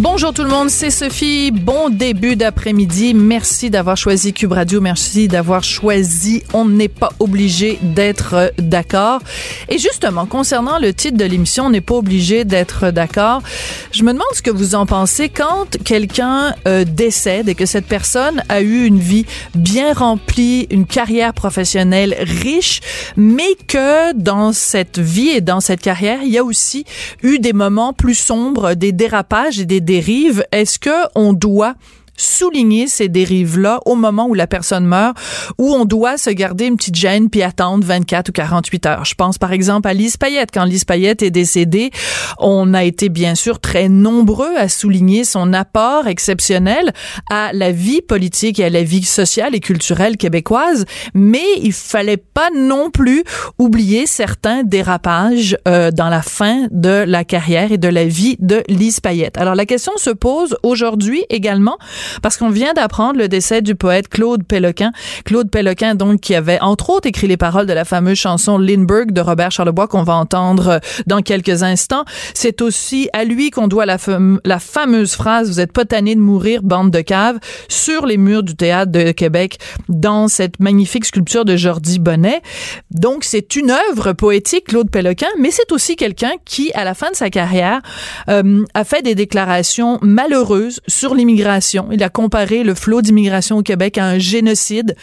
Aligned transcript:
Bonjour 0.00 0.32
tout 0.32 0.44
le 0.44 0.48
monde, 0.48 0.70
c'est 0.70 0.92
Sophie. 0.92 1.50
Bon 1.50 1.88
début 1.88 2.36
d'après-midi. 2.36 3.14
Merci 3.14 3.68
d'avoir 3.68 3.96
choisi 3.96 4.32
Cube 4.32 4.52
Radio. 4.52 4.80
Merci 4.80 5.26
d'avoir 5.26 5.64
choisi 5.64 6.44
On 6.52 6.66
n'est 6.66 6.86
pas 6.86 7.10
obligé 7.18 7.80
d'être 7.82 8.52
d'accord. 8.58 9.20
Et 9.68 9.76
justement, 9.76 10.26
concernant 10.26 10.78
le 10.78 10.94
titre 10.94 11.16
de 11.16 11.24
l'émission, 11.24 11.64
On 11.66 11.70
n'est 11.70 11.80
pas 11.80 11.96
obligé 11.96 12.44
d'être 12.44 12.92
d'accord. 12.92 13.42
Je 13.90 14.04
me 14.04 14.12
demande 14.12 14.28
ce 14.34 14.42
que 14.42 14.52
vous 14.52 14.76
en 14.76 14.86
pensez 14.86 15.30
quand 15.30 15.66
quelqu'un 15.84 16.54
euh, 16.68 16.84
décède 16.84 17.48
et 17.48 17.56
que 17.56 17.66
cette 17.66 17.86
personne 17.86 18.44
a 18.48 18.60
eu 18.60 18.84
une 18.84 19.00
vie 19.00 19.26
bien 19.56 19.94
remplie, 19.94 20.68
une 20.70 20.86
carrière 20.86 21.34
professionnelle 21.34 22.14
riche, 22.20 22.82
mais 23.16 23.56
que 23.66 24.12
dans 24.12 24.52
cette 24.52 25.00
vie 25.00 25.30
et 25.30 25.40
dans 25.40 25.58
cette 25.58 25.80
carrière, 25.80 26.20
il 26.22 26.28
y 26.28 26.38
a 26.38 26.44
aussi 26.44 26.84
eu 27.24 27.40
des 27.40 27.52
moments 27.52 27.92
plus 27.92 28.14
sombres, 28.14 28.74
des 28.74 28.92
dérapages 28.92 29.58
et 29.58 29.64
des 29.64 29.87
dérives, 29.88 30.44
est-ce 30.52 30.78
que 30.78 31.08
on 31.14 31.32
doit 31.32 31.74
souligner 32.18 32.86
ces 32.86 33.08
dérives-là 33.08 33.80
au 33.86 33.94
moment 33.94 34.26
où 34.26 34.34
la 34.34 34.46
personne 34.46 34.84
meurt, 34.84 35.16
où 35.56 35.72
on 35.72 35.86
doit 35.86 36.18
se 36.18 36.30
garder 36.30 36.66
une 36.66 36.76
petite 36.76 36.96
gêne 36.96 37.30
puis 37.30 37.42
attendre 37.42 37.86
24 37.86 38.28
ou 38.28 38.32
48 38.32 38.86
heures. 38.86 39.04
Je 39.04 39.14
pense 39.14 39.38
par 39.38 39.52
exemple 39.52 39.88
à 39.88 39.94
Lise 39.94 40.16
Payette. 40.16 40.50
Quand 40.52 40.64
Lise 40.64 40.84
Payette 40.84 41.22
est 41.22 41.30
décédée, 41.30 41.90
on 42.38 42.74
a 42.74 42.84
été 42.84 43.08
bien 43.08 43.34
sûr 43.34 43.60
très 43.60 43.88
nombreux 43.88 44.54
à 44.56 44.68
souligner 44.68 45.24
son 45.24 45.52
apport 45.52 46.06
exceptionnel 46.06 46.92
à 47.30 47.52
la 47.52 47.72
vie 47.72 48.02
politique 48.02 48.58
et 48.60 48.64
à 48.64 48.70
la 48.70 48.82
vie 48.82 49.04
sociale 49.04 49.54
et 49.54 49.60
culturelle 49.60 50.16
québécoise, 50.16 50.84
mais 51.14 51.44
il 51.62 51.72
fallait 51.72 52.16
pas 52.16 52.50
non 52.54 52.90
plus 52.90 53.24
oublier 53.58 54.06
certains 54.06 54.62
dérapages 54.64 55.56
euh, 55.66 55.90
dans 55.90 56.08
la 56.08 56.22
fin 56.22 56.66
de 56.70 57.04
la 57.06 57.24
carrière 57.24 57.72
et 57.72 57.78
de 57.78 57.88
la 57.88 58.04
vie 58.04 58.36
de 58.40 58.62
Lise 58.68 59.00
Payette. 59.00 59.38
Alors 59.38 59.54
la 59.54 59.66
question 59.66 59.92
se 59.96 60.10
pose 60.10 60.56
aujourd'hui 60.62 61.24
également 61.30 61.78
parce 62.22 62.36
qu'on 62.36 62.50
vient 62.50 62.72
d'apprendre 62.74 63.18
le 63.18 63.28
décès 63.28 63.62
du 63.62 63.74
poète 63.74 64.08
Claude 64.08 64.44
Péloquin. 64.44 64.92
Claude 65.24 65.50
Péloquin, 65.50 65.94
donc, 65.94 66.20
qui 66.20 66.34
avait 66.34 66.60
entre 66.60 66.90
autres 66.90 67.06
écrit 67.08 67.26
les 67.26 67.36
paroles 67.36 67.66
de 67.66 67.72
la 67.72 67.84
fameuse 67.84 68.18
chanson 68.18 68.58
Lindbergh 68.58 69.12
de 69.12 69.20
Robert 69.20 69.50
Charlebois 69.50 69.88
qu'on 69.88 70.02
va 70.02 70.14
entendre 70.14 70.68
euh, 70.68 70.78
dans 71.06 71.22
quelques 71.22 71.62
instants. 71.62 72.04
C'est 72.34 72.62
aussi 72.62 73.08
à 73.12 73.24
lui 73.24 73.50
qu'on 73.50 73.68
doit 73.68 73.86
la, 73.86 73.98
fameuse 73.98 75.14
phrase 75.14 75.48
Vous 75.48 75.60
êtes 75.60 75.72
pas 75.72 75.84
tanné 75.84 76.14
de 76.14 76.20
mourir, 76.20 76.62
bande 76.62 76.90
de 76.90 77.00
caves, 77.00 77.38
sur 77.68 78.06
les 78.06 78.16
murs 78.16 78.42
du 78.42 78.56
théâtre 78.56 78.92
de 78.92 79.12
Québec 79.12 79.58
dans 79.88 80.28
cette 80.28 80.60
magnifique 80.60 81.04
sculpture 81.04 81.44
de 81.44 81.56
Jordi 81.56 81.98
Bonnet. 81.98 82.42
Donc, 82.90 83.24
c'est 83.24 83.56
une 83.56 83.70
œuvre 83.70 84.12
poétique, 84.12 84.66
Claude 84.68 84.90
Péloquin, 84.90 85.28
mais 85.38 85.50
c'est 85.50 85.72
aussi 85.72 85.96
quelqu'un 85.96 86.32
qui, 86.44 86.72
à 86.74 86.84
la 86.84 86.94
fin 86.94 87.10
de 87.10 87.16
sa 87.16 87.30
carrière, 87.30 87.80
euh, 88.28 88.64
a 88.74 88.84
fait 88.84 89.02
des 89.02 89.14
déclarations 89.14 89.98
malheureuses 90.02 90.80
sur 90.86 91.14
l'immigration. 91.14 91.88
Il 91.98 92.04
a 92.04 92.10
comparé 92.10 92.62
le 92.62 92.76
flot 92.76 93.02
d'immigration 93.02 93.56
au 93.56 93.62
Québec 93.62 93.98
à 93.98 94.04
un 94.04 94.18
génocide. 94.18 94.94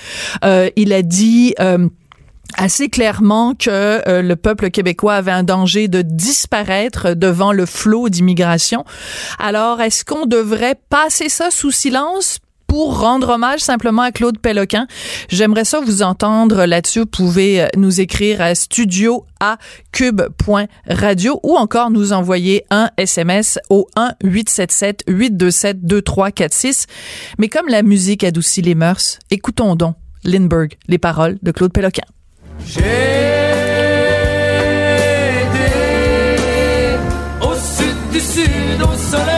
Euh, 0.45 0.69
il 0.77 0.93
a 0.93 1.01
dit 1.01 1.53
euh, 1.59 1.89
assez 2.57 2.87
clairement 2.87 3.53
que 3.53 3.69
euh, 4.07 4.21
le 4.21 4.37
peuple 4.37 4.69
québécois 4.69 5.15
avait 5.15 5.31
un 5.31 5.43
danger 5.43 5.89
de 5.89 6.01
disparaître 6.01 7.13
devant 7.13 7.51
le 7.51 7.65
flot 7.65 8.07
d'immigration. 8.07 8.85
Alors, 9.39 9.81
est-ce 9.81 10.05
qu'on 10.05 10.25
devrait 10.25 10.75
passer 10.89 11.27
ça 11.27 11.51
sous 11.51 11.71
silence? 11.71 12.39
Pour 12.75 12.99
rendre 12.99 13.29
hommage 13.29 13.61
simplement 13.61 14.01
à 14.01 14.11
Claude 14.11 14.37
Péloquin. 14.37 14.85
J'aimerais 15.29 15.63
ça 15.63 15.79
vous 15.79 16.03
entendre 16.03 16.65
là-dessus. 16.65 16.99
Vous 16.99 17.05
pouvez 17.05 17.61
euh, 17.61 17.67
nous 17.77 18.01
écrire 18.01 18.41
à 18.41 18.53
studio 18.53 19.25
à 19.39 19.57
cube.radio 19.93 21.39
ou 21.43 21.55
encore 21.55 21.89
nous 21.89 22.11
envoyer 22.11 22.65
un 22.71 22.89
SMS 22.97 23.59
au 23.69 23.87
1 23.95 24.15
877 24.25 25.05
827 25.07 25.85
2346. 25.85 26.87
Mais 27.37 27.47
comme 27.47 27.69
la 27.69 27.81
musique 27.81 28.25
adoucit 28.25 28.61
les 28.61 28.75
mœurs, 28.75 29.19
écoutons 29.31 29.77
donc 29.77 29.95
Lindbergh, 30.25 30.73
les 30.89 30.97
paroles 30.97 31.37
de 31.43 31.51
Claude 31.51 31.71
Péloquin. 31.71 32.03
J'ai 32.67 32.81
au 37.41 37.53
sud 37.55 38.11
du 38.11 38.19
sud, 38.19 38.81
au 38.81 38.97
soleil, 38.97 39.34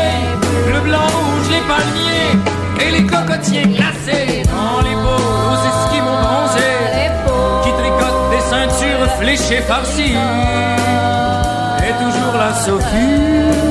les 2.97 3.05
cocotiers 3.05 3.63
glacés 3.63 4.43
dans 4.45 4.81
les 4.81 4.95
beaux 4.95 5.57
esquimaux 5.71 6.19
bronzés 6.21 7.11
qui 7.63 7.71
tricotent 7.71 8.29
des 8.31 8.43
ceintures 8.51 9.07
fléchées 9.19 9.61
farcies. 9.61 10.17
Et 11.87 11.93
toujours 12.03 12.35
la 12.37 12.53
Sophie 12.53 13.66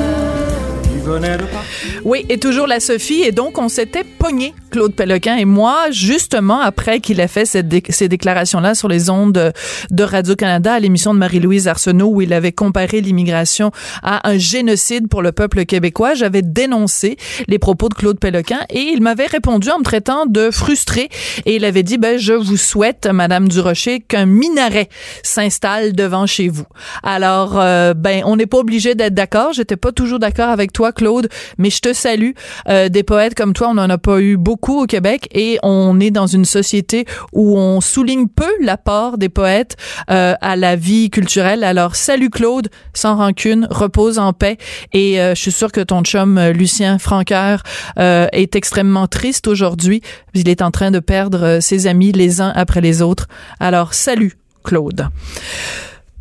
oui, 2.03 2.25
et 2.29 2.37
toujours 2.37 2.67
la 2.67 2.79
Sophie. 2.79 3.21
Et 3.21 3.31
donc, 3.31 3.57
on 3.57 3.69
s'était 3.69 4.03
pogné, 4.03 4.53
Claude 4.71 4.93
Péloquin 4.93 5.37
et 5.37 5.45
moi, 5.45 5.89
justement 5.91 6.59
après 6.59 6.99
qu'il 6.99 7.21
a 7.21 7.27
fait 7.27 7.45
ces 7.45 7.63
déclarations-là 8.07 8.75
sur 8.75 8.87
les 8.87 9.09
ondes 9.09 9.53
de 9.89 10.03
Radio-Canada 10.03 10.73
à 10.73 10.79
l'émission 10.79 11.13
de 11.13 11.19
Marie-Louise 11.19 11.67
Arsenault 11.67 12.07
où 12.07 12.21
il 12.21 12.33
avait 12.33 12.51
comparé 12.51 13.01
l'immigration 13.01 13.71
à 14.03 14.27
un 14.29 14.37
génocide 14.37 15.07
pour 15.07 15.21
le 15.21 15.31
peuple 15.31 15.65
québécois. 15.65 16.13
J'avais 16.13 16.41
dénoncé 16.41 17.17
les 17.47 17.59
propos 17.59 17.89
de 17.89 17.93
Claude 17.93 18.19
Péloquin 18.19 18.59
et 18.69 18.79
il 18.79 19.01
m'avait 19.01 19.25
répondu 19.25 19.69
en 19.69 19.79
me 19.79 19.83
traitant 19.83 20.25
de 20.25 20.51
frustré 20.51 21.09
et 21.45 21.55
il 21.55 21.65
avait 21.65 21.83
dit, 21.83 21.97
ben, 21.97 22.17
je 22.17 22.33
vous 22.33 22.57
souhaite, 22.57 23.07
Madame 23.07 23.47
Durocher, 23.47 24.01
qu'un 24.01 24.25
minaret 24.25 24.89
s'installe 25.23 25.93
devant 25.93 26.25
chez 26.25 26.49
vous. 26.49 26.65
Alors, 27.03 27.59
euh, 27.59 27.93
ben, 27.93 28.23
on 28.25 28.35
n'est 28.35 28.45
pas 28.45 28.57
obligé 28.57 28.95
d'être 28.95 29.13
d'accord. 29.13 29.53
J'étais 29.53 29.77
pas 29.77 29.91
toujours 29.91 30.19
d'accord 30.19 30.49
avec 30.49 30.73
toi, 30.73 30.91
Claude, 30.97 31.29
mais 31.57 31.69
je 31.69 31.79
te 31.79 31.93
salue. 31.93 32.31
Euh, 32.67 32.89
des 32.89 33.03
poètes 33.03 33.35
comme 33.35 33.53
toi, 33.53 33.69
on 33.69 33.75
n'en 33.75 33.89
a 33.89 33.97
pas 33.97 34.19
eu 34.19 34.35
beaucoup 34.35 34.81
au 34.81 34.85
Québec 34.87 35.29
et 35.31 35.59
on 35.63 35.99
est 35.99 36.11
dans 36.11 36.27
une 36.27 36.43
société 36.43 37.05
où 37.31 37.57
on 37.57 37.79
souligne 37.79 38.27
peu 38.27 38.49
l'apport 38.59 39.17
des 39.17 39.29
poètes 39.29 39.77
euh, 40.09 40.33
à 40.41 40.55
la 40.55 40.75
vie 40.75 41.09
culturelle. 41.09 41.63
Alors, 41.63 41.95
salut 41.95 42.31
Claude, 42.31 42.69
sans 42.93 43.15
rancune, 43.15 43.67
repose 43.69 44.17
en 44.17 44.33
paix 44.33 44.57
et 44.91 45.21
euh, 45.21 45.35
je 45.35 45.41
suis 45.41 45.51
sûre 45.51 45.71
que 45.71 45.81
ton 45.81 46.01
chum 46.03 46.39
Lucien 46.49 46.97
Franqueur 46.97 47.61
est 47.97 48.55
extrêmement 48.55 49.07
triste 49.07 49.47
aujourd'hui. 49.47 50.01
Il 50.33 50.49
est 50.49 50.61
en 50.61 50.71
train 50.71 50.91
de 50.91 50.99
perdre 50.99 51.59
ses 51.61 51.85
amis 51.87 52.11
les 52.11 52.41
uns 52.41 52.51
après 52.55 52.81
les 52.81 53.01
autres. 53.01 53.27
Alors, 53.59 53.93
salut 53.93 54.33
Claude. 54.63 55.07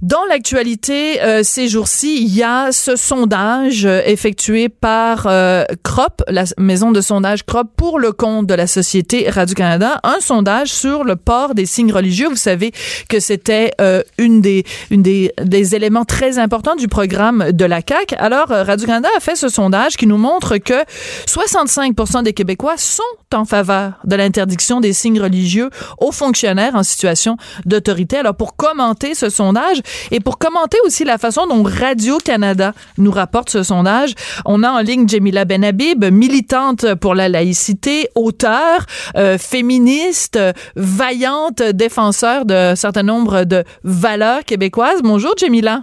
Dans 0.03 0.27
l'actualité, 0.29 1.23
euh, 1.23 1.43
ces 1.43 1.69
jours-ci, 1.69 2.19
il 2.21 2.29
y 2.29 2.43
a 2.43 2.71
ce 2.71 2.97
sondage 2.97 3.87
euh, 3.87 4.03
effectué 4.05 4.69
par 4.69 5.27
euh, 5.27 5.65
CROP, 5.85 6.23
la 6.29 6.45
maison 6.59 6.93
de 6.93 7.01
sondage 7.01 7.47
CROP, 7.47 7.69
pour 7.79 7.99
le 7.99 8.13
compte 8.13 8.47
de 8.47 8.53
la 8.53 8.67
société 8.67 9.31
Radio-Canada, 9.31 9.99
un 10.03 10.21
sondage 10.21 10.69
sur 10.69 11.03
le 11.03 11.17
port 11.17 11.55
des 11.55 11.65
signes 11.65 11.93
religieux. 11.93 12.29
Vous 12.29 12.37
savez 12.37 12.73
que 13.09 13.21
c'était 13.21 13.73
une 14.19 14.43
des 14.43 14.65
une 14.91 15.03
des, 15.03 15.33
des 15.43 15.75
éléments 15.75 16.05
très 16.05 16.39
importants 16.39 16.77
du 16.77 16.89
programme 16.89 17.53
de 17.53 17.65
la 17.65 17.81
CAC. 17.81 18.15
Alors 18.19 18.49
Radio-Canada 18.49 19.09
a 19.17 19.21
fait 19.21 19.37
ce 19.37 19.49
sondage 19.49 19.97
qui 19.97 20.07
nous 20.07 20.19
montre 20.19 20.59
que 20.59 20.85
65% 21.27 22.23
des 22.23 22.35
Québécois 22.35 22.77
sont 22.77 23.03
en 23.35 23.45
faveur 23.45 23.95
de 24.05 24.17
l'interdiction 24.17 24.81
des 24.81 24.93
signes 24.93 25.21
religieux 25.21 25.71
aux 25.99 26.13
fonctionnaires 26.13 26.75
en 26.75 26.83
situation 26.83 27.37
d'autorité. 27.65 28.19
Alors 28.19 28.35
pour 28.35 28.57
commenter 28.57 29.15
ce 29.15 29.31
sondage, 29.31 29.81
Et 30.11 30.21
pour 30.21 30.39
commenter 30.39 30.79
aussi 30.85 31.05
la 31.05 31.19
façon 31.19 31.47
dont 31.47 31.63
Radio-Canada 31.63 32.73
nous 32.99 33.11
rapporte 33.11 33.51
ce 33.51 33.63
sondage, 33.63 34.15
on 34.45 34.63
a 34.63 34.71
en 34.71 34.81
ligne 34.81 35.09
Jemila 35.09 35.45
Benhabib, 35.45 36.05
militante 36.05 36.95
pour 36.95 37.15
la 37.15 37.29
laïcité, 37.29 38.09
auteure, 38.15 38.87
euh, 39.17 39.39
féministe, 39.39 40.39
vaillante, 40.77 41.63
défenseur 41.63 42.45
de 42.45 42.75
certain 42.75 43.03
nombre 43.03 43.45
de 43.45 43.65
valeurs 43.85 44.45
québécoises. 44.45 45.03
Bonjour 45.03 45.35
Jemila. 45.39 45.83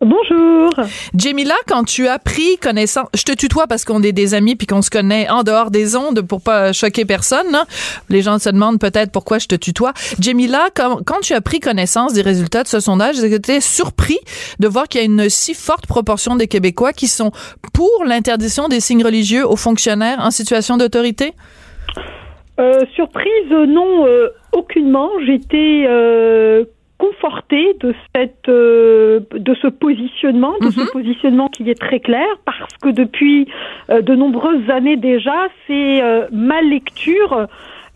Bonjour. 0.00 0.72
Jamila, 1.14 1.54
quand 1.66 1.84
tu 1.84 2.06
as 2.06 2.18
pris 2.18 2.58
connaissance, 2.58 3.08
je 3.14 3.22
te 3.22 3.32
tutoie 3.32 3.66
parce 3.66 3.86
qu'on 3.86 4.02
est 4.02 4.12
des 4.12 4.34
amis 4.34 4.54
puis 4.54 4.66
qu'on 4.66 4.82
se 4.82 4.90
connaît 4.90 5.26
en 5.30 5.42
dehors 5.42 5.70
des 5.70 5.96
ondes 5.96 6.20
pour 6.20 6.42
pas 6.42 6.74
choquer 6.74 7.06
personne. 7.06 7.54
Hein. 7.54 7.64
Les 8.10 8.20
gens 8.20 8.38
se 8.38 8.50
demandent 8.50 8.78
peut-être 8.78 9.10
pourquoi 9.10 9.38
je 9.38 9.46
te 9.46 9.54
tutoie. 9.54 9.94
Jamila, 10.20 10.68
quand, 10.74 11.00
quand 11.06 11.20
tu 11.22 11.32
as 11.32 11.40
pris 11.40 11.60
connaissance 11.60 12.12
des 12.12 12.20
résultats 12.20 12.62
de 12.62 12.68
ce 12.68 12.78
sondage, 12.78 13.16
j'étais 13.16 13.62
surpris 13.62 14.18
de 14.60 14.68
voir 14.68 14.86
qu'il 14.86 15.00
y 15.00 15.02
a 15.02 15.06
une 15.06 15.30
si 15.30 15.54
forte 15.54 15.86
proportion 15.86 16.36
des 16.36 16.46
Québécois 16.46 16.92
qui 16.92 17.08
sont 17.08 17.30
pour 17.72 18.04
l'interdiction 18.04 18.68
des 18.68 18.80
signes 18.80 19.02
religieux 19.02 19.46
aux 19.46 19.56
fonctionnaires 19.56 20.18
en 20.20 20.30
situation 20.30 20.76
d'autorité? 20.76 21.32
Euh, 22.58 22.80
surprise, 22.94 23.50
non, 23.50 24.06
euh, 24.06 24.28
aucunement. 24.52 25.10
J'étais 25.26 25.84
euh, 25.86 26.64
confortée 26.98 27.74
de 27.80 27.94
cette 28.14 28.48
euh, 28.48 29.20
de 29.32 29.54
ce 29.54 29.66
positionnement, 29.68 30.54
de 30.60 30.70
ce 30.70 30.80
Mhm. 30.80 30.88
positionnement 30.92 31.48
qui 31.48 31.68
est 31.70 31.80
très 31.80 32.00
clair, 32.00 32.26
parce 32.44 32.76
que 32.82 32.88
depuis 32.88 33.48
euh, 33.90 34.00
de 34.02 34.14
nombreuses 34.14 34.68
années 34.70 34.96
déjà, 34.96 35.48
c'est 35.66 36.02
euh, 36.02 36.26
ma 36.32 36.62
lecture 36.62 37.46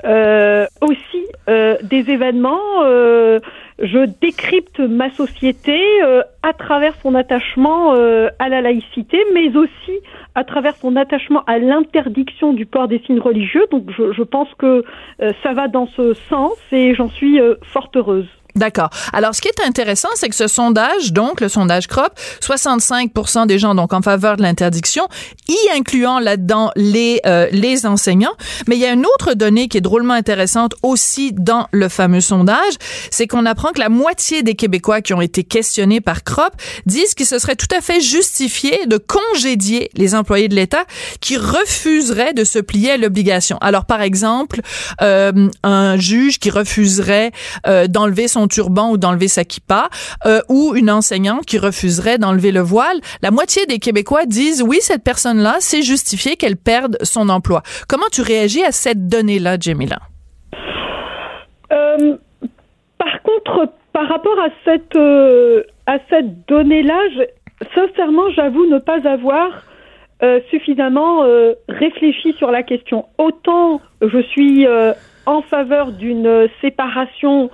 euh, 0.05 0.67
aussi 0.83 1.23
euh, 1.49 1.77
des 1.83 2.11
événements. 2.11 2.59
euh, 2.85 3.39
je 3.83 4.05
décrypte 4.21 4.79
ma 4.81 5.09
société 5.13 5.79
euh, 6.05 6.21
à 6.43 6.53
travers 6.53 6.95
son 7.03 7.15
attachement 7.15 7.95
euh, 7.95 8.29
à 8.39 8.51
la 8.51 8.61
laïcité, 8.61 9.19
mais 9.33 9.57
aussi 9.57 9.97
à 10.35 10.45
travers 10.45 10.77
son 10.77 10.97
attachement 10.97 11.43
à 11.47 11.59
l'interdiction 11.59 12.53
du 12.53 12.67
port 12.67 12.89
des 12.89 12.99
signes 13.07 13.21
religieux. 13.21 13.65
Donc 13.71 13.85
je, 13.97 14.13
je 14.13 14.23
pense 14.23 14.49
que 14.59 14.85
euh, 15.23 15.33
ça 15.43 15.55
va 15.55 15.69
dans 15.69 15.87
ce 15.97 16.13
sens 16.13 16.59
et 16.73 16.95
j'en 16.95 17.09
suis 17.09 17.41
euh, 17.41 17.55
fort 17.63 17.91
heureuse. 17.97 18.29
D'accord. 18.61 18.91
Alors, 19.15 19.35
ce 19.35 19.41
qui 19.41 19.49
est 19.49 19.67
intéressant, 19.67 20.11
c'est 20.17 20.29
que 20.29 20.37
ce 20.37 20.47
sondage, 20.47 21.15
donc 21.15 21.41
le 21.41 21.49
sondage 21.49 21.89
CROP, 21.89 22.13
65% 22.43 23.47
des 23.47 23.59
gens 23.59 23.75
donc 23.75 23.95
en 23.95 24.03
faveur 24.03 24.37
de 24.37 24.43
l'interdiction, 24.43 25.09
y 25.49 25.57
incluant 25.75 26.19
là-dedans 26.19 26.71
les 26.77 27.23
euh, 27.25 27.49
les 27.53 27.87
enseignants. 27.87 28.35
Mais 28.69 28.77
il 28.77 28.81
y 28.81 28.85
a 28.85 28.93
une 28.93 29.07
autre 29.07 29.33
donnée 29.33 29.69
qui 29.69 29.79
est 29.79 29.81
drôlement 29.81 30.13
intéressante 30.13 30.75
aussi 30.83 31.33
dans 31.33 31.69
le 31.71 31.89
fameux 31.89 32.21
sondage, 32.21 32.75
c'est 33.11 33.27
qu'on 33.27 33.47
apprend 33.47 33.71
que 33.71 33.81
la 33.81 33.89
moitié 33.89 34.43
des 34.43 34.55
Québécois 34.55 35.01
qui 35.01 35.15
ont 35.15 35.23
été 35.23 35.43
questionnés 35.43 36.03
par 36.03 36.23
CROP 36.23 36.53
disent 36.85 37.15
qu'il 37.15 37.25
se 37.25 37.39
serait 37.39 37.57
tout 37.57 37.75
à 37.75 37.81
fait 37.81 38.03
justifié 38.03 38.85
de 38.85 38.99
congédier 38.99 39.89
les 39.95 40.15
employés 40.15 40.49
de 40.49 40.55
l'État 40.55 40.85
qui 41.23 41.39
refuseraient 41.39 42.35
de 42.35 42.45
se 42.45 42.59
plier 42.59 42.91
à 42.91 42.97
l'obligation. 42.99 43.57
Alors, 43.63 43.87
par 43.87 44.03
exemple, 44.03 44.61
euh, 45.01 45.49
un 45.63 45.97
juge 45.97 46.39
qui 46.39 46.51
refuserait 46.51 47.33
euh, 47.67 47.87
d'enlever 47.87 48.29
son 48.29 48.50
turban 48.51 48.91
ou 48.91 48.99
d'enlever 48.99 49.29
sa 49.29 49.45
kippa, 49.45 49.89
euh, 50.27 50.41
ou 50.49 50.75
une 50.75 50.91
enseignante 50.91 51.47
qui 51.47 51.59
refuserait 51.59 52.19
d'enlever 52.19 52.53
le 52.53 52.61
voile, 52.61 53.01
la 53.23 53.31
moitié 53.31 53.65
des 53.67 53.79
Québécois 53.79 54.27
disent 54.27 54.63
oui, 54.63 54.79
cette 54.81 55.03
personne-là, 55.03 55.57
c'est 55.61 55.83
justifié 55.83 56.37
qu'elle 56.37 56.57
perde 56.57 56.99
son 57.03 57.29
emploi. 57.29 57.63
Comment 57.89 58.11
tu 58.13 58.21
réagis 58.21 58.63
à 58.63 58.73
cette 58.73 59.09
donnée-là, 59.09 59.57
Jamila? 59.59 59.99
Euh, 61.73 62.17
par 62.99 63.23
contre, 63.23 63.73
par 63.93 64.09
rapport 64.09 64.39
à 64.39 64.49
cette 64.65 64.97
euh, 64.97 65.63
cette 66.09 66.47
donnée-là, 66.47 67.01
sincèrement, 67.75 68.31
j'avoue 68.37 68.67
ne 68.67 68.79
pas 68.79 69.09
avoir 69.09 69.65
suffisamment 70.51 71.25
réfléchi 71.69 72.35
sur 72.35 72.51
la 72.51 72.63
question. 72.63 73.07
Autant 73.17 73.81
je 74.03 74.21
suis 74.21 74.67
en 75.27 75.43
faveur 75.43 75.93
d'une 75.93 76.49
séparation 76.61 77.51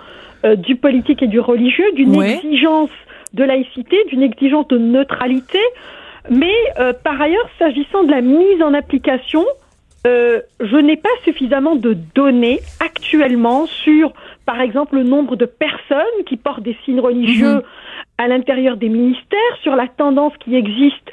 euh, 0.47 0.57
du 0.57 0.77
politique 0.77 1.23
et 1.23 1.27
du 1.27 1.41
religieux, 1.41 1.91
d'une 1.95 2.17
Ouais. 2.17 2.37
exigence 2.37 2.91
de 3.35 3.45
laïcité, 3.45 3.97
d'une 4.09 4.23
exigence 4.23 4.67
de 4.69 4.79
neutralité, 4.79 5.59
mais 6.31 6.55
euh, 6.79 6.93
par 6.93 7.21
ailleurs, 7.21 7.49
s'agissant 7.59 8.05
de 8.05 8.11
la 8.11 8.21
mise 8.21 8.63
en 8.63 8.73
application, 8.73 9.45
euh, 10.07 10.41
je 10.61 10.77
n'ai 10.77 10.97
pas 10.97 11.09
suffisamment 11.25 11.75
de 11.77 11.97
données 12.15 12.61
actuellement 12.81 13.67
sur, 13.67 14.13
par 14.45 14.61
exemple, 14.61 14.95
le 14.97 15.03
nombre 15.03 15.35
de 15.37 15.47
personnes 15.47 16.25
qui 16.27 16.37
portent 16.37 16.63
des 16.63 16.77
signes 16.85 17.01
religieux 17.01 17.63
à 18.19 18.29
l'intérieur 18.29 18.77
des 18.77 18.89
ministères, 18.89 19.57
sur 19.63 19.77
la 19.77 19.89
tendance 19.89 20.33
qui 20.39 20.55
existe 20.57 21.11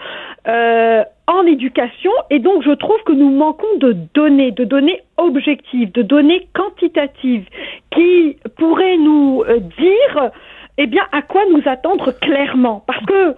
euh, 0.48 1.04
en 1.28 1.46
éducation. 1.46 2.12
Et 2.30 2.40
donc, 2.40 2.64
je 2.64 2.72
trouve 2.72 3.02
que 3.06 3.14
nous 3.14 3.30
manquons 3.32 3.78
de 3.80 3.96
données, 4.14 4.52
de 4.52 4.64
données 4.64 5.02
objectives, 5.18 5.92
de 5.92 6.02
données 6.02 6.48
quantitatives 6.54 7.46
qui 7.94 8.38
pourraient 8.58 8.98
nous 8.98 9.44
euh, 9.48 9.60
dire, 9.60 10.32
eh 10.78 10.88
bien, 10.88 11.04
à 11.12 11.22
quoi 11.22 11.42
nous 11.52 11.62
attendre 11.66 12.12
clairement. 12.12 12.84
Parce 12.88 13.06
que 13.06 13.36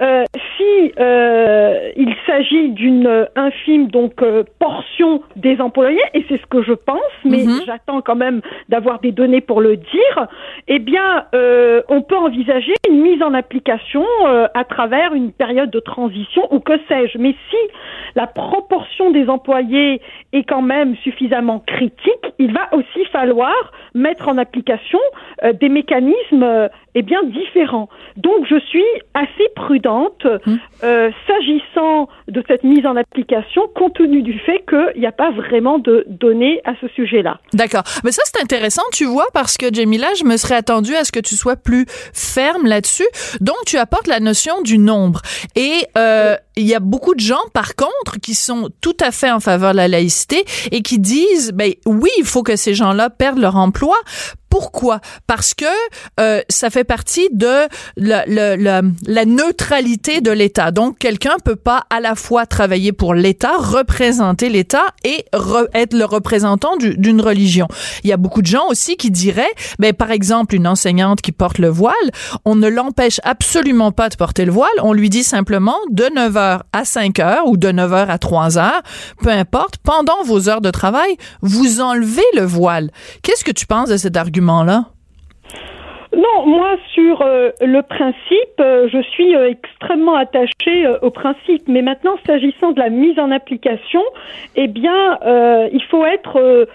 euh, 0.00 0.24
si 0.56 0.92
euh, 0.98 1.90
il 1.96 2.14
s'agit 2.26 2.70
d'une 2.70 3.06
euh, 3.06 3.24
infime 3.36 3.88
donc 3.88 4.22
euh, 4.22 4.42
portion 4.58 5.22
des 5.36 5.60
employés 5.60 6.00
et 6.14 6.24
c'est 6.28 6.40
ce 6.40 6.46
que 6.46 6.62
je 6.62 6.72
pense, 6.72 7.00
mais 7.24 7.44
Mhm. 7.44 7.60
j'attends 7.66 8.00
quand 8.00 8.16
même 8.16 8.40
d'avoir 8.68 8.98
des 9.00 9.12
données 9.12 9.40
pour 9.40 9.60
le 9.60 9.76
dire. 9.76 10.26
Eh 10.68 10.78
bien, 10.78 11.24
euh, 11.34 11.82
on 11.88 12.02
peut 12.02 12.16
envisager 12.16 12.74
une 12.88 13.00
mise 13.02 13.22
en 13.22 13.34
application 13.34 14.04
euh, 14.26 14.46
à 14.54 14.64
travers 14.64 15.14
une 15.14 15.32
période 15.32 15.70
de 15.70 15.80
transition 15.80 16.42
ou 16.52 16.60
que 16.60 16.74
sais-je. 16.88 17.18
Mais 17.18 17.34
si 17.50 17.56
la 18.16 18.26
proportion 18.26 19.10
des 19.10 19.28
employés 19.28 20.00
est 20.32 20.44
quand 20.44 20.62
même 20.62 20.96
suffisamment 20.96 21.60
critique, 21.66 22.26
il 22.38 22.52
va 22.52 22.68
aussi 22.72 23.04
falloir 23.12 23.54
mettre 23.94 24.28
en 24.28 24.38
application 24.38 24.98
euh, 25.44 25.52
des 25.52 25.68
mécanismes 25.68 26.42
euh, 26.42 26.68
eh 26.94 27.02
bien 27.02 27.22
différents. 27.24 27.88
Donc 28.16 28.46
je 28.48 28.58
suis 28.60 28.84
assez 29.14 29.48
prudente 29.54 29.83
euh, 29.84 31.10
s'agissant 31.26 32.08
de 32.28 32.42
cette 32.48 32.64
mise 32.64 32.86
en 32.86 32.96
application, 32.96 33.62
compte 33.74 33.94
tenu 33.94 34.22
du 34.22 34.38
fait 34.40 34.64
qu'il 34.68 35.00
n'y 35.00 35.06
a 35.06 35.12
pas 35.12 35.30
vraiment 35.30 35.78
de 35.78 36.04
données 36.08 36.60
à 36.64 36.72
ce 36.80 36.88
sujet-là. 36.88 37.38
D'accord. 37.52 37.82
Mais 38.04 38.12
ça, 38.12 38.22
c'est 38.24 38.42
intéressant, 38.42 38.82
tu 38.92 39.04
vois, 39.04 39.26
parce 39.32 39.56
que, 39.56 39.72
Jamila, 39.72 40.08
je 40.14 40.24
me 40.24 40.36
serais 40.36 40.56
attendue 40.56 40.94
à 40.94 41.04
ce 41.04 41.12
que 41.12 41.20
tu 41.20 41.36
sois 41.36 41.56
plus 41.56 41.86
ferme 42.12 42.66
là-dessus. 42.66 43.06
Donc, 43.40 43.56
tu 43.66 43.76
apportes 43.76 44.06
la 44.06 44.20
notion 44.20 44.62
du 44.62 44.78
nombre. 44.78 45.20
Et 45.56 45.86
euh, 45.96 46.36
il 46.56 46.66
y 46.66 46.74
a 46.74 46.80
beaucoup 46.80 47.14
de 47.14 47.20
gens, 47.20 47.42
par 47.52 47.74
contre, 47.74 48.20
qui 48.20 48.34
sont 48.34 48.70
tout 48.80 48.96
à 49.00 49.10
fait 49.10 49.30
en 49.30 49.40
faveur 49.40 49.72
de 49.72 49.76
la 49.76 49.88
laïcité 49.88 50.44
et 50.70 50.82
qui 50.82 50.98
disent, 50.98 51.52
ben 51.52 51.72
oui, 51.86 52.10
il 52.18 52.24
faut 52.24 52.42
que 52.42 52.56
ces 52.56 52.74
gens-là 52.74 53.10
perdent 53.10 53.38
leur 53.38 53.56
emploi. 53.56 53.96
Pourquoi? 54.58 55.00
Parce 55.26 55.52
que 55.52 55.64
euh, 56.20 56.40
ça 56.48 56.70
fait 56.70 56.84
partie 56.84 57.28
de 57.32 57.66
la, 57.96 58.24
neutralité 59.24 60.20
de 60.20 60.30
l'État. 60.30 60.70
Donc, 60.70 60.96
quelqu'un 60.98 61.34
peut 61.44 61.56
pas 61.56 61.82
à 61.90 61.98
la 61.98 62.14
fois 62.14 62.46
travailler 62.46 62.92
pour 62.92 63.14
l'État, 63.14 63.56
représenter 63.58 64.48
l'État 64.48 64.84
et 65.02 65.24
re- 65.34 65.66
être 65.74 65.92
le 65.92 66.04
représentant 66.04 66.76
du- 66.76 66.96
d'une 66.96 67.20
religion. 67.20 67.66
Il 68.04 68.10
y 68.10 68.12
a 68.12 68.16
beaucoup 68.16 68.42
de 68.42 68.46
gens 68.46 68.68
aussi 68.68 68.96
qui 68.96 69.10
diraient, 69.10 69.42
ben, 69.80 69.92
par 69.92 70.12
exemple, 70.12 70.54
une 70.54 70.68
enseignante 70.68 71.20
qui 71.20 71.32
porte 71.32 71.58
le 71.58 71.68
voile, 71.68 71.94
on 72.44 72.54
ne 72.54 72.68
l'empêche 72.68 73.20
absolument 73.24 73.90
pas 73.90 74.08
de 74.08 74.14
porter 74.14 74.44
le 74.44 74.52
voile. 74.52 74.70
On 74.84 74.92
lui 74.92 75.10
dit 75.10 75.24
simplement 75.24 75.78
de 75.90 76.04
9h 76.04 76.60
à 76.72 76.82
5h 76.84 77.40
ou 77.46 77.56
de 77.56 77.72
9h 77.72 78.06
à 78.06 78.18
3h, 78.18 78.70
peu 79.20 79.30
importe, 79.30 79.78
pendant 79.78 80.22
vos 80.24 80.48
heures 80.48 80.60
de 80.60 80.70
travail, 80.70 81.16
vous 81.42 81.80
enlevez 81.80 82.22
le 82.36 82.44
voile. 82.44 82.92
Qu'est-ce 83.22 83.42
que 83.42 83.50
tu 83.50 83.66
penses 83.66 83.88
de 83.88 83.96
cet 83.96 84.16
argument-là? 84.48 84.86
Non, 86.16 86.46
moi 86.46 86.76
sur 86.94 87.22
euh, 87.22 87.50
le 87.60 87.82
principe, 87.82 88.60
euh, 88.60 88.88
je 88.88 89.02
suis 89.02 89.34
euh, 89.34 89.50
extrêmement 89.50 90.14
attachée 90.14 90.86
au 91.02 91.10
principe. 91.10 91.62
Mais 91.66 91.82
maintenant, 91.82 92.14
s'agissant 92.24 92.70
de 92.70 92.78
la 92.78 92.88
mise 92.88 93.18
en 93.18 93.32
application, 93.32 94.02
eh 94.54 94.68
bien, 94.68 95.18
il 95.72 95.82
faut 95.90 96.04
être 96.04 96.68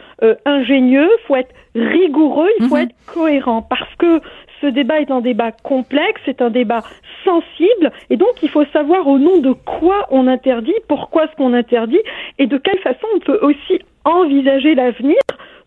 ingénieux, 0.45 1.09
il 1.09 1.25
faut 1.25 1.35
être 1.37 1.53
rigoureux, 1.75 2.49
il 2.59 2.67
faut 2.67 2.75
Mhm. 2.75 2.81
être 2.83 2.95
cohérent, 3.05 3.61
parce 3.61 3.95
que 3.97 4.19
ce 4.59 4.67
débat 4.67 4.99
est 4.99 5.11
un 5.11 5.21
débat 5.21 5.51
complexe, 5.51 6.19
c'est 6.25 6.41
un 6.41 6.49
débat 6.49 6.81
sensible, 7.23 7.91
et 8.09 8.17
donc 8.17 8.33
il 8.43 8.49
faut 8.49 8.65
savoir 8.73 9.07
au 9.07 9.19
nom 9.19 9.37
de 9.37 9.53
quoi 9.53 10.07
on 10.11 10.27
interdit, 10.27 10.73
pourquoi 10.89 11.27
ce 11.27 11.35
qu'on 11.37 11.53
interdit, 11.53 12.01
et 12.39 12.47
de 12.47 12.57
quelle 12.57 12.79
façon 12.79 13.07
on 13.15 13.19
peut 13.19 13.39
aussi 13.41 13.79
envisager 14.03 14.75
l'avenir 14.75 15.17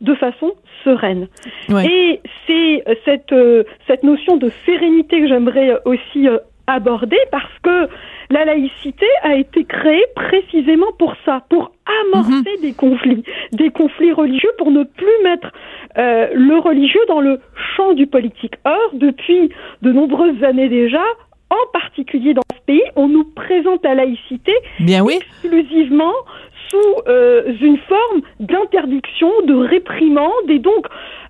de 0.02 0.14
façon 0.14 0.52
sereine. 0.84 1.28
Ouais. 1.68 1.86
Et 1.86 2.20
c'est 2.46 2.82
euh, 2.88 2.94
cette, 3.04 3.32
euh, 3.32 3.64
cette 3.86 4.02
notion 4.02 4.36
de 4.36 4.50
sérénité 4.66 5.20
que 5.20 5.28
j'aimerais 5.28 5.70
euh, 5.70 5.78
aussi 5.84 6.28
aborder 6.66 7.18
parce 7.30 7.52
que 7.62 7.88
la 8.30 8.44
laïcité 8.44 9.06
a 9.22 9.34
été 9.34 9.64
créée 9.64 10.04
précisément 10.14 10.92
pour 10.98 11.14
ça, 11.24 11.42
pour 11.50 11.72
amorcer 12.06 12.56
des 12.62 12.72
conflits, 12.72 13.24
des 13.52 13.70
conflits 13.70 14.12
religieux, 14.12 14.50
pour 14.58 14.70
ne 14.70 14.84
plus 14.84 15.22
mettre 15.22 15.52
euh, 15.98 16.28
le 16.34 16.58
religieux 16.58 17.00
dans 17.08 17.20
le 17.20 17.40
champ 17.76 17.92
du 17.92 18.06
politique. 18.06 18.54
Or, 18.64 18.90
depuis 18.94 19.50
de 19.82 19.92
nombreuses 19.92 20.42
années 20.42 20.68
déjà, 20.68 21.02
en 21.50 21.70
particulier 21.72 22.32
dans 22.32 22.42
ce 22.54 22.60
pays, 22.64 22.82
on 22.96 23.08
nous 23.08 23.24
présente 23.24 23.84
la 23.84 23.94
laïcité 23.94 24.52
Bien 24.80 25.04
oui. 25.04 25.16
exclusivement 25.16 26.14
sous 26.72 27.02
euh, 27.06 27.52
une 27.60 27.76
forme 27.78 28.22
d'interdiction, 28.40 29.30
de 29.44 29.54
réprimande, 29.54 30.48
et 30.48 30.58
donc 30.58 30.86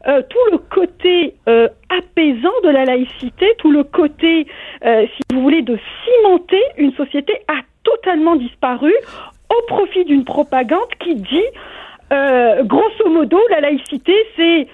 euh, 0.07 0.23
tout 0.29 0.53
le 0.53 0.59
côté 0.59 1.35
euh, 1.49 1.69
apaisant 1.91 2.55
de 2.65 2.71
la 2.71 2.85
laïcité, 2.85 3.55
tout 3.59 3.73
le 3.73 3.83
côté, 3.85 4.47
si 4.83 5.23
vous 5.35 5.43
voulez, 5.43 5.63
de 5.63 5.79
cimenter 6.05 6.63
une 6.79 6.93
société 6.95 7.35
a 7.49 7.61
totalement 7.83 8.37
disparu 8.37 8.93
au 9.51 9.67
profit 9.67 10.05
d'une 10.05 10.25
propagande 10.25 10.89
qui 11.01 11.17
dit, 11.17 11.49
grosso 12.65 13.09
modo, 13.09 13.39
la 13.51 13.61
laïcité, 13.61 14.15
c'est 14.37 14.69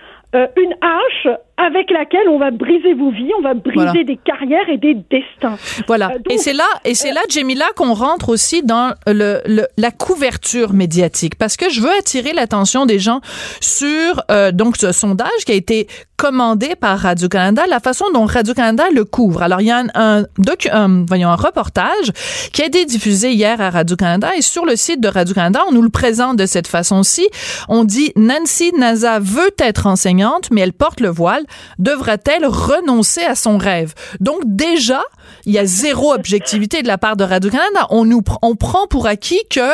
une 0.57 0.75
hache 0.81 1.29
avec 1.59 1.91
laquelle 1.91 2.29
on 2.29 2.38
va 2.38 2.50
briser 2.50 2.95
vos 2.95 3.11
vies, 3.11 3.31
on 3.38 3.43
va 3.43 3.55
briser 3.55 3.75
Voilà. 3.75 3.93
des 4.05 4.17
carrières 4.17 4.69
et 4.69 4.79
des 4.79 4.95
destins. 4.95 5.57
Voilà. 5.87 6.07
Euh, 6.07 6.19
donc- 6.19 6.31
et 6.33 6.38
c'est 6.38 6.53
là, 6.53 6.65
et 6.85 6.95
c'est 6.95 7.12
là, 7.12 7.21
Jamila, 7.29 7.67
qu'on 7.77 7.95
rentre 7.95 8.29
aussi 8.29 8.62
dans 8.62 8.93
le, 9.07 9.41
le- 9.47 9.67
la 9.77 9.91
couverture 9.91 10.73
médiatique, 10.73 11.37
parce 11.37 11.57
que 11.57 11.69
je 11.71 11.81
veux 11.81 11.91
attirer 11.99 12.33
l'attention 12.33 12.87
des 12.87 12.99
gens 12.99 13.21
sur 13.61 14.23
euh, 14.31 14.53
donc 14.53 14.77
ce 14.77 14.93
sondage 14.93 15.45
qui 15.45 15.53
a 15.53 15.57
été 15.57 15.88
commandé 16.17 16.75
par 16.75 16.99
Radio 16.99 17.29
Canada, 17.29 17.62
la 17.69 17.79
façon 17.79 18.07
dont 18.12 18.25
Radio 18.25 18.53
Canada 18.53 18.85
le 18.93 19.05
couvre. 19.05 19.43
Alors 19.43 19.61
il 19.61 19.69
y 19.69 19.71
a 19.71 19.79
un, 19.79 19.87
un, 19.95 20.23
docu- 20.41 20.69
un- 20.73 21.05
voyons 21.07 21.29
un 21.29 21.37
reportage 21.37 22.11
qui 22.53 22.62
a 22.62 22.67
été 22.67 22.85
diffusé 22.85 23.31
hier 23.33 23.61
à 23.61 23.71
Radio 23.71 23.95
Canada 23.97 24.31
et 24.37 24.43
sur 24.43 24.65
le 24.67 24.75
site 24.75 25.00
de 25.00 25.07
Radio 25.09 25.33
Canada, 25.35 25.61
on 25.69 25.73
nous 25.73 25.83
le 25.83 25.91
présente 25.91 26.37
de 26.37 26.47
cette 26.47 26.67
façon-ci. 26.67 27.29
On 27.69 27.85
dit 27.85 28.12
Nancy 28.17 28.73
Naza 28.77 29.21
veut 29.21 29.55
être 29.61 29.87
enseignante, 29.87 30.49
mais 30.50 30.61
elle 30.62 30.73
porte 30.73 31.00
le 31.00 31.09
voile. 31.09 31.45
Devra-t-elle 31.78 32.47
renoncer 32.47 33.23
à 33.23 33.35
son 33.35 33.59
rêve? 33.59 33.95
Donc 34.21 34.40
déjà, 34.45 35.02
il 35.47 35.52
y 35.52 35.59
a 35.59 35.64
zéro 35.64 36.12
objectivité 36.12 36.83
de 36.83 36.88
la 36.88 36.99
part 36.99 37.17
de 37.17 37.25
Radio-Canada. 37.25 37.87
On 37.90 38.05
nous 38.05 38.23
on 38.43 38.57
prend 38.57 38.87
pour 38.87 39.07
acquis 39.07 39.43
que 39.50 39.71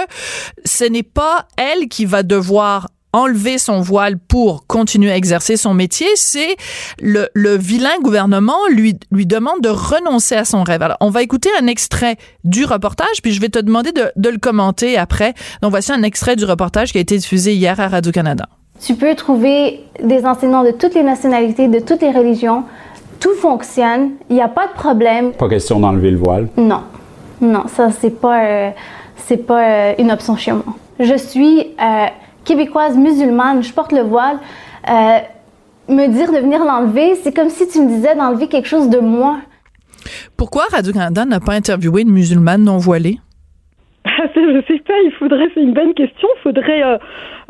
ce 0.65 0.85
n'est 0.85 1.03
pas 1.03 1.47
elle 1.57 1.89
qui 1.89 2.05
va 2.05 2.23
devoir 2.23 2.89
enlever 3.15 3.59
son 3.59 3.81
voile 3.81 4.19
pour 4.19 4.67
continuer 4.67 5.13
à 5.13 5.17
exercer 5.17 5.57
son 5.57 5.73
métier, 5.73 6.09
c'est 6.17 6.57
le, 7.01 7.29
le 7.33 7.57
vilain 7.57 7.97
gouvernement 8.03 8.59
lui, 8.69 8.99
lui 9.13 9.25
demande 9.25 9.61
de 9.61 9.69
renoncer 9.69 10.35
à 10.35 10.45
son 10.45 10.65
rêve. 10.65 10.83
Alors, 10.83 10.97
on 11.01 11.11
va 11.11 11.23
écouter 11.23 11.49
un 11.61 11.69
extrait 11.69 12.17
du 12.43 12.65
reportage, 12.65 13.23
puis 13.23 13.33
je 13.33 13.41
vais 13.41 13.51
te 13.51 13.61
demander 13.61 13.93
de, 13.93 14.11
de 14.17 14.29
le 14.29 14.39
commenter 14.39 14.99
après. 14.99 15.33
Donc, 15.63 15.71
voici 15.71 15.93
un 15.93 16.03
extrait 16.03 16.35
du 16.35 16.45
reportage 16.45 16.91
qui 16.91 16.99
a 16.99 17.01
été 17.01 17.17
diffusé 17.17 17.55
hier 17.55 17.79
à 17.79 17.87
Radio-Canada. 17.87 18.49
Tu 18.81 18.95
peux 18.95 19.15
trouver 19.15 19.85
des 20.03 20.27
enseignants 20.27 20.65
de 20.65 20.71
toutes 20.71 20.95
les 20.95 21.03
nationalités, 21.03 21.69
de 21.69 21.79
toutes 21.79 22.03
les 22.03 22.11
religions. 22.11 22.65
Tout 23.21 23.35
fonctionne. 23.35 24.13
Il 24.29 24.37
n'y 24.37 24.43
a 24.43 24.49
pas 24.49 24.67
de 24.67 24.73
problème. 24.73 25.33
Pas 25.33 25.49
question 25.49 25.81
d'enlever 25.81 26.11
le 26.11 26.19
voile. 26.19 26.49
Non. 26.57 26.83
Non, 27.41 27.65
ça, 27.69 27.91
c'est 27.91 28.11
pas, 28.21 28.45
euh, 28.45 28.71
c'est 29.17 29.39
pas 29.39 29.65
euh, 29.65 29.95
une 29.99 30.11
option 30.11 30.37
chez 30.37 30.53
moi. 30.53 30.65
Je 31.01 31.17
suis 31.17 31.61
euh, 31.81 32.07
québécoise 32.45 32.97
musulmane, 32.97 33.63
je 33.63 33.73
porte 33.73 33.93
le 33.93 34.03
voile. 34.03 34.39
Euh, 34.89 35.19
me 35.89 36.07
dire 36.07 36.33
de 36.33 36.39
venir 36.39 36.65
l'enlever, 36.65 37.15
c'est 37.23 37.33
comme 37.33 37.51
si 37.51 37.67
tu 37.69 37.81
me 37.81 37.89
disais 37.89 38.15
d'enlever 38.15 38.49
quelque 38.49 38.69
chose 38.69 38.89
de 38.89 38.99
moi. 38.99 39.39
Pourquoi 40.37 40.65
Radio-Canada 40.71 41.25
n'a 41.25 41.41
pas 41.41 41.55
interviewé 41.55 42.03
une 42.03 42.11
musulmane 42.11 42.63
non 42.63 42.79
voilée? 42.79 43.19
Je 44.35 44.63
sais 44.67 44.79
pas, 44.81 45.01
il 45.05 45.13
faudrait, 45.13 45.49
c'est 45.55 45.61
une 45.61 45.73
bonne 45.73 45.95
question, 45.95 46.29
il 46.37 46.41
faudrait 46.43 46.83
euh, 46.83 46.99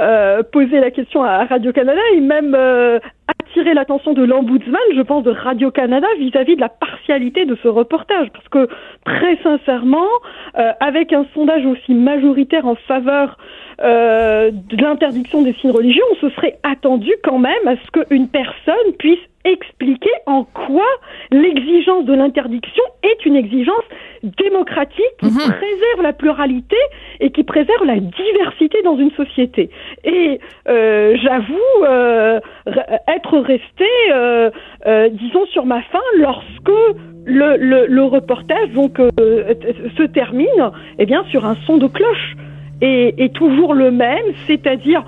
euh, 0.00 0.42
poser 0.42 0.80
la 0.80 0.90
question 0.90 1.22
à 1.22 1.44
Radio-Canada 1.44 2.00
et 2.14 2.20
même 2.20 2.54
euh, 2.54 2.98
attirer 3.28 3.74
l'attention 3.74 4.12
de 4.12 4.24
l'ombudsman, 4.24 4.80
je 4.94 5.02
pense, 5.02 5.24
de 5.24 5.30
Radio-Canada 5.30 6.06
vis-à-vis 6.18 6.56
de 6.56 6.60
la 6.60 6.68
partialité 6.68 7.44
de 7.44 7.56
ce 7.62 7.68
reportage. 7.68 8.28
Parce 8.32 8.48
que, 8.48 8.68
très 9.04 9.36
sincèrement, 9.42 10.08
avec 10.80 11.12
un 11.12 11.26
sondage 11.34 11.64
aussi 11.66 11.94
majoritaire 11.94 12.66
en 12.66 12.74
faveur 12.74 13.38
de 13.78 14.82
l'interdiction 14.82 15.42
des 15.42 15.52
signes 15.54 15.72
religieux, 15.72 16.02
on 16.12 16.16
se 16.16 16.30
serait 16.30 16.58
attendu 16.62 17.10
quand 17.22 17.38
même 17.38 17.66
à 17.66 17.74
ce 17.76 17.90
qu'une 17.90 18.28
personne 18.28 18.92
puisse 18.98 19.18
expliquer 19.44 20.10
en 20.26 20.44
quoi 20.44 20.86
l'exigence 21.30 22.04
de 22.06 22.14
l'interdiction 22.14 22.82
est 23.02 23.26
une 23.26 23.36
exigence 23.36 23.84
démocratique 24.24 25.16
qui 25.20 25.26
préserve 25.52 26.02
la 26.02 26.12
pluralité 26.12 26.76
et 27.20 27.30
qui 27.30 27.44
préserve 27.44 27.84
la 27.84 27.96
diversité 28.00 28.82
dans 28.82 28.96
une 28.96 29.10
société. 29.12 29.70
Et 30.04 30.40
euh, 30.68 31.16
j'avoue 31.22 31.84
euh, 31.84 32.40
re- 32.66 32.98
être 33.16 33.38
restée, 33.38 33.84
euh, 34.12 34.50
euh, 34.86 35.08
disons, 35.10 35.46
sur 35.46 35.66
ma 35.66 35.82
faim 35.82 36.00
lorsque 36.16 36.70
le, 37.26 37.56
le, 37.56 37.86
le 37.86 38.02
reportage 38.02 38.70
donc 38.70 38.98
euh, 39.00 39.10
se 39.96 40.02
termine, 40.04 40.70
eh 40.98 41.06
bien, 41.06 41.24
sur 41.30 41.44
un 41.46 41.56
son 41.66 41.76
de 41.78 41.86
cloche 41.86 42.34
et, 42.80 43.14
et 43.24 43.28
toujours 43.30 43.74
le 43.74 43.90
même, 43.90 44.26
c'est-à-dire 44.46 45.02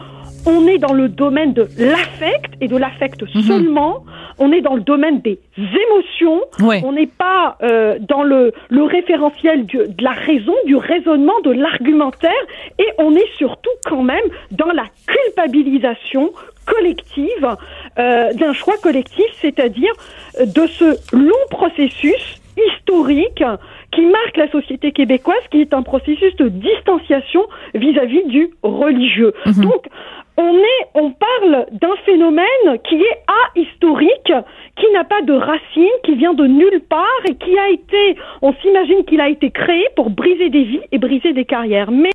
on 0.46 0.66
est 0.66 0.78
dans 0.78 0.92
le 0.92 1.08
domaine 1.08 1.52
de 1.52 1.66
l'affect 1.78 2.52
et 2.60 2.68
de 2.68 2.76
l'affect 2.76 3.24
seulement. 3.46 4.04
On 4.38 4.52
est 4.52 4.60
dans 4.60 4.74
le 4.74 4.82
domaine 4.82 5.20
des 5.22 5.38
émotions. 5.56 6.40
Ouais. 6.60 6.82
On 6.84 6.92
n'est 6.92 7.06
pas 7.06 7.56
euh, 7.62 7.98
dans 8.00 8.22
le, 8.22 8.52
le 8.68 8.82
référentiel 8.82 9.64
du- 9.66 9.78
de 9.78 10.04
la 10.04 10.12
raison, 10.12 10.54
du 10.66 10.76
raisonnement, 10.76 11.40
de 11.42 11.50
l'argumentaire. 11.52 12.30
Et 12.78 12.86
on 12.98 13.14
est 13.14 13.28
surtout 13.36 13.70
quand 13.84 14.02
même 14.02 14.24
dans 14.52 14.70
la 14.72 14.84
culpabilisation 15.06 16.32
collective 16.66 17.56
euh, 17.98 18.32
d'un 18.34 18.52
choix 18.52 18.74
collectif, 18.82 19.26
c'est-à-dire 19.40 19.92
euh, 20.40 20.46
de 20.46 20.66
ce 20.66 21.16
long 21.16 21.44
processus 21.50 22.40
historique 22.56 23.42
qui 23.96 24.02
marque 24.02 24.36
la 24.36 24.50
société 24.50 24.92
québécoise, 24.92 25.40
qui 25.50 25.62
est 25.62 25.72
un 25.74 25.82
processus 25.82 26.36
de 26.36 26.48
distanciation 26.48 27.42
vis-à-vis 27.74 28.24
du 28.26 28.50
religieux. 28.62 29.32
Donc, 29.46 29.86
on 30.36 30.52
est, 30.54 30.82
on 30.94 31.10
parle 31.12 31.66
d'un 31.72 31.96
phénomène 32.04 32.78
qui 32.86 32.96
est 32.96 33.18
ahistorique, 33.56 34.32
qui 34.76 34.86
n'a 34.92 35.04
pas 35.04 35.22
de 35.22 35.32
racines, 35.32 35.98
qui 36.04 36.14
vient 36.14 36.34
de 36.34 36.46
nulle 36.46 36.82
part 36.88 37.22
et 37.26 37.34
qui 37.36 37.58
a 37.58 37.70
été, 37.70 38.16
on 38.42 38.52
s'imagine 38.60 39.04
qu'il 39.06 39.20
a 39.22 39.30
été 39.30 39.50
créé 39.50 39.86
pour 39.96 40.10
briser 40.10 40.50
des 40.50 40.64
vies 40.64 40.82
et 40.92 40.98
briser 40.98 41.32
des 41.32 41.46
carrières. 41.46 41.90
Mais 41.90 42.12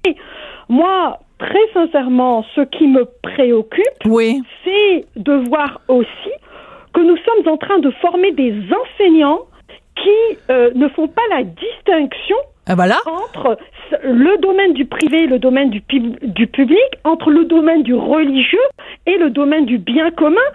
moi, 0.69 1.17
très 1.39 1.67
sincèrement, 1.73 2.45
ce 2.55 2.61
qui 2.61 2.87
me 2.87 3.05
préoccupe, 3.23 4.05
Oui. 4.05 4.41
c'est 4.63 5.05
de 5.15 5.33
voir 5.49 5.81
aussi 5.87 6.33
que 6.93 7.01
nous 7.01 7.17
sommes 7.17 7.51
en 7.51 7.57
train 7.57 7.79
de 7.79 7.89
former 8.01 8.31
des 8.33 8.53
enseignants 8.83 9.39
qui 10.01 10.37
euh, 10.49 10.71
ne 10.75 10.87
font 10.89 11.07
pas 11.07 11.21
la 11.29 11.43
distinction 11.43 12.35
Ah, 12.67 12.75
voilà. 12.75 12.97
entre 13.05 13.57
le 14.03 14.37
domaine 14.41 14.73
du 14.73 14.85
privé 14.85 15.23
et 15.23 15.27
le 15.27 15.39
domaine 15.39 15.69
du, 15.69 15.81
pub- 15.81 16.17
du 16.21 16.47
public, 16.47 16.79
entre 17.03 17.29
le 17.29 17.45
domaine 17.45 17.83
du 17.83 17.93
religieux 17.93 18.67
et 19.05 19.17
le 19.17 19.29
domaine 19.29 19.65
du 19.65 19.77
bien 19.77 20.11
commun, 20.11 20.47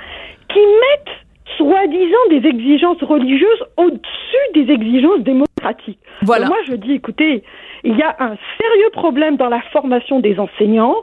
qui 0.48 0.58
mettent 0.58 1.14
soi-disant 1.56 2.24
des 2.30 2.46
exigences 2.48 3.02
religieuses 3.02 3.64
au-dessus 3.76 4.44
des 4.54 4.70
exigences 4.72 5.20
démocratiques. 5.20 5.98
Voilà. 6.22 6.46
Moi, 6.46 6.56
je 6.68 6.74
dis, 6.74 6.92
écoutez, 6.92 7.42
il 7.84 7.96
y 7.96 8.02
a 8.02 8.14
un 8.18 8.36
sérieux 8.60 8.90
problème 8.92 9.36
dans 9.36 9.48
la 9.48 9.60
formation 9.72 10.20
des 10.20 10.38
enseignants 10.38 10.96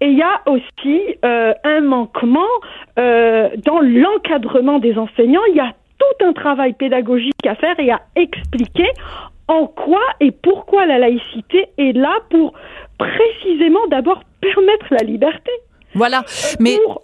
et 0.00 0.06
il 0.06 0.18
y 0.18 0.22
a 0.22 0.40
aussi 0.46 1.00
euh, 1.24 1.52
un 1.64 1.80
manquement 1.80 2.40
euh, 2.98 3.50
dans 3.64 3.80
l'encadrement 3.80 4.78
des 4.78 4.96
enseignants. 4.98 5.42
Il 5.50 5.56
y 5.56 5.60
a 5.60 5.72
tout 6.00 6.24
un 6.26 6.32
travail 6.32 6.72
pédagogique 6.72 7.46
à 7.46 7.54
faire 7.54 7.78
et 7.78 7.90
à 7.92 8.00
expliquer 8.16 8.88
en 9.48 9.66
quoi 9.66 10.02
et 10.20 10.30
pourquoi 10.32 10.86
la 10.86 10.98
laïcité 10.98 11.66
est 11.78 11.96
là 11.96 12.14
pour 12.30 12.52
précisément 12.98 13.86
d'abord 13.88 14.20
permettre 14.40 14.86
la 14.90 15.04
liberté. 15.04 15.50
Voilà. 15.94 16.22
Mais, 16.60 16.76
pour 16.84 17.02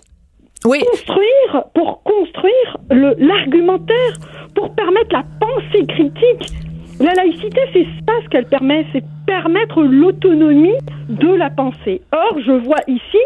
oui. 0.65 0.79
construire, 0.81 1.65
pour 1.75 2.03
construire 2.03 2.77
le- 2.91 3.15
l'argumentaire, 3.19 4.13
pour 4.55 4.75
permettre 4.75 5.13
la 5.13 5.25
pensée 5.41 5.87
critique. 5.87 6.53
La 7.01 7.13
laïcité, 7.15 7.61
c'est 7.73 7.85
ça 8.07 8.13
ce 8.25 8.29
qu'elle 8.31 8.47
permet, 8.47 8.87
c'est 8.93 9.05
permettre 9.27 9.83
l'autonomie 9.83 10.79
de 11.09 11.29
la 11.35 11.51
pensée. 11.51 12.01
Or, 12.13 12.39
je 12.47 12.53
vois 12.53 12.81
ici 12.89 13.19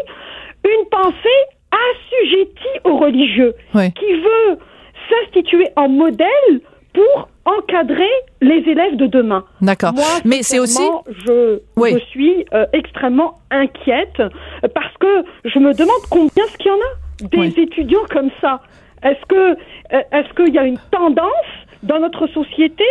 une 0.65 0.89
pensée 0.89 1.41
assujettie 1.71 2.79
aux 2.83 2.97
religieux, 2.97 3.53
Oui. 3.73 3.91
qui 3.93 4.13
veut 4.13 4.57
s'instituer 5.11 5.67
en 5.75 5.89
modèle 5.89 6.51
pour 6.93 7.29
encadrer 7.45 8.09
les 8.41 8.57
élèves 8.69 8.95
de 8.97 9.05
demain. 9.07 9.43
D'accord. 9.61 9.93
Mais 10.25 10.43
c'est 10.43 10.59
aussi. 10.59 10.83
Je, 11.25 11.59
Oui. 11.77 11.91
je 11.93 11.99
suis 12.05 12.45
euh, 12.53 12.65
extrêmement 12.73 13.35
inquiète 13.49 14.19
euh, 14.19 14.29
parce 14.75 14.93
que 14.99 15.23
je 15.45 15.57
me 15.59 15.73
demande 15.73 16.01
combien 16.09 16.43
est-ce 16.45 16.57
qu'il 16.57 16.71
y 16.71 16.75
en 16.75 16.77
a 16.77 17.27
des 17.29 17.37
Oui. 17.37 17.53
étudiants 17.57 18.05
comme 18.09 18.29
ça. 18.41 18.59
Est-ce 19.03 19.25
que 19.27 19.51
euh, 19.95 20.01
est-ce 20.11 20.33
qu'il 20.35 20.53
y 20.53 20.59
a 20.59 20.65
une 20.65 20.79
tendance 20.91 21.51
dans 21.81 21.99
notre 21.99 22.27
société? 22.27 22.83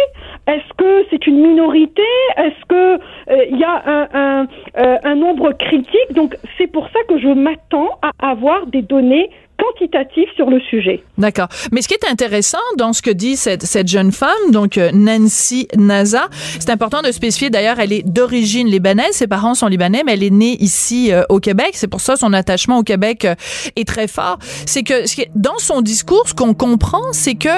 Est-ce 0.49 0.73
que 0.77 1.07
c'est 1.11 1.27
une 1.29 1.39
minorité? 1.41 2.03
Est-ce 2.39 2.65
que 2.69 2.95
euh, 2.95 3.45
il 3.51 3.59
y 3.59 3.65
a 3.65 3.83
un, 3.87 4.09
un, 4.15 4.47
euh, 4.79 4.97
un 5.05 5.15
nombre 5.15 5.53
critique? 5.53 6.13
Donc 6.13 6.37
c'est 6.59 6.67
pour 6.67 6.89
ça 6.89 6.99
que 7.09 7.19
je 7.19 7.29
m'attends 7.29 7.91
à 8.03 8.31
avoir 8.31 8.67
des 8.67 8.83
données 8.83 9.31
quantitatif 9.61 10.29
sur 10.37 10.49
le 10.49 10.61
sujet. 10.61 11.03
D'accord. 11.19 11.49
Mais 11.73 11.83
ce 11.83 11.89
qui 11.89 11.95
est 11.95 12.11
intéressant 12.11 12.59
dans 12.77 12.93
ce 12.93 13.03
que 13.03 13.11
dit 13.11 13.37
cette, 13.37 13.65
cette 13.65 13.89
jeune 13.89 14.13
femme, 14.13 14.51
donc 14.51 14.79
euh, 14.79 14.91
Nancy 14.93 15.69
Naza, 15.77 16.29
c'est 16.59 16.71
important 16.71 17.03
de 17.03 17.13
spécifier 17.13 17.51
d'ailleurs, 17.51 17.79
elle 17.79 17.93
est 17.93 18.03
d'origine 18.03 18.69
libanaise, 18.69 19.13
ses 19.13 19.27
parents 19.27 19.55
sont 19.55 19.67
libanais, 19.67 20.03
mais 20.05 20.15
elle 20.15 20.23
est 20.23 20.31
née 20.31 20.57
ici 20.61 21.13
euh, 21.13 21.23
au 21.29 21.41
Québec. 21.41 21.71
C'est 21.75 21.89
pour 21.89 22.01
ça 22.01 22.17
son 22.17 22.33
attachement 22.33 22.79
au 22.79 22.83
Québec 22.83 23.25
euh, 23.25 23.35
est 23.77 23.87
très 23.87 24.09
fort. 24.09 24.39
C'est 24.67 24.83
que 24.83 25.05
dans 25.35 25.59
son 25.59 25.83
discours, 25.83 26.29
ce 26.29 26.35
qu'on 26.35 26.55
comprend, 26.55 27.13
c'est 27.13 27.35
que 27.35 27.49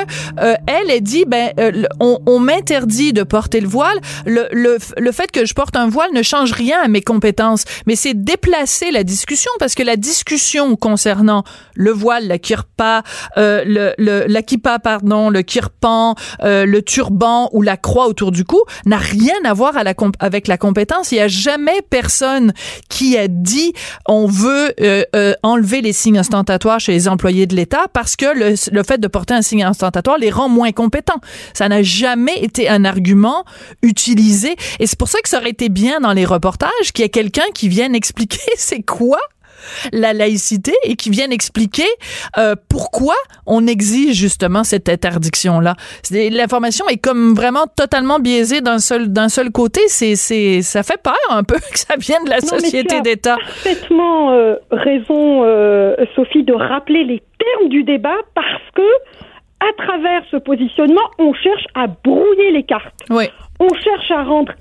elle, 0.67 0.91
elle 0.91 1.01
dit, 1.01 1.25
ben, 1.27 1.53
on, 2.01 2.19
on 2.27 2.39
m'interdit 2.39 3.13
de 3.13 3.23
porter 3.23 3.61
le 3.61 3.69
voile. 3.69 3.99
Le, 4.27 4.49
le, 4.53 4.79
le 4.97 5.13
fait 5.13 5.31
que 5.31 5.45
je 5.45 5.55
porte 5.55 5.77
un 5.77 5.89
voile 5.89 6.11
ne 6.13 6.23
change 6.23 6.53
rien 6.53 6.81
à 6.83 6.89
mes 6.89 7.03
compétences, 7.03 7.65
mais 7.87 7.97
c'est 7.97 8.15
déplacer 8.15 8.91
la 8.91 9.05
discussion 9.05 9.51
parce 9.59 9.75
que 9.75 9.83
la 9.83 9.97
discussion 9.97 10.77
concernant 10.77 11.45
le 11.75 11.92
voile, 11.93 12.27
la 12.27 12.39
kirpa, 12.39 13.03
euh, 13.37 13.63
le, 13.65 13.95
le 13.99 14.41
kippa, 14.43 14.79
pardon, 14.79 15.31
le 15.31 15.43
kirpan, 15.43 16.15
euh, 16.43 16.67
le 16.67 16.83
turban 16.83 17.49
ou 17.53 17.63
la 17.63 17.77
croix 17.77 18.07
autour 18.07 18.33
du 18.33 18.45
cou 18.45 18.61
n'a 18.87 18.99
rien 18.99 19.35
à 19.45 19.53
voir 19.55 19.77
à 19.77 19.85
la 19.85 19.95
avec 20.19 20.49
la 20.49 20.59
compétence. 20.59 21.13
Il 21.13 21.17
n'y 21.17 21.21
a 21.21 21.29
jamais 21.29 21.83
personne 21.89 22.53
qui 22.89 23.17
a 23.17 23.29
dit 23.29 23.73
on 24.07 24.27
veut 24.27 24.75
euh, 24.81 25.05
euh, 25.15 25.35
enlever 25.43 25.81
les 25.81 25.93
signes 25.93 26.19
ostentatoires 26.19 26.81
chez 26.81 26.93
les 26.93 27.09
employés 27.09 27.47
de 27.47 27.55
l'État 27.55 27.87
parce 27.93 28.17
que 28.17 28.27
le, 28.27 28.55
le 28.73 28.83
fait 28.83 28.99
de 28.99 29.09
porter 29.09 29.35
un 29.35 29.43
signe 29.43 29.65
ostentatoire 29.65 30.19
les 30.19 30.31
rend 30.31 30.49
moins 30.49 30.73
compétents. 30.73 31.21
Ça 31.55 31.69
n'a 31.69 31.83
jamais 31.83 32.39
été 32.43 32.69
un 32.69 32.85
argument 32.85 33.45
utilisé 33.83 34.57
et 34.81 34.87
c'est 34.87 34.99
pour 34.99 35.09
ça 35.09 35.21
que 35.21 35.29
ça 35.29 35.39
aurait 35.39 35.51
été 35.51 35.69
bien 35.69 36.01
dans 36.01 36.13
les 36.13 36.25
reportages 36.25 36.93
qu'il 36.93 37.03
y 37.03 37.07
ait 37.07 37.11
quelqu'un 37.11 37.45
qui 37.55 37.69
vienne 37.69 37.95
expliquer 37.95 38.41
c'est 38.57 38.83
quoi 38.83 39.19
la 39.93 40.13
laïcité 40.13 40.73
et 40.85 40.97
qui 40.97 41.11
viennent 41.11 41.33
expliquer 41.33 41.87
euh, 42.39 42.55
pourquoi 42.69 43.15
on 43.47 43.67
exige 43.67 44.15
justement 44.15 44.65
cette 44.65 44.89
interdiction-là. 44.89 45.75
L'information 46.11 46.89
est 46.89 46.99
comme 46.99 47.35
vraiment 47.35 47.67
totalement 47.77 48.19
biaisée 48.19 48.61
d'un 48.61 48.79
seul 48.79 49.13
d'un 49.13 49.29
seul 49.29 49.51
côté. 49.51 49.81
C'est 49.89 50.17
c'est 50.17 50.63
ça 50.63 50.83
fait 50.83 51.01
peur 51.03 51.15
un 51.31 51.43
peu 51.43 51.55
que 51.73 51.79
ça 51.79 51.95
vienne 51.97 52.25
de 52.25 52.31
la 52.31 52.41
société 52.41 53.01
d'État. 53.01 53.37
Parfaitement 53.37 54.33
euh, 54.33 54.57
raison, 54.71 55.45
euh, 55.45 55.95
Sophie, 56.15 56.45
de 56.45 56.55
rappeler 56.55 57.05
les 57.05 57.23
termes 57.39 57.69
du 57.69 57.85
débat 57.85 58.17
parce 58.35 58.63
que 58.75 58.83
à 59.61 59.85
travers 59.85 60.23
ce 60.31 60.37
positionnement, 60.39 61.09
on 61.19 61.33
cherche 61.35 61.65
à 61.75 61.87
brouiller 61.87 62.51
les 62.51 62.65
cartes. 62.65 62.95
Oui. 63.11 63.25
On 63.61 63.69
cherche 63.75 64.11
à 64.11 64.25
rendre 64.25 64.53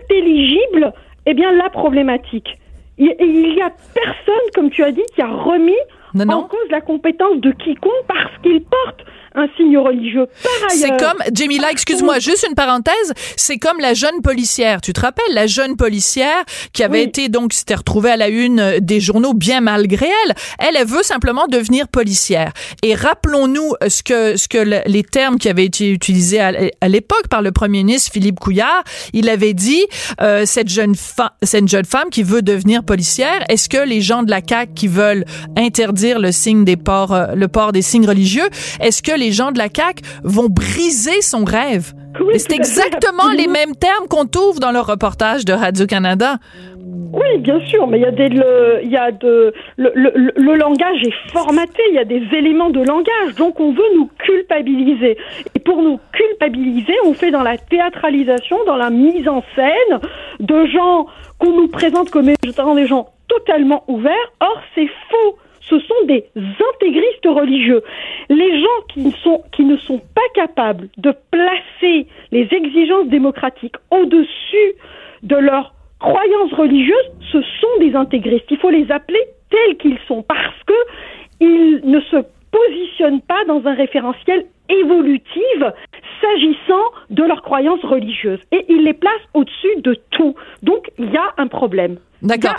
intelligible 0.00 0.92
eh 1.26 1.34
bien 1.34 1.52
la 1.52 1.68
problématique. 1.70 2.58
Il 2.98 3.54
y 3.54 3.60
a 3.60 3.70
personne, 3.94 4.50
comme 4.54 4.70
tu 4.70 4.82
as 4.82 4.92
dit, 4.92 5.04
qui 5.14 5.20
a 5.20 5.28
remis 5.28 5.76
en 6.18 6.42
cause 6.44 6.70
la 6.70 6.80
compétence 6.80 7.40
de 7.40 7.52
quiconque 7.52 7.92
parce 8.08 8.32
qu'il 8.42 8.62
porte 8.62 9.04
un 9.36 9.46
signe 9.56 9.76
religieux. 9.78 10.26
Par 10.42 10.70
C'est 10.70 10.96
comme, 10.98 11.18
Jamila, 11.32 11.70
excuse-moi, 11.70 12.18
juste 12.18 12.46
une 12.48 12.54
parenthèse, 12.54 13.12
c'est 13.36 13.58
comme 13.58 13.78
la 13.80 13.94
jeune 13.94 14.22
policière. 14.22 14.80
Tu 14.80 14.92
te 14.92 15.00
rappelles, 15.00 15.24
la 15.32 15.46
jeune 15.46 15.76
policière 15.76 16.44
qui 16.72 16.82
avait 16.82 17.02
été 17.02 17.28
donc, 17.28 17.52
s'était 17.52 17.74
retrouvée 17.74 18.10
à 18.10 18.16
la 18.16 18.28
une 18.28 18.80
des 18.80 19.00
journaux 19.00 19.34
bien 19.34 19.60
malgré 19.60 20.06
elle. 20.06 20.34
Elle, 20.58 20.76
elle 20.76 20.86
veut 20.86 21.02
simplement 21.02 21.46
devenir 21.46 21.88
policière. 21.88 22.52
Et 22.82 22.94
rappelons-nous 22.94 23.74
ce 23.88 24.02
que, 24.02 24.36
ce 24.36 24.48
que 24.48 24.58
les 24.88 25.02
termes 25.02 25.38
qui 25.38 25.48
avaient 25.48 25.66
été 25.66 25.90
utilisés 25.90 26.40
à, 26.40 26.88
l'époque 26.88 27.28
par 27.28 27.42
le 27.42 27.52
premier 27.52 27.78
ministre 27.78 28.12
Philippe 28.12 28.40
Couillard. 28.40 28.84
Il 29.12 29.28
avait 29.28 29.54
dit, 29.54 29.84
euh, 30.20 30.44
cette 30.46 30.68
jeune 30.68 30.94
femme, 30.94 31.30
cette 31.42 31.68
jeune 31.68 31.84
femme 31.84 32.08
qui 32.10 32.22
veut 32.22 32.42
devenir 32.42 32.84
policière, 32.84 33.44
est-ce 33.48 33.68
que 33.68 33.86
les 33.86 34.00
gens 34.00 34.22
de 34.22 34.30
la 34.30 34.40
CAQ 34.46 34.72
qui 34.74 34.88
veulent 34.88 35.24
interdire 35.56 36.18
le 36.18 36.32
signe 36.32 36.64
des 36.64 36.76
ports, 36.76 37.12
euh, 37.12 37.34
le 37.34 37.48
port 37.48 37.72
des 37.72 37.82
signes 37.82 38.06
religieux, 38.06 38.48
est-ce 38.80 39.02
que 39.02 39.12
les 39.12 39.25
les 39.26 39.32
gens 39.32 39.50
de 39.50 39.58
la 39.58 39.68
CAQ 39.74 40.04
vont 40.22 40.48
briser 40.48 41.20
son 41.20 41.44
rêve. 41.44 41.94
c'est 42.36 42.52
exactement 42.52 43.28
les 43.36 43.48
mêmes 43.48 43.74
termes 43.74 44.06
qu'on 44.08 44.26
trouve 44.26 44.60
dans 44.60 44.70
le 44.70 44.78
reportage 44.78 45.44
de 45.44 45.52
Radio-Canada. 45.52 46.36
Oui, 47.12 47.38
bien 47.38 47.58
sûr, 47.66 47.88
mais 47.88 47.98
il 47.98 48.02
y 48.02 48.06
a 48.06 48.12
des, 48.12 48.28
le, 48.28 48.80
il 48.84 48.90
y 48.90 48.96
a 48.96 49.10
de, 49.10 49.52
le, 49.76 49.90
le, 49.94 50.32
le, 50.36 50.54
langage 50.54 51.02
est 51.02 51.32
formaté, 51.32 51.82
il 51.88 51.94
y 51.94 51.98
a 51.98 52.04
des 52.04 52.22
éléments 52.36 52.70
de 52.70 52.80
langage, 52.80 53.34
donc 53.36 53.58
on 53.58 53.72
veut 53.72 53.90
nous 53.96 54.08
culpabiliser. 54.18 55.16
Et 55.54 55.58
pour 55.58 55.82
nous 55.82 55.98
culpabiliser, 56.12 56.94
on 57.04 57.14
fait 57.14 57.32
dans 57.32 57.42
la 57.42 57.58
théâtralisation, 57.58 58.58
dans 58.66 58.76
la 58.76 58.90
mise 58.90 59.26
en 59.26 59.42
scène 59.56 60.00
de 60.38 60.66
gens 60.66 61.06
qu'on 61.38 61.52
nous 61.52 61.68
présente 61.68 62.10
comme 62.10 62.28
étant 62.28 62.74
des 62.76 62.86
gens 62.86 63.08
totalement 63.28 63.82
ouverts. 63.88 64.30
Or, 64.40 64.60
c'est 64.74 64.88
faux 65.10 65.38
ce 65.68 65.78
sont 65.78 66.06
des 66.06 66.24
intégristes 66.74 67.26
religieux. 67.26 67.82
Les 68.28 68.60
gens 68.60 68.82
qui 68.88 69.00
ne 69.00 69.10
sont, 69.10 69.42
qui 69.52 69.64
ne 69.64 69.76
sont 69.76 70.00
pas 70.14 70.28
capables 70.34 70.88
de 70.96 71.12
placer 71.30 72.06
les 72.32 72.48
exigences 72.52 73.08
démocratiques 73.08 73.76
au-dessus 73.90 74.74
de 75.22 75.36
leurs 75.36 75.74
croyances 75.98 76.52
religieuses, 76.52 77.10
ce 77.32 77.40
sont 77.42 77.80
des 77.80 77.94
intégristes. 77.94 78.46
Il 78.50 78.58
faut 78.58 78.70
les 78.70 78.90
appeler 78.90 79.20
tels 79.50 79.76
qu'ils 79.78 79.98
sont 80.06 80.22
parce 80.22 80.62
que 80.66 80.74
ils 81.40 81.80
ne 81.84 82.00
se 82.00 82.16
positionnent 82.50 83.20
pas 83.22 83.44
dans 83.46 83.66
un 83.66 83.74
référentiel 83.74 84.46
évolutif 84.68 85.62
s'agissant 86.20 86.84
de 87.10 87.22
leurs 87.24 87.42
croyances 87.42 87.84
religieuses 87.84 88.40
et 88.52 88.64
ils 88.68 88.82
les 88.84 88.94
placent 88.94 89.12
au-dessus 89.34 89.80
de 89.82 89.96
tout. 90.10 90.34
Donc 90.62 90.90
il 90.98 91.10
y 91.10 91.16
a 91.16 91.34
un 91.36 91.46
problème. 91.46 91.98
D'accord. 92.22 92.56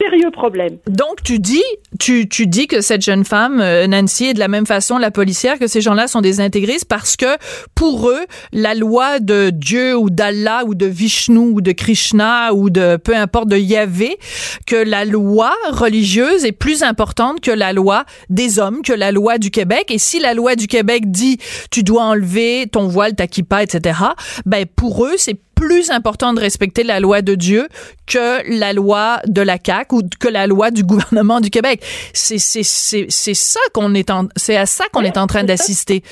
Sérieux 0.00 0.30
problème. 0.30 0.76
Donc 0.88 1.22
tu 1.24 1.38
dis, 1.38 1.62
tu, 1.98 2.28
tu 2.28 2.46
dis 2.46 2.66
que 2.66 2.82
cette 2.82 3.02
jeune 3.02 3.24
femme, 3.24 3.60
euh, 3.60 3.86
Nancy, 3.86 4.26
est 4.26 4.34
de 4.34 4.38
la 4.38 4.48
même 4.48 4.66
façon 4.66 4.98
la 4.98 5.10
policière, 5.10 5.58
que 5.58 5.66
ces 5.66 5.80
gens-là 5.80 6.06
sont 6.06 6.20
des 6.20 6.40
intégristes 6.40 6.84
parce 6.84 7.16
que 7.16 7.38
pour 7.74 8.10
eux, 8.10 8.26
la 8.52 8.74
loi 8.74 9.20
de 9.20 9.50
Dieu 9.50 9.96
ou 9.96 10.10
d'Allah 10.10 10.64
ou 10.66 10.74
de 10.74 10.84
Vishnu 10.84 11.38
ou 11.38 11.60
de 11.62 11.72
Krishna 11.72 12.52
ou 12.52 12.68
de 12.68 12.96
peu 12.96 13.16
importe 13.16 13.48
de 13.48 13.56
Yahvé, 13.56 14.18
que 14.66 14.76
la 14.76 15.06
loi 15.06 15.54
religieuse 15.70 16.44
est 16.44 16.52
plus 16.52 16.82
importante 16.82 17.40
que 17.40 17.50
la 17.50 17.72
loi 17.72 18.04
des 18.28 18.58
hommes, 18.58 18.82
que 18.82 18.92
la 18.92 19.12
loi 19.12 19.38
du 19.38 19.50
Québec. 19.50 19.90
Et 19.90 19.98
si 19.98 20.20
la 20.20 20.34
loi 20.34 20.56
du 20.56 20.66
Québec 20.66 21.10
dit 21.10 21.38
tu 21.70 21.82
dois 21.82 22.04
enlever 22.04 22.66
ton 22.70 22.86
voile, 22.86 23.14
ta 23.14 23.26
kippa, 23.26 23.62
etc., 23.62 23.98
ben 24.44 24.66
pour 24.66 25.06
eux 25.06 25.14
c'est 25.16 25.38
plus 25.56 25.90
important 25.90 26.34
de 26.34 26.40
respecter 26.40 26.84
la 26.84 27.00
loi 27.00 27.22
de 27.22 27.34
Dieu 27.34 27.66
que 28.06 28.42
la 28.56 28.74
loi 28.74 29.20
de 29.26 29.40
la 29.40 29.56
CAQ 29.56 29.85
ou 29.92 30.02
que 30.20 30.28
la 30.28 30.46
loi 30.46 30.70
du 30.70 30.82
gouvernement 30.82 31.40
du 31.40 31.50
Québec. 31.50 31.80
C'est 32.12 32.38
c'est 32.38 32.62
c'est 32.62 33.06
c'est 33.08 33.34
ça 33.34 33.60
qu'on 33.72 33.94
est 33.94 34.10
en 34.10 34.26
c'est 34.36 34.56
à 34.56 34.66
ça 34.66 34.84
qu'on 34.92 35.02
est 35.02 35.18
en 35.18 35.26
train 35.26 35.44
d'assister. 35.44 36.02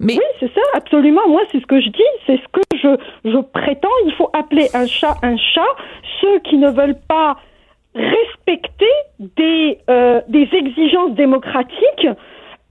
Mais 0.00 0.14
oui, 0.14 0.24
c'est 0.40 0.52
ça 0.54 0.60
absolument. 0.74 1.26
Moi, 1.28 1.42
c'est 1.52 1.60
ce 1.60 1.66
que 1.66 1.80
je 1.80 1.88
dis, 1.88 2.02
c'est 2.26 2.36
ce 2.36 2.48
que 2.52 2.60
je 2.74 3.30
je 3.30 3.38
prétends. 3.38 3.88
Il 4.06 4.12
faut 4.14 4.30
appeler 4.32 4.68
un 4.74 4.86
chat 4.86 5.16
un 5.22 5.36
chat. 5.36 5.62
Ceux 6.20 6.38
qui 6.40 6.56
ne 6.56 6.70
veulent 6.70 7.00
pas 7.08 7.36
respecter 7.94 8.90
des 9.18 9.78
euh, 9.88 10.20
des 10.28 10.48
exigences 10.52 11.14
démocratiques 11.14 12.08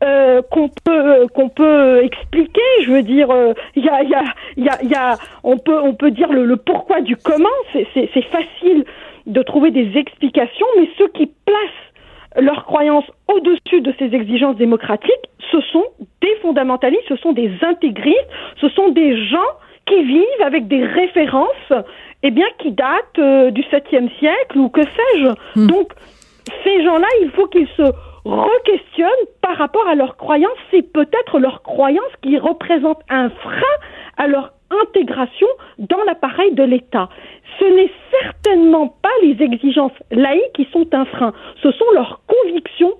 euh, 0.03 0.41
qu'on 0.51 0.69
peut 0.83 1.27
qu'on 1.33 1.49
peut 1.49 2.03
expliquer. 2.03 2.61
Je 2.81 2.91
veux 2.91 3.03
dire, 3.03 3.27
il 3.75 3.85
y 3.85 3.89
a 3.89 4.03
il 4.03 4.09
y 4.09 4.15
a 4.15 4.23
il 4.57 4.65
y 4.65 4.69
a, 4.69 4.83
y 4.83 4.95
a 4.95 5.17
on 5.43 5.57
peut 5.57 5.79
on 5.81 5.93
peut 5.93 6.11
dire 6.11 6.31
le, 6.31 6.45
le 6.45 6.57
pourquoi 6.57 7.01
du 7.01 7.15
comment. 7.15 7.49
C'est 7.71 7.87
c'est 7.93 8.25
facile 8.25 8.85
de 9.25 9.41
trouver 9.41 9.71
des 9.71 9.97
explications, 9.97 10.65
mais 10.77 10.89
ceux 10.97 11.07
qui 11.09 11.27
placent 11.45 12.41
leurs 12.41 12.65
croyances 12.65 13.09
au-dessus 13.27 13.81
de 13.81 13.93
ces 13.99 14.13
exigences 14.15 14.55
démocratiques, 14.55 15.29
ce 15.51 15.61
sont 15.61 15.85
des 16.21 16.35
fondamentalistes, 16.41 17.07
ce 17.07 17.15
sont 17.17 17.33
des 17.33 17.51
intégristes, 17.61 18.29
ce 18.59 18.69
sont 18.69 18.89
des 18.89 19.25
gens 19.27 19.39
qui 19.85 20.03
vivent 20.03 20.41
avec 20.43 20.67
des 20.67 20.83
références, 20.83 21.73
eh 22.23 22.31
bien, 22.31 22.47
qui 22.57 22.71
datent 22.71 23.19
euh, 23.19 23.51
du 23.51 23.61
7e 23.63 24.09
siècle 24.17 24.57
ou 24.57 24.69
que 24.69 24.81
sais-je. 24.81 25.59
Hmm. 25.59 25.67
Donc, 25.67 25.91
ces 26.63 26.83
gens-là, 26.83 27.07
il 27.21 27.29
faut 27.31 27.47
qu'ils 27.47 27.67
se 27.77 27.83
re-questionnent 28.25 29.27
par 29.41 29.57
rapport 29.57 29.87
à 29.87 29.95
leurs 29.95 30.15
croyances. 30.15 30.57
C'est 30.71 30.93
peut-être 30.93 31.39
leurs 31.39 31.61
croyances 31.61 32.15
qui 32.21 32.37
représentent 32.37 33.03
un 33.09 33.29
frein 33.29 33.75
à 34.17 34.27
leur 34.27 34.53
intégration 34.81 35.47
dans 35.77 36.01
l'appareil 36.05 36.53
de 36.53 36.63
l'État. 36.63 37.09
Ce 37.59 37.65
n'est 37.65 37.91
certainement 38.21 38.87
pas 39.01 39.09
les 39.21 39.41
exigences 39.41 39.91
laïques 40.11 40.53
qui 40.53 40.67
sont 40.71 40.87
un 40.93 41.05
frein, 41.05 41.33
ce 41.61 41.71
sont 41.71 41.91
leurs 41.93 42.21
convictions 42.27 42.93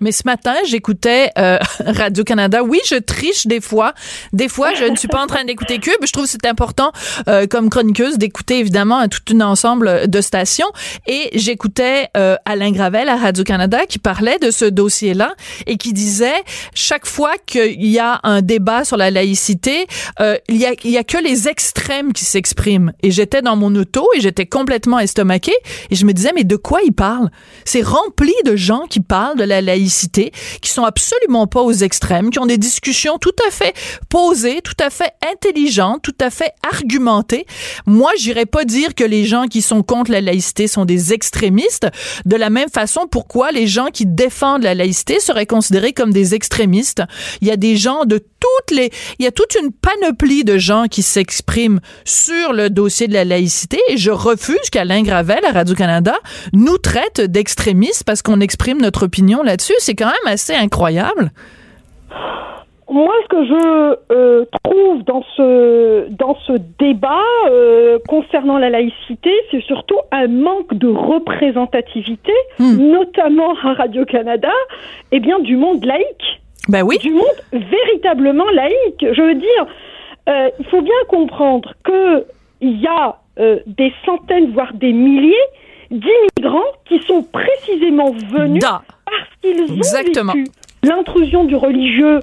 Mais 0.00 0.12
ce 0.12 0.22
matin, 0.24 0.54
j'écoutais 0.66 1.30
euh, 1.38 1.58
Radio-Canada. 1.86 2.62
Oui, 2.62 2.80
je 2.88 2.96
triche 2.96 3.46
des 3.46 3.60
fois. 3.60 3.92
Des 4.32 4.48
fois, 4.48 4.74
je 4.74 4.84
ne 4.84 4.96
suis 4.96 5.08
pas 5.08 5.22
en 5.22 5.26
train 5.26 5.44
d'écouter 5.44 5.78
Cube. 5.78 5.92
Je 6.04 6.12
trouve 6.12 6.24
que 6.24 6.30
c'est 6.30 6.46
important, 6.46 6.92
euh, 7.28 7.46
comme 7.46 7.70
chroniqueuse, 7.70 8.18
d'écouter 8.18 8.58
évidemment 8.58 9.06
tout 9.08 9.20
un 9.36 9.40
ensemble 9.42 10.08
de 10.08 10.20
stations. 10.20 10.68
Et 11.06 11.30
j'écoutais 11.34 12.08
euh, 12.16 12.36
Alain 12.44 12.72
Gravel 12.72 13.08
à 13.08 13.16
Radio-Canada 13.16 13.86
qui 13.86 13.98
parlait 13.98 14.38
de 14.38 14.50
ce 14.50 14.64
dossier-là 14.64 15.34
et 15.66 15.76
qui 15.76 15.92
disait, 15.92 16.42
chaque 16.74 17.06
fois 17.06 17.32
qu'il 17.46 17.86
y 17.86 17.98
a 17.98 18.20
un 18.22 18.42
débat 18.42 18.84
sur 18.84 18.96
la 18.96 19.10
laïcité, 19.10 19.86
euh, 20.20 20.36
il, 20.48 20.56
y 20.56 20.66
a, 20.66 20.72
il 20.84 20.90
y 20.90 20.98
a 20.98 21.04
que 21.04 21.18
les 21.18 21.48
extrêmes 21.48 22.12
qui 22.12 22.24
s'expriment. 22.24 22.92
Et 23.02 23.10
j'étais 23.10 23.42
dans 23.42 23.56
mon 23.56 23.74
auto 23.74 24.08
et 24.16 24.20
j'étais 24.20 24.46
complètement 24.46 24.98
estomaquée 24.98 25.56
et 25.90 25.94
je 25.94 26.06
me 26.06 26.12
disais, 26.12 26.32
mais 26.34 26.44
de 26.44 26.56
quoi 26.56 26.80
il 26.84 26.92
parle? 26.92 27.30
C'est 27.64 27.82
rempli 27.82 28.32
de 28.44 28.56
gens 28.56 28.86
qui 28.88 29.00
parlent 29.10 29.36
de 29.36 29.42
la 29.42 29.60
laïcité, 29.60 30.30
qui 30.62 30.70
sont 30.70 30.84
absolument 30.84 31.48
pas 31.48 31.62
aux 31.62 31.72
extrêmes, 31.72 32.30
qui 32.30 32.38
ont 32.38 32.46
des 32.46 32.58
discussions 32.58 33.18
tout 33.18 33.34
à 33.44 33.50
fait 33.50 33.74
posées, 34.08 34.60
tout 34.62 34.76
à 34.78 34.88
fait 34.88 35.12
intelligentes, 35.32 36.00
tout 36.02 36.14
à 36.20 36.30
fait 36.30 36.52
argumentées. 36.62 37.44
Moi, 37.86 38.12
j'irais 38.16 38.46
pas 38.46 38.64
dire 38.64 38.94
que 38.94 39.02
les 39.02 39.24
gens 39.24 39.48
qui 39.48 39.62
sont 39.62 39.82
contre 39.82 40.12
la 40.12 40.20
laïcité 40.20 40.68
sont 40.68 40.84
des 40.84 41.12
extrémistes. 41.12 41.88
De 42.24 42.36
la 42.36 42.50
même 42.50 42.68
façon, 42.68 43.08
pourquoi 43.10 43.50
les 43.50 43.66
gens 43.66 43.88
qui 43.92 44.06
défendent 44.06 44.62
la 44.62 44.76
laïcité 44.76 45.18
seraient 45.18 45.44
considérés 45.44 45.92
comme 45.92 46.12
des 46.12 46.36
extrémistes? 46.36 47.02
Il 47.40 47.48
y 47.48 47.50
a 47.50 47.56
des 47.56 47.74
gens 47.74 48.04
de 48.04 48.24
toutes 48.40 48.76
les, 48.76 48.90
il 49.18 49.24
y 49.24 49.28
a 49.28 49.30
toute 49.30 49.54
une 49.54 49.70
panoplie 49.72 50.44
de 50.44 50.58
gens 50.58 50.86
qui 50.90 51.02
s'expriment 51.02 51.80
sur 52.04 52.52
le 52.52 52.70
dossier 52.70 53.06
de 53.08 53.14
la 53.14 53.24
laïcité 53.24 53.78
et 53.88 53.96
je 53.96 54.10
refuse 54.10 54.70
qu'Alain 54.70 55.02
Gravel 55.02 55.44
à 55.44 55.52
Radio-Canada 55.52 56.14
nous 56.52 56.78
traite 56.78 57.20
d'extrémistes 57.20 58.04
parce 58.04 58.22
qu'on 58.22 58.40
exprime 58.40 58.80
notre 58.80 59.04
opinion 59.04 59.42
là-dessus. 59.42 59.74
C'est 59.78 59.94
quand 59.94 60.06
même 60.06 60.32
assez 60.32 60.54
incroyable. 60.54 61.30
Moi, 62.90 63.14
ce 63.22 63.28
que 63.28 63.44
je 63.44 63.96
euh, 64.12 64.44
trouve 64.64 65.04
dans 65.04 65.22
ce 65.36 66.08
dans 66.10 66.36
ce 66.44 66.54
débat 66.80 67.22
euh, 67.48 68.00
concernant 68.08 68.58
la 68.58 68.68
laïcité, 68.68 69.30
c'est 69.52 69.62
surtout 69.62 69.98
un 70.10 70.26
manque 70.26 70.74
de 70.74 70.88
représentativité, 70.88 72.32
notamment 72.58 73.54
à 73.62 73.74
Radio 73.74 74.04
Canada, 74.04 74.50
et 75.12 75.20
bien 75.20 75.38
du 75.38 75.56
monde 75.56 75.84
laïque. 75.84 76.40
Ben 76.68 76.82
oui. 76.82 76.98
Du 76.98 77.10
monde 77.12 77.24
véritablement 77.52 78.48
laïque. 78.50 79.04
Je 79.12 79.22
veux 79.22 79.34
dire, 79.34 79.66
euh, 80.28 80.48
il 80.58 80.66
faut 80.66 80.82
bien 80.82 80.94
comprendre 81.08 81.74
que 81.84 82.24
il 82.60 82.80
y 82.80 82.86
a 82.86 83.16
euh, 83.38 83.58
des 83.66 83.92
centaines, 84.04 84.52
voire 84.52 84.72
des 84.74 84.92
milliers 84.92 85.34
d'immigrants 85.90 86.60
qui 86.84 87.00
sont 87.02 87.22
précisément 87.22 88.12
venus 88.12 88.60
Da. 88.60 88.82
parce 89.06 89.28
qu'ils 89.42 89.62
ont 89.62 89.76
Exactement. 89.76 90.32
vécu 90.34 90.50
l'intrusion 90.82 91.44
du 91.44 91.56
religieux 91.56 92.20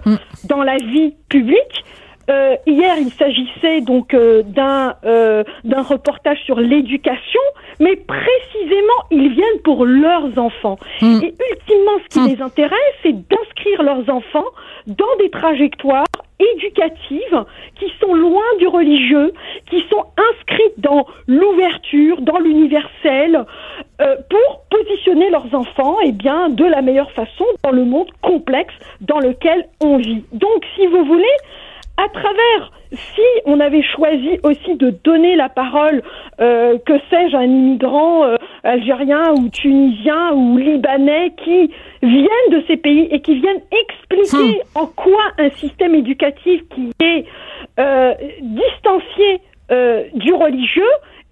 dans 0.47 0.63
la 0.63 0.77
vie 0.77 1.13
publique. 1.29 1.83
Euh, 2.29 2.55
hier, 2.65 2.95
il 2.99 3.11
s'agissait 3.13 3.81
donc 3.81 4.13
euh, 4.13 4.43
d'un 4.43 4.95
euh, 5.05 5.43
d'un 5.63 5.81
reportage 5.81 6.39
sur 6.45 6.59
l'éducation, 6.59 7.39
mais 7.79 7.95
précisément, 7.95 9.01
ils 9.11 9.29
viennent 9.29 9.61
pour 9.63 9.85
leurs 9.85 10.37
enfants. 10.37 10.77
Mm. 11.01 11.19
Et 11.23 11.33
ultimement, 11.51 11.97
ce 12.09 12.19
qui 12.19 12.35
les 12.35 12.41
intéresse, 12.41 12.95
c'est 13.03 13.13
d'inscrire 13.13 13.83
leurs 13.83 14.09
enfants 14.09 14.47
dans 14.87 15.15
des 15.19 15.29
trajectoires 15.29 16.05
éducatives 16.39 17.45
qui 17.79 17.91
sont 17.99 18.13
loin 18.13 18.43
du 18.59 18.67
religieux, 18.67 19.33
qui 19.69 19.83
sont 19.89 20.05
inscrites 20.17 20.79
dans 20.79 21.07
l'ouverture, 21.27 22.21
dans 22.21 22.37
l'universel, 22.37 23.45
euh, 24.01 24.15
pour 24.29 24.63
positionner 24.69 25.29
leurs 25.29 25.53
enfants 25.53 25.97
eh 26.03 26.11
bien, 26.11 26.49
de 26.49 26.65
la 26.65 26.81
meilleure 26.81 27.11
façon 27.11 27.45
dans 27.63 27.71
le 27.71 27.85
monde 27.85 28.09
complexe 28.21 28.73
dans 29.01 29.19
lequel 29.19 29.67
on 29.81 29.97
vit. 29.97 30.23
Donc, 30.31 30.65
si 30.75 30.85
vous 30.87 31.03
voulez, 31.05 31.25
à 31.97 32.09
travers, 32.09 32.71
si 32.91 33.21
on 33.45 33.59
avait 33.59 33.81
choisi 33.81 34.39
aussi 34.43 34.75
de 34.75 34.91
donner 35.03 35.35
la 35.35 35.49
parole, 35.49 36.03
euh, 36.39 36.77
que 36.85 36.93
sais-je, 37.09 37.35
à 37.35 37.39
un 37.39 37.43
immigrant 37.43 38.23
euh, 38.23 38.35
algérien 38.63 39.33
ou 39.33 39.49
tunisien 39.49 40.33
ou 40.33 40.57
libanais 40.57 41.33
qui 41.43 41.71
viennent 42.03 42.51
de 42.51 42.63
ces 42.67 42.77
pays 42.77 43.07
et 43.11 43.19
qui 43.21 43.39
viennent 43.39 43.61
expliquer 43.71 44.61
en 44.75 44.85
quoi 44.85 45.23
un 45.39 45.49
système 45.51 45.95
éducatif 45.95 46.61
qui 46.69 46.91
est 47.01 47.25
euh, 47.79 48.13
distancié 48.41 49.41
euh, 49.71 50.03
du 50.13 50.33
religieux, 50.33 50.83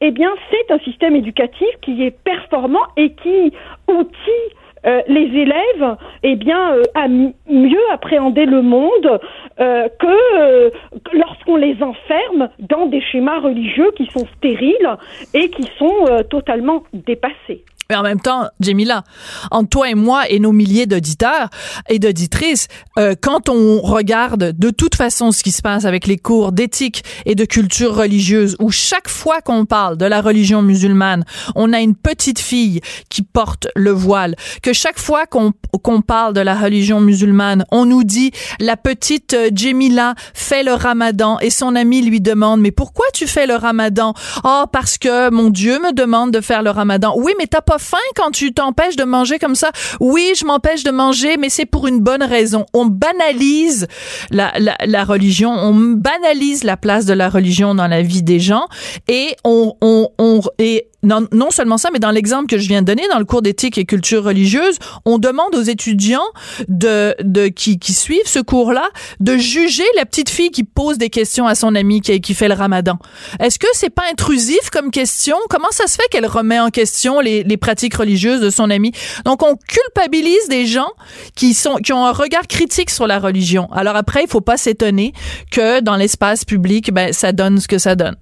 eh 0.02 0.12
bien, 0.12 0.32
c'est 0.50 0.74
un 0.74 0.80
système 0.80 1.16
éducatif 1.16 1.68
qui 1.82 2.04
est 2.04 2.12
performant 2.12 2.86
et 2.98 3.12
qui 3.14 3.54
outille 3.88 4.56
euh, 4.86 5.02
les 5.08 5.28
élèves 5.40 5.96
eh 6.24 6.36
bien, 6.36 6.74
euh, 6.76 6.84
à 6.94 7.06
m- 7.06 7.34
mieux 7.50 7.82
appréhender 7.92 8.46
le 8.46 8.62
monde 8.62 9.20
euh, 9.60 9.88
que, 10.00 10.38
euh, 10.40 10.70
lorsqu'on 11.14 11.56
les 11.56 11.82
enferme 11.82 12.50
dans 12.60 12.86
des 12.86 13.02
schémas 13.02 13.40
religieux 13.40 13.92
qui 13.98 14.06
sont 14.08 14.26
stériles 14.38 14.90
et 15.34 15.50
qui 15.50 15.64
sont 15.78 16.06
euh, 16.10 16.24
totalement 16.24 16.84
dépassés. 16.94 17.64
Mais 17.90 17.96
en 17.96 18.04
même 18.04 18.20
temps, 18.20 18.48
Jamila, 18.60 19.04
entre 19.52 19.70
toi 19.70 19.90
et 19.90 19.96
moi 19.96 20.30
et 20.30 20.40
nos 20.40 20.52
milliers 20.52 20.88
d'auditeurs 20.88 21.50
et 21.88 22.00
d'auditrices, 22.00 22.68
euh, 22.98 23.14
quand 23.20 23.50
on 23.50 23.82
regarde 23.82 24.54
de 24.58 24.70
toute 24.72 24.96
façon 24.96 25.32
ce 25.32 25.44
qui 25.44 25.52
se 25.52 25.62
passe 25.62 25.86
avec 25.86 26.08
les 26.08 26.18
cours 26.18 26.52
d'éthique 26.52 27.04
et 27.26 27.36
de 27.36 27.46
culture 27.46 27.96
religieuse, 27.96 28.56
où 28.60 28.72
chaque 28.72 29.08
fois 29.08 29.42
qu'on 29.42 29.66
parle 29.66 29.98
de 29.98 30.06
la 30.06 30.22
religion 30.22 30.62
musulmane, 30.62 31.26
on 31.56 31.74
a 31.74 31.80
une 31.80 31.96
petite 31.96 32.40
fille 32.40 32.82
qui 33.10 33.22
porte 33.22 33.68
le 33.76 33.92
voile, 33.92 34.36
que 34.62 34.74
chaque 34.74 35.00
fois 35.00 35.26
qu'on 35.26 35.54
qu'on 35.84 36.02
parle 36.02 36.34
de 36.34 36.42
la 36.42 36.56
religion 36.56 37.02
musulmane, 37.02 37.66
on 37.72 37.86
nous 37.86 38.04
dit 38.04 38.32
la 38.60 38.78
petite 38.78 39.34
euh, 39.34 39.50
Jamila 39.54 40.16
fait 40.34 40.64
le 40.64 40.74
ramadan 40.74 41.38
et 41.40 41.50
son 41.50 41.76
ami 41.76 42.02
lui 42.02 42.22
demande 42.22 42.62
mais 42.62 42.72
pourquoi 42.72 43.06
tu 43.14 43.28
fais 43.28 43.46
le 43.46 43.56
ramadan? 43.56 44.14
Oh 44.44 44.64
parce 44.72 44.98
que 44.98 45.30
mon 45.30 45.50
Dieu 45.50 45.80
me 45.80 45.94
demande 45.94 46.32
de 46.32 46.42
faire 46.42 46.64
le 46.64 46.70
ramadan. 46.70 47.14
Oui, 47.18 47.34
mais 47.38 47.48
t'as 47.48 47.62
pas 47.62 47.75
faim 47.78 47.98
quand 48.16 48.32
tu 48.32 48.54
t'empêches 48.54 48.96
de 48.96 49.04
manger 49.04 49.40
comme 49.40 49.56
ça. 49.56 49.72
Oui, 50.00 50.34
je 50.38 50.46
m'empêche 50.46 50.84
de 50.84 50.92
manger, 50.92 51.38
mais 51.38 51.50
c'est 51.50 51.66
pour 51.66 51.88
une 51.88 52.00
bonne 52.00 52.24
raison. 52.24 52.66
On 52.74 52.86
banalise 52.86 53.88
la, 54.32 54.54
la, 54.58 54.76
la 54.86 55.04
religion, 55.04 55.52
on 55.52 55.74
banalise 55.74 56.64
la 56.64 56.78
place 56.78 57.06
de 57.06 57.14
la 57.14 57.30
religion 57.30 57.76
dans 57.76 57.88
la 57.88 58.02
vie 58.02 58.24
des 58.24 58.40
gens 58.40 58.68
et 59.08 59.36
on, 59.44 59.76
on, 59.82 60.10
on 60.18 60.42
et 60.60 60.88
non, 61.06 61.28
non 61.32 61.52
seulement 61.52 61.78
ça, 61.78 61.90
mais 61.94 62.00
dans 62.00 62.12
l'exemple 62.12 62.48
que 62.48 62.58
je 62.58 62.68
viens 62.68 62.82
de 62.82 62.88
donner, 62.88 63.04
dans 63.12 63.20
le 63.20 63.26
cours 63.26 63.42
d'éthique 63.42 63.78
et 63.78 63.86
culture 63.86 64.24
religieuse, 64.24 64.78
on 65.06 65.18
demande 65.18 65.56
aux 65.56 65.62
étudiants 65.62 66.26
de, 66.68 67.16
de 67.24 67.48
qui, 67.48 67.80
qui 67.80 67.94
suivent 67.94 68.28
ce 68.28 68.40
cours-là 68.40 68.90
de 69.20 69.38
juger 69.38 69.86
la 69.96 70.06
petite 70.06 70.30
fille 70.30 70.52
qui 70.52 70.64
pose 70.64 70.98
des 70.98 71.10
questions 71.10 71.48
à 71.48 71.56
son 71.56 71.76
ami 71.76 72.02
qui, 72.02 72.20
qui 72.22 72.34
fait 72.34 72.48
le 72.48 72.56
ramadan. 72.56 72.98
Est-ce 73.40 73.60
que 73.60 73.68
c'est 73.74 73.90
pas 73.90 74.04
intrusif 74.12 74.70
comme 74.72 74.92
question? 74.92 75.38
Comment 75.50 75.72
ça 75.72 75.88
se 75.88 75.96
fait 75.96 76.08
qu'elle 76.10 76.26
remet 76.26 76.60
en 76.60 76.70
question 76.70 77.20
les, 77.20 77.44
les 77.44 77.58
pratiques 77.58 77.96
religieuses 77.96 78.42
de 78.42 78.50
son 78.50 78.70
ami? 78.70 78.92
Donc, 79.26 79.44
on 79.44 79.56
culpabilise 79.56 80.48
des 80.50 80.66
gens 80.66 80.92
qui 81.36 81.54
sont, 81.54 81.76
qui 81.76 81.94
ont 81.94 82.06
un 82.06 82.12
regard 82.12 82.48
critique 82.48 82.90
sur 82.90 83.08
la 83.08 83.20
religion. 83.20 83.70
Alors 83.72 83.96
après, 83.96 84.24
il 84.24 84.30
faut 84.30 84.42
pas 84.42 84.58
s'étonner 84.58 85.14
que 85.52 85.82
dans 85.82 85.96
l'espace 85.96 86.46
public, 86.46 86.94
ben, 86.94 87.14
ça 87.14 87.32
donne 87.32 87.60
ce 87.60 87.68
que 87.68 87.78
ça 87.78 87.96
donne. 87.96 88.16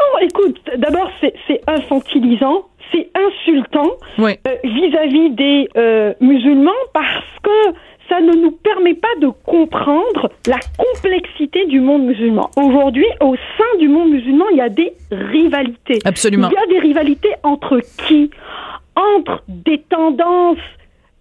Non, 0.00 0.26
écoute, 0.26 0.60
d'abord, 0.76 1.10
c'est 1.20 1.60
infantilisant, 1.66 2.64
c'est 2.92 3.10
insultant 3.14 3.90
Oui. 4.18 4.32
euh, 4.46 4.54
vis-à-vis 4.64 5.30
des 5.30 5.68
euh, 5.76 6.14
musulmans 6.20 6.70
parce 6.92 7.24
que 7.42 7.74
ça 8.08 8.20
ne 8.20 8.32
nous 8.32 8.50
permet 8.50 8.94
pas 8.94 9.14
de 9.20 9.28
comprendre 9.46 10.30
la 10.48 10.58
complexité 10.76 11.66
du 11.66 11.80
monde 11.80 12.02
musulman. 12.04 12.50
Aujourd'hui, 12.56 13.06
au 13.20 13.36
sein 13.36 13.78
du 13.78 13.88
monde 13.88 14.10
musulman, 14.10 14.46
il 14.50 14.56
y 14.56 14.60
a 14.60 14.68
des 14.68 14.92
rivalités. 15.12 15.98
Absolument. 16.04 16.48
Il 16.50 16.54
y 16.54 16.56
a 16.56 16.66
des 16.66 16.80
rivalités 16.80 17.32
entre 17.44 17.78
qui? 18.08 18.30
Entre 18.96 19.42
des 19.48 19.78
tendances 19.88 20.58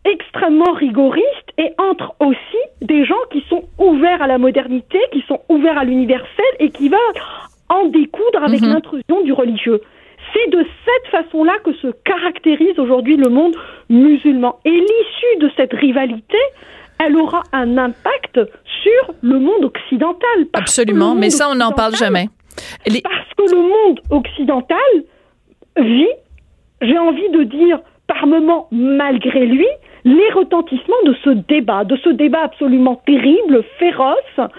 extrêmement 0.06 0.72
rigoristes 0.72 1.52
et 1.60 1.74
entre 1.78 2.16
aussi 2.20 2.58
des 2.82 3.06
gens 3.06 3.22
qui 3.32 3.44
sont 3.50 3.66
ouverts 3.78 4.22
à 4.24 4.28
la 4.28 4.40
modernité, 4.40 4.98
qui 5.12 5.24
sont 5.28 5.42
ouverts 5.50 5.78
à 5.78 5.84
l'universel 5.84 6.46
et 6.60 6.72
qui 6.72 6.90
veulent 6.90 6.98
en 7.70 7.86
découdre 7.86 8.44
avec 8.44 8.62
Mhm. 8.62 8.70
l'intrusion 8.74 9.22
du 9.24 9.34
religieux. 9.34 9.82
C'est 10.34 10.50
de 10.52 10.66
cette 10.86 11.12
façon-là 11.12 11.54
que 11.64 11.74
se 11.74 11.88
caractérise 12.04 12.78
aujourd'hui 12.78 13.18
le 13.18 13.30
monde 13.30 13.56
musulman. 13.90 14.60
Et 14.66 14.72
l'issue 14.72 15.38
de 15.40 15.50
cette 15.56 15.74
rivalité, 15.74 16.38
elle 17.00 17.16
aura 17.16 17.44
un 17.54 17.78
impact 17.78 18.40
sur 18.84 19.14
le 19.22 19.40
monde 19.40 19.66
occidental. 19.66 20.46
Absolument. 20.54 21.16
Mais 21.16 21.30
ça, 21.30 21.48
on 21.52 21.56
n'en 21.56 21.72
parle 21.72 21.96
jamais. 21.96 22.28
Les- 22.88 23.02
Parce 23.02 23.34
que 23.38 23.56
le 23.56 23.62
monde 23.62 24.00
occidental 24.12 24.92
vit, 25.78 26.08
j'ai 26.82 26.98
envie 26.98 27.30
de 27.30 27.44
dire, 27.44 27.80
par 28.08 28.28
moments, 28.28 28.68
malgré 28.72 29.46
lui, 29.46 29.68
les 30.06 30.30
retentissements 30.34 31.04
de 31.06 31.16
ce 31.24 31.30
débat, 31.30 31.84
de 31.86 31.96
ce 31.98 32.10
débat 32.10 32.42
absolument 32.44 33.02
terrible, 33.06 33.64
féroce, 33.80 34.50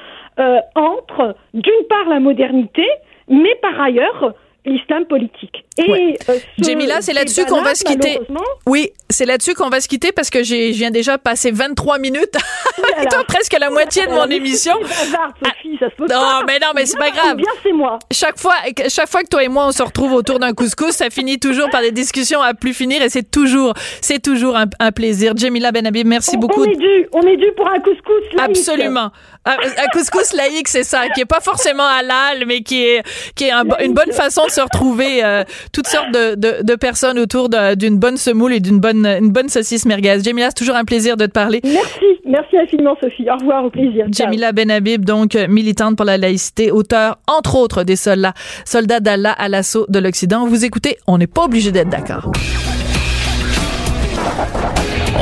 euh, 0.41 0.61
entre, 0.75 1.37
d'une 1.55 1.87
part, 1.89 2.09
la 2.09 2.21
modernité, 2.21 2.87
mais 3.29 3.55
par 3.63 3.81
ailleurs, 3.81 4.35
l'islam 4.65 5.05
politique. 5.07 5.65
Et 5.87 5.91
Ouais. 5.91 6.19
euh, 6.29 6.39
ce 6.59 6.65
Jamila, 6.65 7.01
c'est 7.01 7.13
là-dessus 7.13 7.45
qu'on 7.47 7.63
va 7.63 7.75
se 7.75 7.85
quitter. 7.85 8.21
Oui, 8.67 8.91
c'est 9.09 9.25
là-dessus 9.25 9.55
qu'on 9.55 9.69
va 9.71 9.81
se 9.81 9.89
quitter 9.89 10.13
parce 10.13 10.31
que 10.31 10.43
j'ai, 10.43 10.73
je 10.73 10.79
viens 10.79 10.91
déjà 10.91 11.19
passer 11.19 11.51
23 11.51 11.99
minutes 11.99 12.33
toi, 13.11 13.25
presque 13.27 13.57
la 13.59 13.71
moitié 13.71 14.07
de 14.07 14.11
mon 14.13 14.27
émission. 14.31 14.75
c'est 14.85 15.11
bavarde, 15.11 15.33
Sophie, 15.45 15.77
ça 15.81 15.91
se 15.91 15.95
peut 15.97 16.03
Non, 16.05 16.09
pas. 16.21 16.43
mais 16.47 16.59
non, 16.59 16.69
mais 16.75 16.87
c'est 16.87 16.99
pas 16.99 17.11
grave. 17.11 17.37
Bien, 17.37 17.51
c'est 17.63 17.73
moi. 17.73 17.99
Chaque 18.13 18.39
fois, 18.39 18.55
chaque 18.89 19.09
fois 19.09 19.23
que 19.23 19.29
toi 19.29 19.43
et 19.43 19.49
moi 19.49 19.67
on 19.67 19.73
se 19.73 19.83
retrouve 19.83 20.13
autour 20.13 20.39
d'un 20.39 20.53
couscous, 20.53 20.93
ça 20.93 21.11
finit 21.11 21.39
toujours 21.39 21.71
par 21.71 21.81
des 21.81 21.93
discussions 21.93 22.43
à 22.43 22.55
plus 22.55 22.75
finir 22.75 23.03
et 23.03 23.09
c'est 23.09 23.29
toujours, 23.31 23.75
c'est 24.01 24.21
toujours 24.21 24.57
un, 24.57 24.67
un 24.79 24.93
plaisir. 24.93 25.33
Jamila 25.37 25.73
Benhabib, 25.73 26.07
merci 26.07 26.33
On- 26.37 26.41
beaucoup. 26.41 26.63
On 26.63 26.71
est 26.71 26.77
dû, 26.77 27.09
on 27.13 27.23
est 27.23 27.37
dû 27.37 27.47
pour 27.57 27.69
un 27.69 27.79
couscous. 27.81 28.23
laïque. 28.35 28.51
Absolument. 28.59 29.11
Un, 29.47 29.53
un 29.53 29.87
couscous 29.93 30.33
laïque, 30.35 30.69
c'est 30.69 30.83
ça, 30.85 31.09
qui 31.09 31.23
est 31.23 31.25
pas 31.27 31.41
forcément 31.41 31.87
halal, 31.87 32.45
mais 32.47 32.61
qui 32.63 32.85
est, 32.85 33.03
qui 33.35 33.45
est 33.45 33.51
un 33.51 33.65
une 33.81 33.95
bonne 33.95 34.13
façon 34.13 34.45
de 34.47 34.51
se 34.51 34.61
retrouver 34.61 35.25
euh, 35.25 35.45
toutes 35.73 35.87
sortes 35.87 36.13
de, 36.13 36.35
de, 36.35 36.63
de 36.63 36.75
personnes 36.75 37.19
autour 37.19 37.49
d'une 37.77 37.99
bonne 37.99 38.17
semoule 38.17 38.53
et 38.53 38.61
d'une 38.61 38.79
bonne, 38.81 39.07
une 39.07 39.31
bonne 39.31 39.49
saucisse 39.49 39.87
merguez. 39.87 40.19
Jamila, 40.25 40.47
c'est 40.49 40.55
toujours 40.55 40.77
un 40.77 40.85
plaisir 40.85 41.17
de 41.17 41.27
te 41.27 41.31
parler. 41.33 41.61
Merci, 41.65 42.05
merci 42.27 42.57
infiniment, 42.57 42.97
Sophie. 43.01 43.27
Au 43.31 43.37
revoir, 43.37 43.65
au 43.65 43.71
plaisir. 43.71 44.07
Ciao. 44.13 44.27
Jamila 44.27 44.53
Benhabib, 44.53 45.05
donc 45.05 45.35
euh, 45.35 45.47
militante 45.49 45.97
pour 45.97 46.05
la 46.07 46.17
laïcité, 46.19 46.71
auteur, 46.71 47.19
entre 47.27 47.57
autres, 47.57 47.85
des 47.85 47.97
soldats, 47.97 48.35
soldats 48.65 49.01
d'Allah 49.01 49.33
à 49.33 49.49
l'assaut 49.49 49.87
de 49.89 49.99
l'Occident. 49.99 50.47
Vous 50.47 50.65
écoutez, 50.65 50.97
on 51.07 51.19
n'est 51.19 51.27
pas 51.27 51.45
obligé 51.45 51.73
d'être 51.73 51.89
d'accord. 51.91 52.31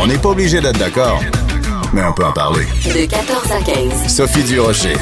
On 0.00 0.06
n'est 0.06 0.18
pas 0.18 0.28
obligé 0.30 0.60
d'être 0.60 0.78
d'accord, 0.78 1.20
mais 1.92 2.02
on 2.04 2.12
peut 2.12 2.24
en 2.24 2.32
parler. 2.32 2.64
De 2.84 3.08
14 3.10 3.52
à 3.52 3.60
15. 3.64 4.06
Sophie 4.16 4.44
Durocher. 4.44 4.94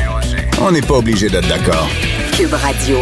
On 0.63 0.71
n'est 0.71 0.81
pas 0.83 0.95
obligé 0.95 1.29
d'être 1.29 1.49
d'accord. 1.49 1.87
Cube 2.37 2.53
Radio. 2.53 2.97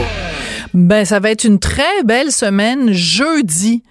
Ben, 0.75 1.05
ça 1.05 1.21
va 1.21 1.31
être 1.31 1.45
une 1.45 1.61
très 1.61 2.03
belle 2.05 2.33
semaine 2.33 2.93
jeudi. 2.93 3.85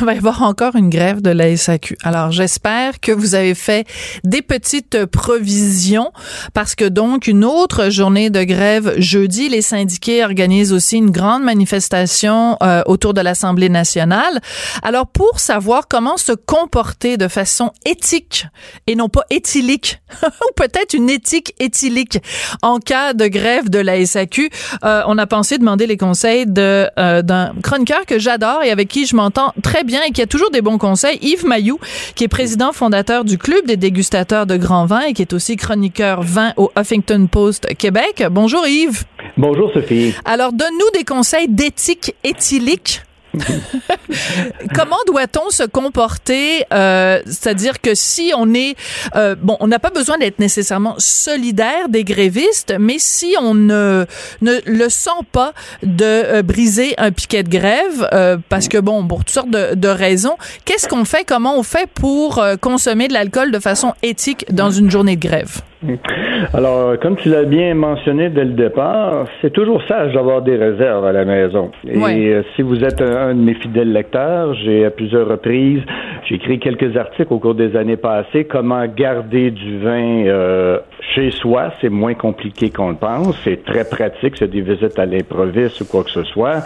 Il 0.00 0.04
va 0.06 0.14
y 0.14 0.18
avoir 0.18 0.42
encore 0.42 0.76
une 0.76 0.90
grève 0.90 1.22
de 1.22 1.30
la 1.30 1.56
SAQ. 1.56 1.96
Alors, 2.04 2.30
j'espère 2.30 3.00
que 3.00 3.10
vous 3.10 3.34
avez 3.34 3.54
fait 3.54 3.86
des 4.22 4.42
petites 4.42 5.06
provisions 5.06 6.12
parce 6.54 6.74
que 6.74 6.84
donc 6.84 7.26
une 7.26 7.44
autre 7.44 7.90
journée 7.90 8.30
de 8.30 8.44
grève 8.44 8.94
jeudi, 8.98 9.48
les 9.48 9.62
syndiqués 9.62 10.24
organisent 10.24 10.72
aussi 10.72 10.98
une 10.98 11.10
grande 11.10 11.42
manifestation 11.42 12.56
euh, 12.62 12.82
autour 12.86 13.12
de 13.12 13.20
l'Assemblée 13.20 13.68
nationale. 13.68 14.40
Alors, 14.82 15.08
pour 15.08 15.40
savoir 15.40 15.88
comment 15.88 16.16
se 16.16 16.32
comporter 16.32 17.16
de 17.16 17.26
façon 17.26 17.72
éthique 17.84 18.46
et 18.86 18.94
non 18.94 19.08
pas 19.08 19.24
éthylique, 19.30 20.00
ou 20.22 20.52
peut-être 20.54 20.94
une 20.94 21.10
éthique 21.10 21.54
éthylique 21.58 22.18
en 22.62 22.78
cas 22.78 23.14
de 23.14 23.26
grève 23.26 23.68
de 23.68 23.78
la 23.78 24.04
SAQ, 24.04 24.50
euh, 24.84 25.02
on 25.06 25.18
a 25.18 25.26
pensé 25.26 25.58
demander 25.58 25.86
les 25.86 25.96
conseils 25.96 26.46
euh, 26.56 27.22
d'un 27.22 27.52
chroniqueur 27.62 28.06
que 28.06 28.18
j'adore 28.18 28.62
et 28.62 28.70
avec 28.70 28.88
qui 28.88 29.06
je 29.06 29.16
m'entends 29.16 29.52
très 29.62 29.71
bien 29.84 30.02
et 30.06 30.12
qui 30.12 30.22
a 30.22 30.26
toujours 30.26 30.50
des 30.50 30.62
bons 30.62 30.78
conseils, 30.78 31.18
Yves 31.22 31.46
Mayou, 31.46 31.78
qui 32.14 32.24
est 32.24 32.28
président 32.28 32.72
fondateur 32.72 33.24
du 33.24 33.38
club 33.38 33.66
des 33.66 33.76
dégustateurs 33.76 34.46
de 34.46 34.56
grands 34.56 34.86
vins 34.86 35.02
et 35.02 35.12
qui 35.14 35.22
est 35.22 35.32
aussi 35.32 35.56
chroniqueur 35.56 36.22
vin 36.22 36.52
au 36.56 36.70
Huffington 36.76 37.26
Post 37.26 37.74
Québec. 37.76 38.24
Bonjour 38.30 38.66
Yves. 38.66 39.04
Bonjour 39.36 39.72
Sophie. 39.72 40.14
Alors 40.24 40.52
donne-nous 40.52 40.98
des 40.98 41.04
conseils 41.04 41.48
d'éthique 41.48 42.14
éthylique. 42.22 43.02
Comment 44.74 44.98
doit-on 45.06 45.50
se 45.50 45.62
comporter 45.62 46.64
euh, 46.72 47.20
C'est-à-dire 47.26 47.80
que 47.80 47.94
si 47.94 48.32
on 48.36 48.52
est 48.54 48.76
euh, 49.16 49.34
bon, 49.40 49.56
on 49.60 49.68
n'a 49.68 49.78
pas 49.78 49.90
besoin 49.90 50.18
d'être 50.18 50.38
nécessairement 50.38 50.94
solidaire 50.98 51.88
des 51.88 52.04
grévistes, 52.04 52.74
mais 52.78 52.96
si 52.98 53.34
on 53.40 53.54
ne 53.54 54.06
ne 54.40 54.58
le 54.66 54.88
sent 54.88 55.10
pas 55.30 55.52
de 55.82 56.04
euh, 56.04 56.42
briser 56.42 56.94
un 56.98 57.10
piquet 57.12 57.42
de 57.42 57.48
grève, 57.48 58.08
euh, 58.12 58.36
parce 58.48 58.68
que 58.68 58.78
bon, 58.78 59.06
pour 59.06 59.20
toutes 59.20 59.30
sortes 59.30 59.50
de, 59.50 59.74
de 59.74 59.88
raisons, 59.88 60.36
qu'est-ce 60.64 60.88
qu'on 60.88 61.04
fait 61.04 61.24
Comment 61.24 61.58
on 61.58 61.62
fait 61.62 61.88
pour 61.88 62.38
euh, 62.38 62.56
consommer 62.56 63.08
de 63.08 63.12
l'alcool 63.12 63.52
de 63.52 63.58
façon 63.58 63.94
éthique 64.02 64.44
dans 64.52 64.70
une 64.70 64.90
journée 64.90 65.16
de 65.16 65.26
grève? 65.26 65.62
Alors, 66.54 66.98
comme 67.00 67.16
tu 67.16 67.28
l'as 67.28 67.44
bien 67.44 67.74
mentionné 67.74 68.28
dès 68.30 68.44
le 68.44 68.52
départ, 68.52 69.26
c'est 69.40 69.52
toujours 69.52 69.82
sage 69.88 70.12
d'avoir 70.12 70.42
des 70.42 70.56
réserves 70.56 71.04
à 71.04 71.12
la 71.12 71.24
maison. 71.24 71.70
Et 71.86 71.96
Ouais. 71.98 72.32
euh, 72.32 72.42
si 72.56 72.62
vous 72.62 72.82
êtes 72.84 73.00
un, 73.00 73.28
un 73.30 73.34
de 73.34 73.40
mes 73.40 73.54
fidèles 73.54 73.92
lecteurs, 73.92 74.54
j'ai 74.54 74.84
à 74.84 74.90
plusieurs 74.90 75.28
reprises, 75.28 75.82
j'ai 76.28 76.36
écrit 76.36 76.58
quelques 76.58 76.96
articles 76.96 77.32
au 77.32 77.38
cours 77.38 77.54
des 77.54 77.76
années 77.76 77.96
passées, 77.96 78.44
comment 78.44 78.84
garder 78.86 79.50
du 79.50 79.78
vin 79.78 80.24
euh, 80.26 80.78
chez 81.14 81.30
soi. 81.30 81.72
C'est 81.80 81.88
moins 81.88 82.14
compliqué 82.14 82.70
qu'on 82.70 82.90
le 82.90 82.96
pense. 82.96 83.36
C'est 83.44 83.64
très 83.64 83.84
pratique. 83.84 84.34
C'est 84.38 84.50
des 84.50 84.60
visites 84.60 84.98
à 84.98 85.06
l'improviste 85.06 85.80
ou 85.80 85.84
quoi 85.84 86.04
que 86.04 86.10
ce 86.10 86.22
soit. 86.24 86.62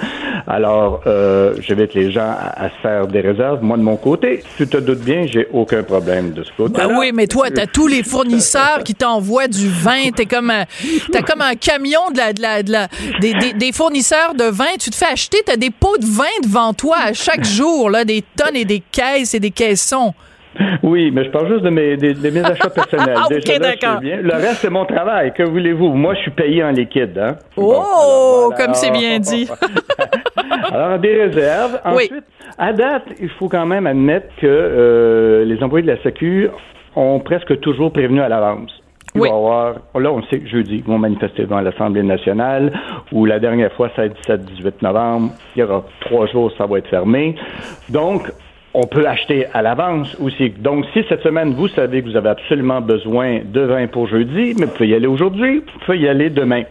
Alors, 0.46 1.00
euh, 1.06 1.54
j'invite 1.60 1.94
les 1.94 2.10
gens 2.10 2.20
à, 2.38 2.64
à 2.66 2.68
se 2.70 2.74
faire 2.82 3.06
des 3.06 3.20
réserves. 3.20 3.62
Moi, 3.62 3.76
de 3.76 3.82
mon 3.82 3.96
côté, 3.96 4.42
tu 4.56 4.66
te 4.66 4.76
doutes 4.76 5.04
bien, 5.04 5.24
j'ai 5.26 5.46
aucun 5.52 5.82
problème 5.82 6.32
de 6.32 6.42
ce 6.42 6.50
côté. 6.56 6.74
Ben 6.76 6.94
oui, 6.98 7.10
mais 7.14 7.26
toi, 7.26 7.46
t'as 7.54 7.66
tous 7.66 7.86
les 7.86 8.02
fournisseurs 8.02 8.80
qui 8.84 8.94
t'envoient 9.06 9.48
du 9.48 9.68
vin. 9.68 10.10
T'es 10.14 10.26
comme, 10.26 10.50
un- 10.50 10.64
t'as 11.12 11.22
comme 11.22 11.40
un 11.42 11.54
camion 11.54 12.10
de 12.12 12.18
la, 12.18 12.32
de 12.32 12.42
la, 12.42 12.62
de 12.62 12.72
la, 12.72 12.88
des, 13.20 13.32
des, 13.34 13.52
des 13.52 13.72
fournisseurs 13.72 14.34
de 14.34 14.44
vin. 14.44 14.64
Tu 14.80 14.90
te 14.90 14.96
fais 14.96 15.12
acheter, 15.12 15.38
t'as 15.46 15.56
des 15.56 15.70
pots 15.70 15.96
de 15.98 16.06
vin 16.06 16.24
devant 16.42 16.72
toi 16.72 16.96
à 17.04 17.12
chaque 17.12 17.44
jour, 17.44 17.90
là, 17.90 18.04
des 18.04 18.22
tonnes 18.36 18.56
et 18.56 18.64
des 18.64 18.80
caisses 18.80 19.34
et 19.34 19.40
des 19.40 19.50
caissons. 19.50 20.12
Oui, 20.82 21.10
mais 21.12 21.24
je 21.24 21.30
parle 21.30 21.48
juste 21.52 21.64
de 21.64 21.68
mes, 21.70 21.96
de, 21.98 22.12
de 22.12 22.30
mes 22.30 22.40
achats 22.44 22.70
personnels. 22.70 23.14
Ah, 23.16 23.26
ok, 23.26 23.34
Déjà, 23.44 23.52
là, 23.58 23.58
d'accord. 23.58 24.00
bien. 24.00 24.16
Le 24.22 24.32
reste, 24.32 24.58
c'est 24.62 24.70
mon 24.70 24.86
travail. 24.86 25.32
Que 25.36 25.42
voulez-vous? 25.42 25.88
Moi, 25.92 26.14
je 26.14 26.20
suis 26.20 26.30
payé 26.30 26.64
en 26.64 26.70
liquide. 26.70 27.16
Hein? 27.18 27.36
Oh, 27.56 27.72
alors, 27.72 28.44
voilà. 28.50 28.64
comme 28.64 28.74
c'est 28.74 28.90
bien 28.90 29.18
dit. 29.20 29.46
Alors, 30.72 30.98
des 30.98 31.22
réserves. 31.24 31.78
Oui. 31.94 32.04
Ensuite, 32.10 32.24
à 32.58 32.72
date, 32.72 33.02
il 33.20 33.28
faut 33.38 33.48
quand 33.50 33.66
même 33.66 33.86
admettre 33.86 34.28
que 34.40 34.46
euh, 34.46 35.44
les 35.44 35.62
employés 35.62 35.86
de 35.86 35.92
la 35.92 36.02
SAQ 36.02 36.48
ont 36.94 37.20
presque 37.20 37.60
toujours 37.60 37.92
prévenu 37.92 38.22
à 38.22 38.28
l'avance. 38.30 38.70
Il 39.16 39.20
Oui. 39.22 39.28
va 39.28 39.34
y 39.34 39.38
avoir, 39.38 39.74
là, 39.98 40.12
on 40.12 40.22
sait 40.24 40.38
que 40.40 40.48
jeudi, 40.48 40.76
ils 40.76 40.84
vont 40.84 40.98
manifester 40.98 41.42
devant 41.42 41.60
l'Assemblée 41.60 42.02
nationale, 42.02 42.72
ou 43.12 43.24
la 43.24 43.38
dernière 43.38 43.72
fois, 43.72 43.90
c'est 43.96 44.04
le 44.08 44.14
17-18 44.36 44.82
novembre. 44.82 45.30
Il 45.56 45.60
y 45.60 45.62
aura 45.62 45.84
trois 46.00 46.26
jours, 46.26 46.52
ça 46.58 46.66
va 46.66 46.78
être 46.78 46.88
fermé. 46.88 47.34
Donc, 47.88 48.30
on 48.74 48.86
peut 48.86 49.06
acheter 49.08 49.46
à 49.54 49.62
l'avance 49.62 50.14
aussi. 50.20 50.50
Donc, 50.50 50.84
si 50.92 51.02
cette 51.08 51.22
semaine, 51.22 51.54
vous 51.54 51.68
savez 51.68 52.02
que 52.02 52.08
vous 52.10 52.16
avez 52.16 52.28
absolument 52.28 52.82
besoin 52.82 53.40
de 53.44 53.60
vin 53.62 53.86
pour 53.86 54.06
jeudi, 54.06 54.54
mais 54.58 54.66
vous 54.66 54.72
pouvez 54.72 54.88
y 54.88 54.94
aller 54.94 55.06
aujourd'hui, 55.06 55.60
vous 55.72 55.78
pouvez 55.86 55.98
y 55.98 56.08
aller 56.08 56.28
demain. 56.28 56.64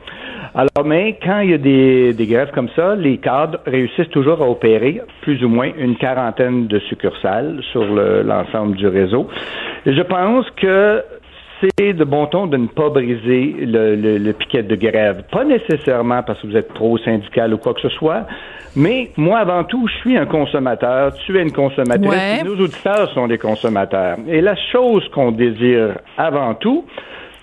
Alors, 0.53 0.85
mais 0.85 1.17
quand 1.21 1.39
il 1.39 1.49
y 1.49 1.53
a 1.53 1.57
des, 1.57 2.13
des 2.13 2.27
grèves 2.27 2.51
comme 2.53 2.69
ça, 2.77 2.95
les 2.95 3.17
cadres 3.17 3.59
réussissent 3.65 4.09
toujours 4.11 4.41
à 4.41 4.47
opérer 4.49 5.01
plus 5.21 5.43
ou 5.43 5.49
moins 5.49 5.69
une 5.77 5.97
quarantaine 5.97 6.67
de 6.67 6.79
succursales 6.79 7.59
sur 7.71 7.83
le- 7.83 8.21
l'ensemble 8.21 8.77
du 8.77 8.87
réseau. 8.87 9.27
Et 9.85 9.93
je 9.93 10.01
pense 10.01 10.45
que 10.51 11.01
c'est 11.77 11.93
de 11.93 12.03
bon 12.03 12.25
ton 12.27 12.47
de 12.47 12.57
ne 12.57 12.67
pas 12.67 12.89
briser 12.89 13.55
le, 13.59 13.95
le- 13.95 14.17
le 14.17 14.33
piquet 14.33 14.63
de 14.63 14.75
grève. 14.75 15.23
Pas 15.31 15.43
nécessairement 15.43 16.23
parce 16.23 16.41
que 16.41 16.47
vous 16.47 16.57
êtes 16.57 16.73
trop 16.73 16.97
syndical 16.99 17.53
ou 17.53 17.57
quoi 17.57 17.73
que 17.73 17.81
ce 17.81 17.89
soit, 17.89 18.25
mais 18.75 19.11
moi, 19.17 19.39
avant 19.39 19.63
tout, 19.63 19.87
je 19.87 19.93
suis 19.99 20.17
un 20.17 20.25
consommateur, 20.25 21.13
tu 21.25 21.37
es 21.37 21.41
une 21.41 21.51
consommatrice, 21.51 22.09
Ouais. 22.09 22.43
nos 22.43 22.55
auditeurs 22.59 23.09
sont 23.13 23.27
des 23.27 23.37
consommateurs. 23.37 24.17
Et 24.27 24.41
la 24.41 24.55
chose 24.71 25.07
qu'on 25.13 25.31
désire 25.31 25.95
avant 26.17 26.53
tout, 26.55 26.85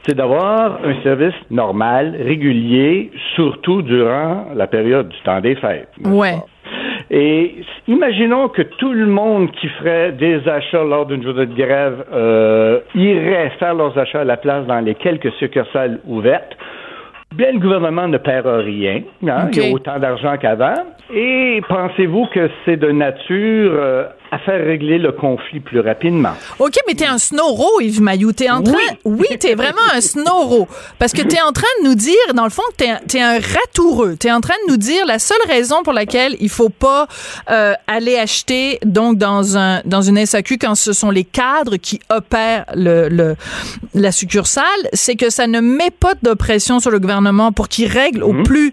c'est 0.06 0.14
d'avoir 0.16 0.80
un 0.84 1.00
service 1.02 1.34
normal, 1.50 2.16
régulier, 2.20 3.10
surtout 3.36 3.82
durant 3.82 4.46
la 4.54 4.66
période 4.66 5.08
du 5.08 5.18
temps 5.22 5.40
des 5.40 5.54
fêtes. 5.54 5.88
Ouais. 6.04 6.34
Et 7.10 7.56
imaginons 7.88 8.48
que 8.48 8.62
tout 8.62 8.92
le 8.92 9.06
monde 9.06 9.50
qui 9.52 9.68
ferait 9.68 10.12
des 10.12 10.46
achats 10.48 10.84
lors 10.84 11.06
d'une 11.06 11.22
journée 11.22 11.46
de 11.46 11.54
grève 11.54 12.04
euh, 12.12 12.80
irait 12.94 13.50
faire 13.58 13.74
leurs 13.74 13.96
achats 13.98 14.20
à 14.20 14.24
la 14.24 14.36
place 14.36 14.66
dans 14.66 14.80
les 14.80 14.94
quelques 14.94 15.32
succursales 15.32 16.00
ouvertes. 16.06 16.56
Bien, 17.34 17.52
le 17.52 17.58
gouvernement 17.60 18.08
ne 18.08 18.18
paiera 18.18 18.58
rien. 18.58 19.02
hein, 19.26 19.48
Il 19.52 19.62
y 19.62 19.70
a 19.70 19.74
autant 19.74 19.98
d'argent 19.98 20.36
qu'avant. 20.36 20.74
Et 21.14 21.62
pensez-vous 21.68 22.26
que 22.26 22.50
c'est 22.64 22.76
de 22.76 22.90
nature 22.90 23.70
euh, 23.74 24.04
à 24.32 24.38
faire 24.38 24.64
régler 24.64 24.96
le 24.98 25.12
conflit 25.12 25.60
plus 25.60 25.80
rapidement? 25.80 26.32
OK, 26.58 26.72
mais 26.88 26.94
t'es 26.94 27.04
un 27.04 27.18
snoro, 27.18 27.80
Yves 27.82 28.00
Mayou. 28.00 28.32
T'es 28.32 28.48
en 28.48 28.62
train. 28.62 28.78
Oui, 29.04 29.26
t'es 29.38 29.54
vraiment 29.54 29.76
un 29.94 30.00
snoro. 30.00 30.66
Parce 30.98 31.12
que 31.12 31.20
t'es 31.20 31.40
en 31.42 31.52
train 31.52 31.66
de 31.82 31.88
nous 31.88 31.94
dire, 31.94 32.16
dans 32.34 32.44
le 32.44 32.50
fond, 32.50 32.62
que 32.70 32.76
t'es, 32.84 32.92
t'es 33.06 33.20
un 33.20 33.38
ratoureux. 33.38 34.16
T'es 34.16 34.32
en 34.32 34.40
train 34.40 34.54
de 34.66 34.72
nous 34.72 34.78
dire 34.78 35.04
la 35.04 35.18
seule 35.18 35.36
raison 35.48 35.82
pour 35.82 35.92
laquelle 35.92 36.34
il 36.40 36.48
faut 36.48 36.70
pas 36.70 37.06
euh, 37.50 37.74
aller 37.86 38.16
acheter 38.16 38.78
donc 38.86 39.18
dans 39.18 39.58
un 39.58 39.82
dans 39.84 40.00
une 40.00 40.24
SAQ 40.24 40.56
quand 40.56 40.74
ce 40.76 40.94
sont 40.94 41.10
les 41.10 41.24
cadres 41.24 41.76
qui 41.76 42.00
opèrent 42.08 42.64
le, 42.74 43.08
le 43.10 43.36
la 43.94 44.12
succursale, 44.12 44.64
c'est 44.94 45.16
que 45.16 45.28
ça 45.28 45.46
ne 45.46 45.60
met 45.60 45.90
pas 45.90 46.14
d'oppression 46.22 46.80
sur 46.80 46.90
le 46.90 46.98
gouvernement 47.00 47.52
pour 47.52 47.68
qu'il 47.68 47.86
règle 47.86 48.22
au 48.22 48.32
plus 48.42 48.72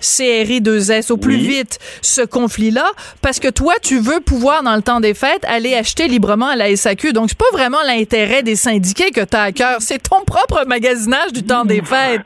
CRI 0.00 0.60
2S, 0.60 1.10
au 1.10 1.16
plus 1.16 1.34
Oui. 1.34 1.48
vite 1.48 1.78
ce 2.00 2.22
conflit-là, 2.22 2.86
parce 3.22 3.40
que 3.40 3.48
toi, 3.48 3.74
tu 3.82 3.98
veux 3.98 4.20
pouvoir 4.20 4.62
dans 4.62 4.76
le 4.76 4.82
temps 4.82 4.99
temps 5.00 5.08
des 5.08 5.14
fêtes, 5.14 5.44
aller 5.48 5.74
acheter 5.74 6.08
librement 6.08 6.48
à 6.48 6.56
la 6.56 6.74
SAQ. 6.76 7.12
Donc, 7.12 7.30
c'est 7.30 7.38
pas 7.38 7.44
vraiment 7.52 7.78
l'intérêt 7.86 8.42
des 8.42 8.56
syndiqués 8.56 9.10
que 9.10 9.24
tu 9.24 9.36
as 9.36 9.42
à 9.42 9.52
cœur. 9.52 9.76
C'est 9.80 9.98
ton 10.08 10.22
propre 10.24 10.64
magasinage 10.66 11.32
du 11.32 11.42
temps 11.42 11.64
des 11.64 11.82
fêtes. 11.82 12.20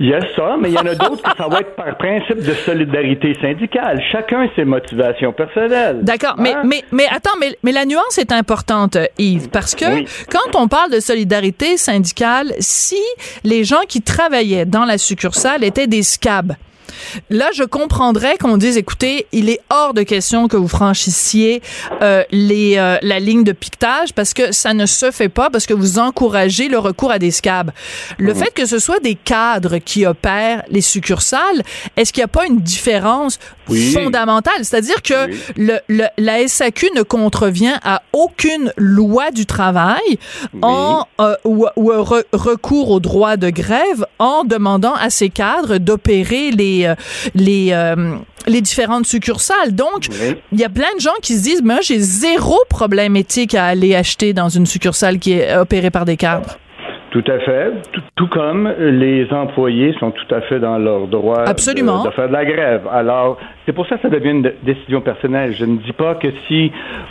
Il 0.00 0.06
y 0.08 0.14
a 0.14 0.20
ça, 0.34 0.56
mais 0.60 0.70
il 0.70 0.74
y 0.74 0.78
en 0.78 0.86
a 0.86 0.94
d'autres 0.94 1.22
que 1.22 1.36
ça 1.36 1.48
va 1.48 1.60
être 1.60 1.74
par 1.76 1.96
principe 1.98 2.38
de 2.42 2.54
solidarité 2.54 3.34
syndicale. 3.40 4.00
Chacun 4.12 4.48
ses 4.56 4.64
motivations 4.64 5.32
personnelles. 5.32 6.00
D'accord, 6.02 6.34
mais, 6.38 6.54
Hein? 6.54 6.62
mais, 6.64 6.82
mais 6.92 7.06
attends, 7.10 7.36
mais, 7.40 7.56
mais 7.62 7.72
la 7.72 7.84
nuance 7.84 8.18
est 8.18 8.32
importante, 8.32 8.96
Yves, 9.18 9.48
parce 9.50 9.74
que 9.74 9.84
Oui. 9.94 10.06
quand 10.30 10.58
on 10.58 10.68
parle 10.68 10.90
de 10.92 11.00
solidarité 11.00 11.76
syndicale, 11.76 12.52
si 12.60 12.96
les 13.44 13.64
gens 13.64 13.82
qui 13.88 14.00
travaillaient 14.02 14.64
dans 14.64 14.84
la 14.84 14.96
succursale 14.98 15.64
étaient 15.64 15.86
des 15.86 16.02
scabs, 16.02 16.52
Là, 17.30 17.50
je 17.54 17.62
comprendrais 17.64 18.36
qu'on 18.38 18.56
dise, 18.56 18.76
écoutez, 18.76 19.26
il 19.32 19.48
est 19.50 19.60
hors 19.70 19.94
de 19.94 20.02
question 20.02 20.48
que 20.48 20.56
vous 20.56 20.68
franchissiez 20.68 21.62
euh, 22.02 22.22
les, 22.30 22.74
euh, 22.76 22.96
la 23.02 23.18
ligne 23.20 23.44
de 23.44 23.52
piquetage 23.52 24.12
parce 24.14 24.34
que 24.34 24.52
ça 24.52 24.74
ne 24.74 24.86
se 24.86 25.10
fait 25.10 25.28
pas, 25.28 25.50
parce 25.50 25.66
que 25.66 25.74
vous 25.74 25.98
encouragez 25.98 26.68
le 26.68 26.78
recours 26.78 27.10
à 27.10 27.18
des 27.18 27.30
scabs. 27.30 27.70
Le 28.18 28.34
fait 28.34 28.52
que 28.54 28.66
ce 28.66 28.78
soit 28.78 29.00
des 29.00 29.14
cadres 29.14 29.78
qui 29.78 30.06
opèrent 30.06 30.62
les 30.70 30.80
succursales, 30.80 31.62
est-ce 31.96 32.12
qu'il 32.12 32.20
n'y 32.20 32.24
a 32.24 32.28
pas 32.28 32.46
une 32.46 32.60
différence 32.60 33.38
Oui. 33.68 33.92
fondamentale? 33.92 34.54
C'est-à-dire 34.62 35.02
que 35.02 35.30
le, 35.56 35.78
le- 35.88 36.06
la 36.18 36.46
SAQ 36.46 36.90
ne 36.96 37.02
contrevient 37.02 37.76
à 37.84 38.02
aucune 38.12 38.72
loi 38.76 39.30
du 39.30 39.46
travail 39.46 40.18
en 40.62 41.06
euh, 41.20 41.34
ou, 41.44 41.66
ou 41.76 41.90
re- 41.90 42.24
recours 42.32 42.90
au 42.90 43.00
droit 43.00 43.36
de 43.36 43.50
grève 43.50 44.04
en 44.18 44.44
demandant 44.44 44.94
à 44.94 45.10
ces 45.10 45.28
cadres 45.30 45.78
d'opérer 45.78 46.50
les 46.50 46.75
euh, 46.84 46.94
les 47.34 47.68
euh, 47.72 48.16
les 48.48 48.60
différentes 48.60 49.06
succursales. 49.06 49.74
Donc, 49.74 50.06
Oui. 50.10 50.36
il 50.52 50.60
y 50.60 50.64
a 50.64 50.68
plein 50.68 50.92
de 50.96 51.00
gens 51.00 51.16
qui 51.22 51.32
se 51.34 51.42
disent, 51.42 51.62
moi, 51.64 51.78
j'ai 51.82 51.98
zéro 51.98 52.56
problème 52.68 53.16
éthique 53.16 53.54
à 53.54 53.64
aller 53.66 53.94
acheter 53.94 54.32
dans 54.32 54.48
une 54.48 54.66
succursale 54.66 55.18
qui 55.18 55.32
est 55.32 55.56
opérée 55.56 55.90
par 55.90 56.04
des 56.04 56.16
cadres. 56.16 56.58
Tout 57.10 57.24
à 57.28 57.38
fait. 57.38 57.72
Tout, 57.92 58.00
tout 58.16 58.26
comme 58.28 58.68
les 58.78 59.26
employés 59.32 59.94
sont 59.98 60.10
tout 60.10 60.34
à 60.34 60.42
fait 60.42 60.58
dans 60.60 60.76
leur 60.76 61.06
droit 61.06 61.44
Absolument. 61.46 62.02
De, 62.04 62.08
de 62.10 62.14
faire 62.14 62.28
de 62.28 62.32
la 62.32 62.44
grève. 62.44 62.82
Alors, 62.92 63.38
c'est 63.64 63.72
pour 63.72 63.86
ça 63.88 63.96
que 63.96 64.02
ça 64.02 64.10
devient 64.10 64.30
une 64.32 64.52
décision 64.64 65.00
personnelle. 65.00 65.54
Je 65.58 65.64
ne 65.64 65.78
dis 65.78 65.92
pas 65.92 66.16
que 66.16 66.28
si 66.46 66.70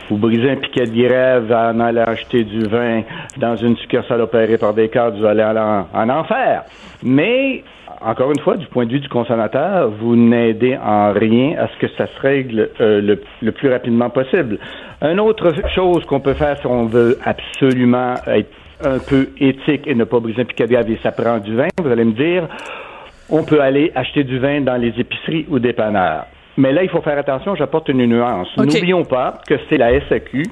vous 0.10 0.18
brisez 0.18 0.52
un 0.52 0.58
piquet 0.58 0.86
de 0.86 0.96
grève 1.08 1.52
en 1.52 1.80
allant 1.80 2.04
acheter 2.04 2.44
du 2.44 2.64
vin 2.66 3.02
dans 3.38 3.56
une 3.56 3.76
succursale 3.78 4.22
opérée 4.22 4.58
par 4.60 4.74
des 4.76 4.90
cadres, 4.90 5.18
vous 5.18 5.26
allez 5.26 5.42
aller 5.42 5.60
en, 5.60 5.88
en 5.94 6.10
enfer. 6.10 6.64
Mais, 7.02 7.64
encore 8.02 8.32
une 8.32 8.40
fois, 8.40 8.58
du 8.58 8.66
point 8.68 8.86
de 8.86 8.92
vue 8.92 9.00
du 9.00 9.10
consommateur, 9.10 9.90
vous 9.90 10.16
n'aidez 10.16 10.78
en 10.78 11.12
rien 11.14 11.56
à 11.58 11.68
ce 11.68 11.78
que 11.80 11.88
ça 11.98 12.08
se 12.08 12.20
règle 12.20 12.70
euh, 12.80 13.02
le, 13.02 13.22
le 13.42 13.52
plus 13.52 13.70
rapidement 13.70 14.10
possible. 14.10 14.60
Une 15.02 15.20
autre 15.20 15.54
chose 15.74 16.06
qu'on 16.06 16.20
peut 16.20 16.34
faire 16.34 16.58
si 16.60 16.68
on 16.68 16.86
veut 16.86 17.18
absolument 17.24 18.16
être 18.28 18.52
un 18.84 19.00
peu 19.00 19.30
éthique 19.40 19.88
et 19.88 19.96
ne 19.96 20.04
pas 20.04 20.20
briser 20.20 20.42
un 20.42 20.66
grève 20.66 20.90
et 20.90 21.00
ça 21.02 21.12
prend 21.12 21.38
du 21.38 21.56
vin, 21.56 21.68
vous 21.82 21.90
allez 21.90 22.06
me 22.06 22.14
dire, 22.14 22.48
on 23.30 23.44
peut 23.44 23.62
aller 23.62 23.92
acheter 23.96 24.24
du 24.24 24.40
vin 24.40 24.62
dans 24.62 24.76
les 24.76 24.94
épiceries 24.98 25.46
ou 25.50 25.60
dépanneurs. 25.60 26.26
Mais 26.58 26.72
là, 26.72 26.84
il 26.84 26.90
faut 26.90 27.02
faire 27.02 27.18
attention, 27.18 27.56
j'apporte 27.56 27.90
une 27.90 28.06
nuance. 28.06 28.48
N'oublions 28.58 29.04
pas 29.04 29.42
que 29.48 29.56
c'est 29.70 29.78
la 29.78 30.00
SAQ 30.08 30.44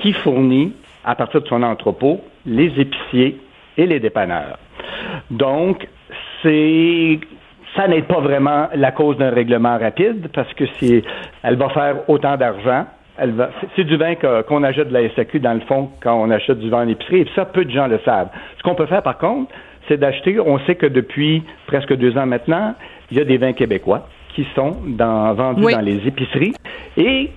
qui 0.00 0.12
fournit, 0.12 0.72
à 1.04 1.14
partir 1.14 1.42
de 1.42 1.46
son 1.46 1.62
entrepôt, 1.62 2.20
les 2.46 2.72
épiciers 2.78 3.38
et 3.76 3.86
les 3.86 4.00
dépanneurs. 4.00 4.58
Donc, 5.30 5.86
c'est 6.44 7.18
ça 7.76 7.88
n'est 7.88 8.02
pas 8.02 8.20
vraiment 8.20 8.68
la 8.76 8.92
cause 8.92 9.16
d'un 9.18 9.30
règlement 9.30 9.76
rapide 9.78 10.28
parce 10.32 10.52
que 10.54 10.64
c'est 10.78 11.02
elle 11.42 11.56
va 11.56 11.68
faire 11.70 12.08
autant 12.08 12.36
d'argent. 12.36 12.86
Elle 13.18 13.30
va, 13.32 13.50
c'est- 13.76 13.82
du 13.84 13.96
vin 13.96 14.14
qu'on 14.16 14.62
achète 14.64 14.88
de 14.88 14.92
la 14.92 15.08
SAQ 15.10 15.40
dans 15.40 15.54
le 15.54 15.60
fond 15.60 15.90
quand 16.00 16.14
on 16.14 16.30
achète 16.30 16.58
du 16.60 16.68
vin 16.70 16.84
en 16.84 16.88
épicerie. 16.88 17.20
Et 17.22 17.26
ça, 17.34 17.44
peu 17.44 17.64
de 17.64 17.70
gens 17.70 17.86
le 17.88 17.98
savent. 18.04 18.28
Ce 18.58 18.62
qu'on 18.62 18.74
peut 18.76 18.86
faire 18.86 19.02
par 19.02 19.18
contre, 19.18 19.52
c'est 19.88 19.96
d'acheter. 19.98 20.38
On 20.40 20.58
sait 20.60 20.74
que 20.76 20.86
depuis 20.86 21.42
presque 21.66 21.94
deux 21.96 22.16
ans 22.16 22.26
maintenant, 22.26 22.74
il 23.10 23.18
y 23.18 23.20
a 23.20 23.24
des 23.24 23.38
vins 23.38 23.52
québécois 23.52 24.06
qui 24.34 24.46
sont 24.54 24.72
dans- 24.86 25.32
vendus 25.34 25.64
Oui. 25.64 25.72
dans 25.74 25.80
les 25.80 26.06
épiceries 26.06 26.54
et 26.96 27.30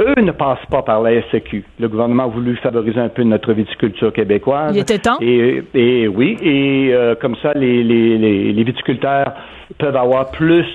eux 0.00 0.20
ne 0.20 0.32
passent 0.32 0.66
pas 0.70 0.82
par 0.82 1.02
la 1.02 1.22
SAQ. 1.30 1.64
Le 1.78 1.88
gouvernement 1.88 2.24
a 2.24 2.28
voulu 2.28 2.56
favoriser 2.56 2.98
un 3.00 3.08
peu 3.08 3.22
notre 3.22 3.52
viticulture 3.52 4.12
québécoise. 4.12 4.74
Il 4.74 4.80
était 4.80 4.98
temps. 4.98 5.18
Et, 5.20 5.62
et 5.74 6.08
oui, 6.08 6.36
et 6.42 6.90
euh, 6.92 7.14
comme 7.14 7.36
ça, 7.42 7.52
les, 7.54 7.84
les, 7.84 8.18
les, 8.18 8.52
les 8.52 8.64
viticulteurs 8.64 9.32
peuvent 9.78 9.96
avoir 9.96 10.32
plus 10.32 10.66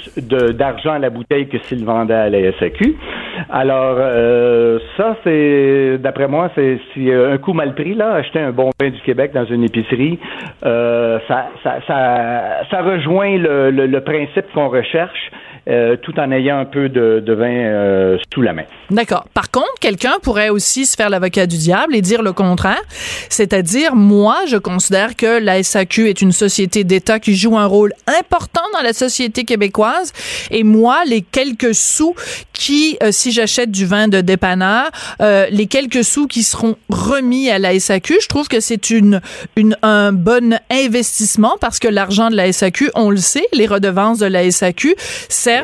d'argent 0.54 0.94
à 0.94 1.00
la 1.00 1.10
bouteille 1.10 1.50
que 1.50 1.58
s'ils 1.64 1.84
vendaient 1.84 2.14
à 2.14 2.30
la 2.30 2.54
SAQ. 2.54 2.96
Alors, 3.50 3.98
euh, 4.00 4.80
ça, 4.96 5.18
c'est, 5.24 5.98
d'après 5.98 6.28
moi, 6.28 6.50
c'est 6.56 6.80
un 7.14 7.38
coup 7.38 7.52
mal 7.54 7.76
pris, 7.76 7.94
là, 7.94 8.14
acheter 8.14 8.40
un 8.40 8.52
bon 8.52 8.70
vin 8.80 8.90
du 8.90 9.02
Québec 9.02 9.32
dans 9.34 9.46
une 9.46 9.64
épicerie, 9.64 10.18
euh, 10.66 11.20
ça, 11.28 11.50
ça, 11.62 11.80
ça, 11.86 12.64
ça 12.72 12.82
rejoint 12.82 13.38
le, 13.38 13.72
le, 13.72 13.88
le 13.88 14.02
principe 14.02 14.46
qu'on 14.54 14.70
recherche, 14.70 15.32
euh, 15.68 15.96
tout 15.98 16.20
en 16.20 16.32
ayant 16.32 16.60
un 16.60 16.66
peu 16.66 16.90
de, 16.90 17.24
de 17.26 17.34
vin 17.34 17.50
euh, 17.50 18.18
sous 18.34 18.42
la 18.42 18.54
main. 18.54 18.66
D'accord. 18.92 19.26
Par 19.34 19.50
contre, 19.50 19.74
quelqu'un 19.80 20.14
pourrait 20.22 20.50
aussi 20.50 20.86
se 20.86 20.96
faire 20.96 21.10
l'avocat 21.10 21.48
du 21.48 21.58
diable 21.58 21.96
et 21.96 22.02
dire 22.02 22.22
le 22.22 22.34
contraire. 22.34 22.82
C'est-à-dire, 23.30 23.96
moi, 23.96 24.38
je 24.48 24.58
considère 24.58 25.16
que 25.16 25.40
la 25.40 25.64
SAQ 25.64 26.10
est 26.10 26.22
une 26.22 26.32
société 26.32 26.84
d'État 26.84 27.20
qui 27.20 27.36
joue 27.36 27.58
un 27.58 27.66
rôle 27.66 27.94
important 28.20 28.62
dans 28.74 28.82
la 28.82 28.94
société 28.94 29.44
québécoise. 29.44 30.14
Et 30.52 30.64
moi, 30.64 31.00
les 31.08 31.22
quelques 31.22 31.74
sous 31.74 32.16
qui, 32.54 32.98
euh, 33.02 33.12
si 33.12 33.32
j'achète 33.32 33.72
du 33.72 33.86
vin 33.86 34.08
de 34.08 34.22
dépanneur, 34.22 34.90
euh, 35.22 35.48
les 35.50 35.68
quelques 35.68 36.04
sous 36.04 36.28
qui 36.28 36.44
seront 36.44 36.76
remis 36.90 37.50
à 37.50 37.60
la 37.60 37.78
SAQ, 37.80 38.18
je 38.22 38.28
trouve 38.28 38.48
que 38.48 38.60
c'est 38.60 38.92
une, 38.92 39.22
une, 39.56 39.78
un 39.82 40.12
bon 40.12 40.60
investissement 40.70 41.58
parce 41.60 41.80
que 41.80 41.88
l'argent 41.88 42.30
de 42.30 42.36
la 42.36 42.52
SAQ, 42.52 42.92
on 42.96 43.10
le 43.10 43.18
sait, 43.18 43.48
les 43.54 43.66
redevances 43.68 44.20
de 44.20 44.28
la 44.28 44.50
SAQ 44.50 44.96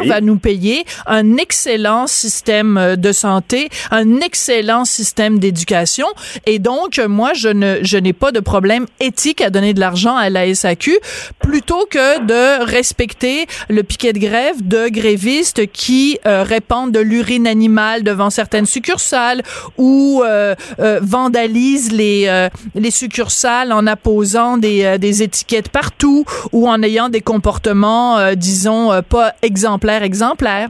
Oui. 0.01 0.11
à 0.11 0.21
nous 0.21 0.37
payer 0.37 0.85
un 1.05 1.37
excellent 1.37 2.07
système 2.07 2.77
euh, 2.77 2.95
de 2.95 3.11
santé, 3.11 3.69
un 3.91 4.19
excellent 4.21 4.85
système 4.85 5.39
d'éducation. 5.39 6.07
Et 6.45 6.59
donc, 6.59 6.99
moi, 7.07 7.33
je 7.33 7.49
ne, 7.49 7.79
je 7.81 7.97
n'ai 7.97 8.13
pas 8.13 8.31
de 8.31 8.39
problème 8.39 8.85
éthique 8.99 9.41
à 9.41 9.49
donner 9.49 9.73
de 9.73 9.79
l'argent 9.79 10.15
à 10.15 10.29
la 10.29 10.53
SAQ 10.53 10.97
plutôt 11.39 11.85
que 11.89 12.23
de 12.25 12.63
respecter 12.63 13.45
le 13.69 13.83
piquet 13.83 14.13
de 14.13 14.19
grève 14.19 14.55
de 14.61 14.87
grévistes 14.89 15.67
qui 15.71 16.19
euh, 16.25 16.43
répandent 16.43 16.91
de 16.91 16.99
l'urine 16.99 17.47
animale 17.47 18.03
devant 18.03 18.29
certaines 18.29 18.65
succursales 18.65 19.41
ou 19.77 20.21
euh, 20.25 20.55
euh, 20.79 20.99
vandalisent 21.01 21.91
les, 21.91 22.25
euh, 22.27 22.49
les 22.75 22.91
succursales 22.91 23.71
en 23.71 23.87
apposant 23.87 24.57
des, 24.57 24.83
euh, 24.83 24.97
des 24.97 25.23
étiquettes 25.23 25.69
partout 25.69 26.25
ou 26.51 26.69
en 26.69 26.81
ayant 26.83 27.09
des 27.09 27.21
comportements, 27.21 28.17
euh, 28.17 28.35
disons, 28.35 29.01
pas 29.09 29.33
exemplaires, 29.41 29.80
exemplaires. 29.89 30.69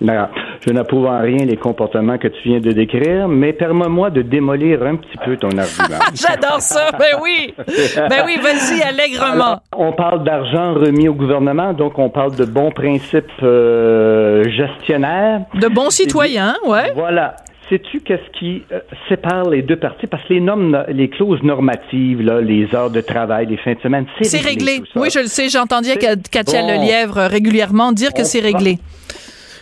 Non, 0.00 0.28
je 0.66 0.72
n'approuve 0.72 1.06
en 1.06 1.22
rien 1.22 1.46
les 1.46 1.56
comportements 1.56 2.18
que 2.18 2.28
tu 2.28 2.48
viens 2.48 2.60
de 2.60 2.70
décrire, 2.72 3.28
mais 3.28 3.52
permets-moi 3.52 4.10
de 4.10 4.20
démolir 4.22 4.82
un 4.82 4.96
petit 4.96 5.16
peu 5.24 5.36
ton 5.36 5.48
argument. 5.56 5.98
J'adore 6.14 6.60
ça. 6.60 6.90
Ben 6.98 7.18
oui. 7.22 7.54
Ben 7.96 8.22
oui, 8.26 8.36
vas-y, 8.42 8.82
allègrement. 8.82 9.32
Alors, 9.32 9.60
on 9.74 9.92
parle 9.92 10.22
d'argent 10.24 10.74
remis 10.74 11.08
au 11.08 11.14
gouvernement, 11.14 11.72
donc 11.72 11.98
on 11.98 12.10
parle 12.10 12.36
de 12.36 12.44
bons 12.44 12.70
principes 12.72 13.24
euh, 13.42 14.44
gestionnaires. 14.50 15.42
De 15.54 15.68
bons 15.68 15.90
citoyens, 15.90 16.56
ouais. 16.66 16.92
Voilà. 16.94 17.36
Sais-tu 17.68 18.00
qu'est-ce 18.00 18.38
qui 18.38 18.62
euh, 18.72 18.78
sépare 19.08 19.50
les 19.50 19.62
deux 19.62 19.76
parties? 19.76 20.06
Parce 20.06 20.22
que 20.24 20.34
les 20.34 20.40
normes, 20.40 20.84
les 20.88 21.08
clauses 21.08 21.42
normatives, 21.42 22.22
là, 22.22 22.40
les 22.40 22.72
heures 22.74 22.90
de 22.90 23.00
travail, 23.00 23.46
les 23.46 23.56
fins 23.56 23.74
de 23.74 23.80
semaine, 23.80 24.06
c'est 24.18 24.24
C'est 24.24 24.40
réglé. 24.46 24.82
ça. 24.94 25.00
Oui, 25.00 25.08
je 25.12 25.18
le 25.18 25.26
sais. 25.26 25.48
J'ai 25.48 25.58
entendu 25.58 25.88
C'est 25.88 25.98
Ka- 25.98 26.14
Katia 26.30 26.62
bon. 26.62 26.68
Lelièvre 26.68 27.16
régulièrement 27.28 27.90
dire 27.92 28.12
que 28.14 28.22
c'est 28.22 28.40
réglé. 28.40 28.78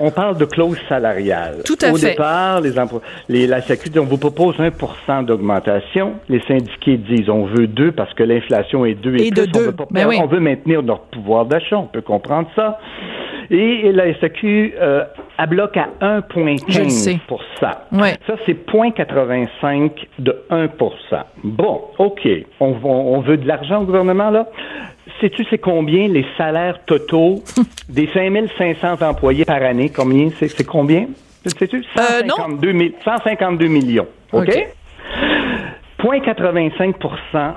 On 0.01 0.11
parle 0.11 0.37
de 0.37 0.45
clause 0.45 0.77
salariale. 0.89 1.59
Tout 1.65 1.79
à 1.81 1.93
Au 1.93 1.97
fait. 1.97 2.11
départ, 2.11 2.61
les 2.61 2.73
les, 3.29 3.47
la 3.47 3.63
Sécurité, 3.63 4.01
on 4.01 4.05
vous 4.07 4.19
propose 4.19 4.57
1% 4.59 5.25
d'augmentation. 5.25 6.15
Les 6.29 6.41
syndiqués 6.49 6.97
disent 6.97 7.31
on 7.31 7.47
veut 7.47 7.69
2 7.69 7.93
parce 7.93 8.13
que 8.15 8.25
l'inflation 8.25 8.85
est 8.85 8.97
2 8.97 9.17
et, 9.17 9.27
Et 9.29 9.31
de 9.31 9.43
plus. 9.43 9.53
deux. 9.53 9.61
On 9.61 9.67
veut, 9.67 9.73
pas 9.73 9.87
Ben 9.93 10.07
oui. 10.09 10.19
on 10.21 10.27
veut 10.27 10.41
maintenir 10.41 10.83
notre 10.83 11.05
pouvoir 11.05 11.47
d'achat. 11.47 11.79
On 11.79 11.87
peut 11.87 12.01
comprendre 12.03 12.49
ça. 12.57 12.79
Et, 13.51 13.93
la 13.93 14.15
SAQ 14.21 14.75
euh, 14.81 15.05
à 15.39 15.47
bloc 15.47 15.77
à 15.77 15.89
Je 16.69 16.83
le 16.83 16.89
sais. 16.89 17.19
1,15 17.29 18.01
Ouais. 18.01 18.15
Ça, 18.27 18.35
c'est 18.47 18.55
0,85 18.67 19.91
de 20.19 20.43
1 20.51 20.69
Bon, 21.43 21.83
OK. 21.99 22.29
On, 22.61 22.75
on- 22.85 23.21
veut 23.21 23.37
de 23.37 23.47
l'argent 23.47 23.83
au 23.83 23.85
gouvernement, 23.85 24.31
là? 24.31 24.47
Sais-tu 25.21 25.45
c'est 25.51 25.59
combien 25.59 26.09
les 26.09 26.25
salaires 26.37 26.85
totaux 26.87 27.43
des 27.89 28.09
5500 28.13 29.03
employés 29.03 29.45
par 29.45 29.63
année? 29.63 29.91
Combien? 29.95 30.31
C'est, 30.39 30.49
combien? 30.65 31.07
Sais-tu? 31.59 31.85
Euh, 31.99 32.23
non. 32.27 32.35
152, 32.37 32.73
mi- 32.73 32.95
152 33.05 33.67
millions. 33.69 34.07
OK? 34.33 34.49
OK. 34.49 34.67
0,85 36.03 37.55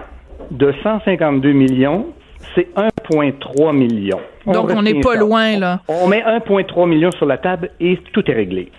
de 0.52 0.73
152 0.84 1.52
millions, 1.52 2.08
c'est 2.56 2.67
1,3 2.76 3.76
million. 3.76 4.19
Donc, 4.45 4.69
on 4.76 4.82
n'est 4.82 5.00
pas 5.02 5.13
ça. 5.13 5.19
loin, 5.19 5.58
là. 5.60 5.80
On 5.88 6.08
met 6.08 6.21
1,3 6.21 6.88
million 6.88 7.12
sur 7.12 7.26
la 7.26 7.38
table 7.38 7.69
et 7.80 7.97
tout 8.13 8.23
est 8.30 8.34
réglé. 8.34 8.71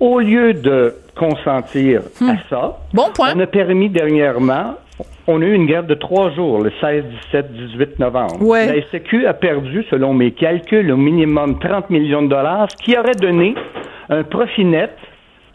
au 0.00 0.20
lieu 0.20 0.52
de 0.54 0.94
consentir 1.16 2.02
à 2.22 2.34
ça, 2.50 2.78
Bon 2.92 3.10
point. 3.14 3.32
on 3.36 3.40
a 3.40 3.46
permis 3.46 3.88
dernièrement, 3.88 4.74
on 5.28 5.40
a 5.42 5.44
eu 5.44 5.54
une 5.54 5.66
guerre 5.66 5.84
de 5.84 5.94
trois 5.94 6.30
jours, 6.32 6.60
le 6.62 6.72
16, 6.80 7.04
17, 7.30 7.52
18 7.52 7.98
novembre. 8.00 8.42
Ouais. 8.42 8.66
La 8.66 8.82
SQ 8.98 9.26
a 9.26 9.34
perdu, 9.34 9.84
selon 9.90 10.12
mes 10.14 10.32
calculs, 10.32 10.90
au 10.90 10.96
minimum 10.96 11.58
30 11.60 11.90
millions 11.90 12.22
de 12.22 12.28
dollars, 12.28 12.68
ce 12.70 12.76
qui 12.82 12.96
aurait 12.98 13.14
donné 13.14 13.54
un 14.08 14.24
profit 14.24 14.64
net 14.64 14.90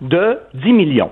de 0.01 0.37
10 0.53 0.73
millions. 0.73 1.09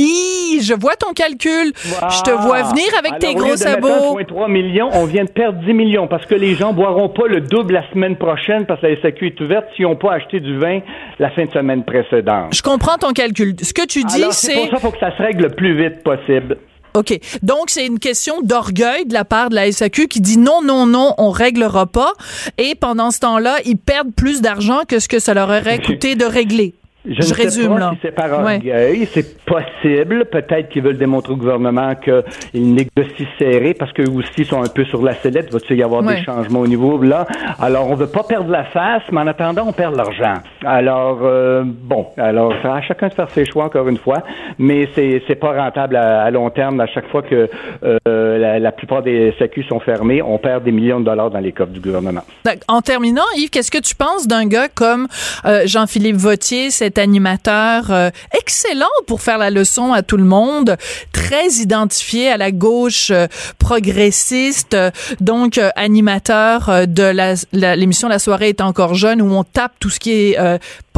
Hi, 0.00 0.60
je 0.62 0.74
vois 0.74 0.94
ton 0.94 1.12
calcul. 1.12 1.72
Je 1.74 2.22
te 2.22 2.30
vois 2.30 2.62
venir 2.62 2.86
avec 2.98 3.12
Alors, 3.12 3.18
tes 3.18 3.34
gros 3.34 3.56
sabots. 3.56 4.18
1,3 4.20 4.48
millions, 4.50 4.88
on 4.92 5.06
vient 5.06 5.24
de 5.24 5.30
perdre 5.30 5.58
10 5.64 5.72
millions 5.72 6.06
parce 6.06 6.24
que 6.26 6.36
les 6.36 6.54
gens 6.54 6.72
boiront 6.72 7.08
pas 7.08 7.26
le 7.26 7.40
double 7.40 7.74
la 7.74 7.90
semaine 7.90 8.16
prochaine 8.16 8.64
parce 8.64 8.80
que 8.80 8.86
la 8.86 9.02
SAQ 9.02 9.26
est 9.26 9.40
ouverte 9.40 9.64
s'ils 9.74 9.86
n'ont 9.86 9.96
pas 9.96 10.12
acheté 10.12 10.38
du 10.38 10.56
vin 10.56 10.80
la 11.18 11.30
fin 11.30 11.46
de 11.46 11.50
semaine 11.50 11.84
précédente. 11.84 12.54
Je 12.54 12.62
comprends 12.62 12.96
ton 12.96 13.12
calcul. 13.12 13.56
Ce 13.60 13.72
que 13.74 13.86
tu 13.86 14.04
dis, 14.04 14.24
c'est 14.30 14.52
c'est 14.52 14.54
pour 14.54 14.70
ça 14.70 14.76
faut 14.78 14.90
que 14.92 15.00
ça 15.00 15.16
se 15.16 15.22
règle 15.22 15.44
le 15.44 15.50
plus 15.50 15.76
vite 15.76 16.04
possible. 16.04 16.58
OK. 16.94 17.18
Donc, 17.42 17.64
c'est 17.68 17.86
une 17.86 17.98
question 17.98 18.40
d'orgueil 18.42 19.04
de 19.04 19.14
la 19.14 19.24
part 19.24 19.50
de 19.50 19.56
la 19.56 19.70
SAQ 19.70 20.06
qui 20.06 20.20
dit 20.20 20.38
non, 20.38 20.62
non, 20.62 20.86
non, 20.86 21.14
on 21.18 21.30
réglera 21.30 21.86
pas. 21.86 22.12
Et 22.56 22.74
pendant 22.74 23.10
ce 23.10 23.20
temps-là, 23.20 23.56
ils 23.64 23.76
perdent 23.76 24.14
plus 24.14 24.42
d'argent 24.42 24.80
que 24.88 24.98
ce 24.98 25.08
que 25.08 25.18
ça 25.18 25.34
leur 25.34 25.48
aurait 25.48 25.80
coûté 25.80 26.14
de 26.14 26.24
régler. 26.24 26.74
Je, 27.08 27.14
Je 27.14 27.18
ne 27.20 27.22
sais 27.24 27.34
résume, 27.42 27.72
pas 27.74 27.78
là. 27.80 27.90
si 27.94 27.98
c'est 28.02 28.10
par 28.14 28.44
Ouais. 28.44 28.56
orgueil, 28.56 29.08
c'est 29.12 29.44
possible. 29.44 30.26
Peut-être 30.26 30.68
qu'ils 30.68 30.82
veulent 30.82 30.98
démontrer 30.98 31.32
au 31.32 31.36
gouvernement 31.36 31.94
qu'ils 31.94 32.74
négocient 32.74 33.26
serré 33.38 33.74
parce 33.74 33.92
qu'eux 33.92 34.10
aussi 34.10 34.44
sont 34.44 34.62
un 34.62 34.68
peu 34.68 34.84
sur 34.84 35.02
la 35.02 35.14
sellette. 35.14 35.50
Va-t-il 35.52 35.78
y 35.78 35.82
avoir 35.82 36.02
Ouais. 36.04 36.16
des 36.16 36.22
changements 36.22 36.60
au 36.60 36.66
niveau 36.66 37.00
là? 37.02 37.26
Alors, 37.58 37.90
on 37.90 37.94
veut 37.94 38.06
pas 38.08 38.22
perdre 38.24 38.50
la 38.50 38.64
face, 38.64 39.02
mais 39.10 39.20
en 39.20 39.26
attendant, 39.26 39.64
on 39.66 39.72
perd 39.72 39.96
l'argent. 39.96 40.34
Alors, 40.64 41.20
euh, 41.22 41.62
bon, 41.66 42.08
alors, 42.18 42.52
ça 42.62 42.74
à 42.74 42.82
chacun 42.82 43.08
de 43.08 43.14
faire 43.14 43.30
ses 43.30 43.44
choix, 43.46 43.64
encore 43.64 43.88
une 43.88 43.96
fois, 43.98 44.22
mais 44.58 44.88
c'est 44.94 45.22
c'est 45.26 45.34
pas 45.36 45.52
rentable 45.52 45.96
à, 45.96 46.22
à 46.24 46.30
long 46.30 46.50
terme. 46.50 46.80
À 46.80 46.86
chaque 46.86 47.08
fois 47.08 47.22
que 47.22 47.48
euh, 47.84 48.38
la, 48.38 48.58
la 48.58 48.72
plupart 48.72 49.02
des 49.02 49.32
SAQ 49.38 49.62
sont 49.64 49.80
fermés, 49.80 50.20
on 50.22 50.38
perd 50.38 50.64
des 50.64 50.72
millions 50.72 51.00
de 51.00 51.06
dollars 51.06 51.30
dans 51.30 51.38
les 51.40 51.52
coffres 51.52 51.72
du 51.72 51.80
gouvernement. 51.80 52.22
En 52.68 52.80
terminant, 52.82 53.22
Yves, 53.36 53.50
qu'est-ce 53.50 53.70
que 53.70 53.78
tu 53.80 53.94
penses 53.94 54.26
d'un 54.28 54.46
gars 54.46 54.68
comme 54.68 55.06
euh, 55.46 55.62
Jean-Philippe 55.66 56.16
Vautier, 56.16 56.70
cet 56.70 56.97
animateur 56.98 57.90
euh, 57.90 58.10
excellent 58.36 58.86
pour 59.06 59.20
faire 59.22 59.38
la 59.38 59.50
leçon 59.50 59.92
à 59.92 60.02
tout 60.02 60.16
le 60.16 60.24
monde, 60.24 60.76
très 61.12 61.48
identifié 61.60 62.30
à 62.30 62.36
la 62.36 62.50
gauche 62.50 63.10
euh, 63.10 63.26
progressiste, 63.58 64.74
euh, 64.74 64.90
donc 65.20 65.58
euh, 65.58 65.70
animateur 65.76 66.68
euh, 66.68 66.86
de 66.86 67.02
la- 67.02 67.34
la- 67.52 67.76
l'émission 67.76 68.08
La 68.08 68.18
soirée 68.18 68.48
est 68.48 68.60
encore 68.60 68.94
jeune 68.94 69.22
où 69.22 69.30
on 69.32 69.44
tape 69.44 69.72
tout 69.80 69.90
ce 69.90 70.00
qui 70.00 70.12
est 70.12 70.38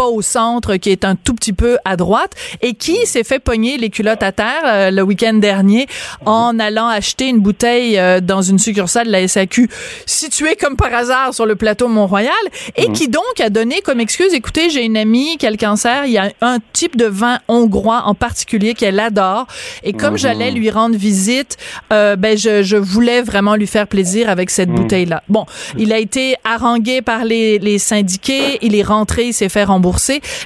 pas 0.01 0.07
au 0.07 0.22
centre, 0.22 0.76
qui 0.76 0.88
est 0.88 1.05
un 1.05 1.14
tout 1.14 1.34
petit 1.34 1.53
peu 1.53 1.76
à 1.84 1.94
droite, 1.96 2.32
et 2.62 2.72
qui 2.72 3.05
s'est 3.05 3.22
fait 3.22 3.38
pogner 3.38 3.76
les 3.76 3.90
culottes 3.90 4.22
à 4.22 4.32
terre 4.32 4.62
euh, 4.64 4.90
le 4.90 5.03
week-end 5.03 5.34
dernier 5.34 5.88
en 6.24 6.59
allant 6.59 6.88
acheter 6.88 7.28
une 7.28 7.40
bouteille 7.40 7.98
euh, 7.98 8.20
dans 8.22 8.40
une 8.40 8.59
succursale 8.59 9.09
de 9.09 9.12
la 9.12 9.28
SAQ 9.28 9.68
située 10.07 10.57
comme 10.57 10.76
par 10.76 10.94
hasard 10.94 11.34
sur 11.34 11.44
le 11.44 11.55
plateau 11.55 11.86
Mont-Royal, 11.86 12.32
et 12.76 12.90
qui 12.92 13.09
donc 13.09 13.40
a 13.40 13.51
donné 13.51 13.82
comme 13.82 14.01
excuse, 14.01 14.32
écoutez, 14.32 14.70
j'ai 14.70 14.86
une 14.86 14.96
amie 14.96 15.36
qui 15.36 15.46
a 15.46 15.51
le 15.51 15.59
cancer, 15.59 16.07
il 16.07 16.12
y 16.12 16.18
a 16.18 16.32
un 16.40 16.61
type 16.72 16.96
de 16.96 17.05
vin 17.05 17.38
hongrois 17.48 18.05
en 18.07 18.14
particulier 18.14 18.72
qu'elle 18.72 19.01
adore, 19.01 19.48
et 19.82 19.92
comme 19.92 20.16
j'allais 20.16 20.51
lui 20.51 20.70
rendre 20.70 20.96
visite, 20.96 21.59
euh, 21.92 22.16
ben 22.16 22.38
je, 22.38 22.62
je 22.62 22.78
voulais 22.78 23.20
vraiment 23.20 23.55
lui 23.55 23.66
faire 23.66 23.86
plaisir 23.86 24.30
avec 24.30 24.48
cette 24.48 24.70
bouteille-là. 24.70 25.22
Bon, 25.28 25.44
il 25.76 25.92
a 25.92 25.98
été 25.98 26.36
harangué 26.42 27.03
par 27.03 27.26
les, 27.26 27.59
les 27.59 27.78
syndiqués, 27.78 28.57
il 28.62 28.74
est 28.74 28.82
rentré, 28.82 29.26
il 29.26 29.34
s'est 29.34 29.51
fait 29.51 29.64
rembourser. 29.64 29.89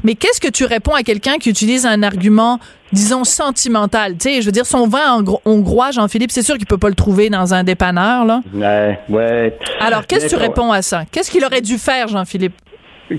Mais 0.05 0.14
qu'est-ce 0.14 0.40
que 0.40 0.49
tu 0.49 0.64
réponds 0.64 0.95
à 0.95 1.03
quelqu'un 1.03 1.38
qui 1.38 1.51
utilise 1.51 1.86
un 1.86 2.03
argument, 2.03 2.59
disons, 2.92 3.24
sentimental? 3.24 4.12
Tu 4.16 4.28
sais, 4.34 4.40
je 4.40 4.47
veux 4.47 4.53
dire, 4.53 4.66
son 4.66 4.86
vin 4.86 5.20
hongro- 5.20 5.40
hongrois, 5.45 5.90
Jean-Philippe, 5.90 6.30
c'est 6.30 6.42
sûr 6.42 6.57
qu'il 6.57 6.66
peut 6.66 6.78
pas 6.78 6.88
le 6.88 6.95
trouver 6.95 7.30
dans 7.30 7.55
un 7.55 7.64
dépanneur, 7.64 8.24
là. 8.24 8.40
Ouais, 8.55 8.99
ouais. 9.09 9.59
Alors, 9.80 10.07
qu'est-ce 10.07 10.26
que 10.26 10.30
tu 10.30 10.36
réponds 10.36 10.72
à 10.72 10.82
ça? 10.82 11.05
Qu'est-ce 11.11 11.30
qu'il 11.30 11.45
aurait 11.45 11.61
dû 11.61 11.78
faire, 11.78 12.09
Jean-Philippe? 12.09 12.55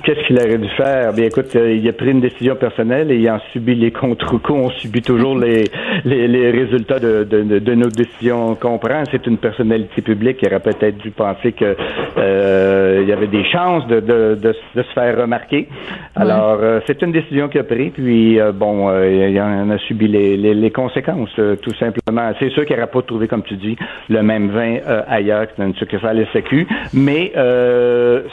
Qu'est-ce 0.03 0.25
qu'il 0.27 0.37
aurait 0.39 0.57
dû 0.57 0.69
faire? 0.69 1.13
Bien, 1.13 1.25
écoute, 1.25 1.55
euh, 1.55 1.73
il 1.73 1.87
a 1.87 1.93
pris 1.93 2.11
une 2.11 2.21
décision 2.21 2.55
personnelle 2.55 3.11
et 3.11 3.17
il 3.17 3.29
en 3.29 3.39
subit 3.53 3.75
les 3.75 3.91
contre-coups. 3.91 4.59
On 4.59 4.69
subit 4.71 5.01
toujours 5.01 5.37
les, 5.37 5.63
les, 6.03 6.27
les 6.27 6.51
résultats 6.51 6.99
de, 6.99 7.23
de, 7.23 7.73
nos 7.75 7.89
décisions 7.89 8.55
qu'on 8.55 8.77
prend. 8.77 9.03
C'est 9.11 9.25
une 9.27 9.37
personnalité 9.37 10.01
publique 10.01 10.37
qui 10.37 10.47
aurait 10.47 10.59
peut-être 10.59 10.97
dû 10.97 11.11
penser 11.11 11.51
que 11.51 11.75
euh, 12.17 12.99
il 13.03 13.09
y 13.09 13.13
avait 13.13 13.27
des 13.27 13.43
chances 13.45 13.85
de, 13.87 13.99
de, 13.99 14.35
de, 14.41 14.55
de 14.75 14.83
se 14.83 14.93
faire 14.93 15.17
remarquer. 15.17 15.67
Alors, 16.15 16.59
euh, 16.61 16.79
c'est 16.87 17.01
une 17.01 17.11
décision 17.11 17.47
qu'il 17.47 17.61
a 17.61 17.63
prise, 17.63 17.91
puis 17.93 18.39
euh, 18.39 18.51
bon, 18.51 18.89
il 19.03 19.39
en 19.39 19.69
a 19.69 19.77
subi 19.77 20.07
les, 20.07 20.35
les, 20.37 20.53
les 20.53 20.71
conséquences, 20.71 21.39
tout 21.61 21.75
simplement. 21.75 22.31
C'est 22.39 22.49
sûr 22.49 22.65
qu'il 22.65 22.75
n'aurait 22.75 22.91
pas 22.91 23.01
trouvé, 23.01 23.27
comme 23.27 23.43
tu 23.43 23.55
dis, 23.55 23.75
le 24.09 24.21
même 24.23 24.49
vin 24.49 24.77
ailleurs 25.07 25.47
que 25.47 25.61
dans 25.61 25.67
une 25.67 25.75
succursale 25.75 26.25
SAQ, 26.33 26.67
mais 26.93 27.31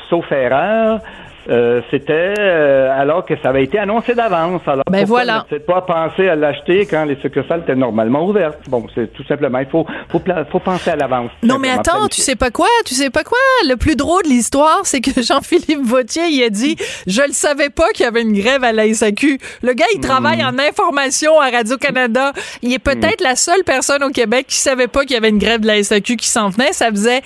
sauf 0.08 0.30
erreur, 0.32 1.00
euh, 1.49 1.80
c'était 1.90 2.34
euh, 2.38 3.01
alors 3.01 3.24
que 3.24 3.34
ça 3.43 3.49
avait 3.49 3.64
été 3.64 3.78
annoncé 3.78 4.14
d'avance. 4.14 4.62
Alors 4.66 4.84
Ben 4.90 5.05
voilà. 5.05 5.45
peut-être 5.49 5.66
pas 5.66 5.82
penser 5.82 6.28
à 6.28 6.36
l'acheter 6.36 6.86
quand 6.86 7.05
les 7.05 7.16
succursales 7.16 7.61
étaient 7.61 7.74
normalement 7.74 8.26
ouvertes? 8.26 8.59
Bon, 8.68 8.86
c'est 8.95 9.12
tout 9.12 9.24
simplement, 9.24 9.59
il 9.59 9.66
faut 9.66 9.86
faut, 10.11 10.22
faut 10.51 10.61
penser 10.61 10.90
à 10.90 10.97
l'avance. 10.97 11.30
Non, 11.43 11.59
mais 11.59 11.70
attends, 11.70 12.09
tu 12.09 12.20
sais 12.20 12.36
pas 12.36 12.51
quoi? 12.51 12.68
Tu 12.84 12.95
sais 12.95 13.11
pas 13.11 13.24
quoi? 13.24 13.38
Le 13.68 13.76
plus 13.76 13.97
drôle 13.97 14.22
de 14.24 14.28
l'histoire, 14.28 14.80
c'est 14.84 15.01
que 15.01 15.22
Jean-Philippe 15.22 15.82
Vautier, 15.82 16.24
il 16.28 16.43
a 16.45 16.51
dit, 16.51 16.76
je 17.07 17.22
le 17.22 17.32
savais 17.32 17.70
pas 17.70 17.88
qu'il 17.95 18.05
y 18.05 18.09
avait 18.09 18.22
une 18.22 18.38
grève 18.38 18.64
à 18.64 18.72
la 18.72 18.93
SAQ. 18.93 19.38
Le 19.62 19.72
gars, 19.72 19.86
il 19.95 20.01
travaille 20.01 20.45
en 20.45 20.59
information 20.59 21.40
à 21.40 21.51
Radio-Canada. 21.51 22.32
Il 22.62 22.72
est 22.72 22.78
peut-être 22.78 23.22
la 23.22 23.36
seule 23.36 23.64
personne 23.64 24.03
au 24.05 24.11
Québec 24.11 24.47
qui 24.49 24.59
savait 24.59 24.88
pas 24.88 25.03
qu'il 25.03 25.12
y 25.12 25.16
avait 25.16 25.30
une 25.30 25.38
grève 25.38 25.61
de 25.61 25.66
la 25.66 25.82
SAQ 25.82 26.16
qui 26.16 26.28
s'en 26.28 26.49
venait. 26.49 26.72
Ça 26.72 26.90
faisait, 26.90 27.22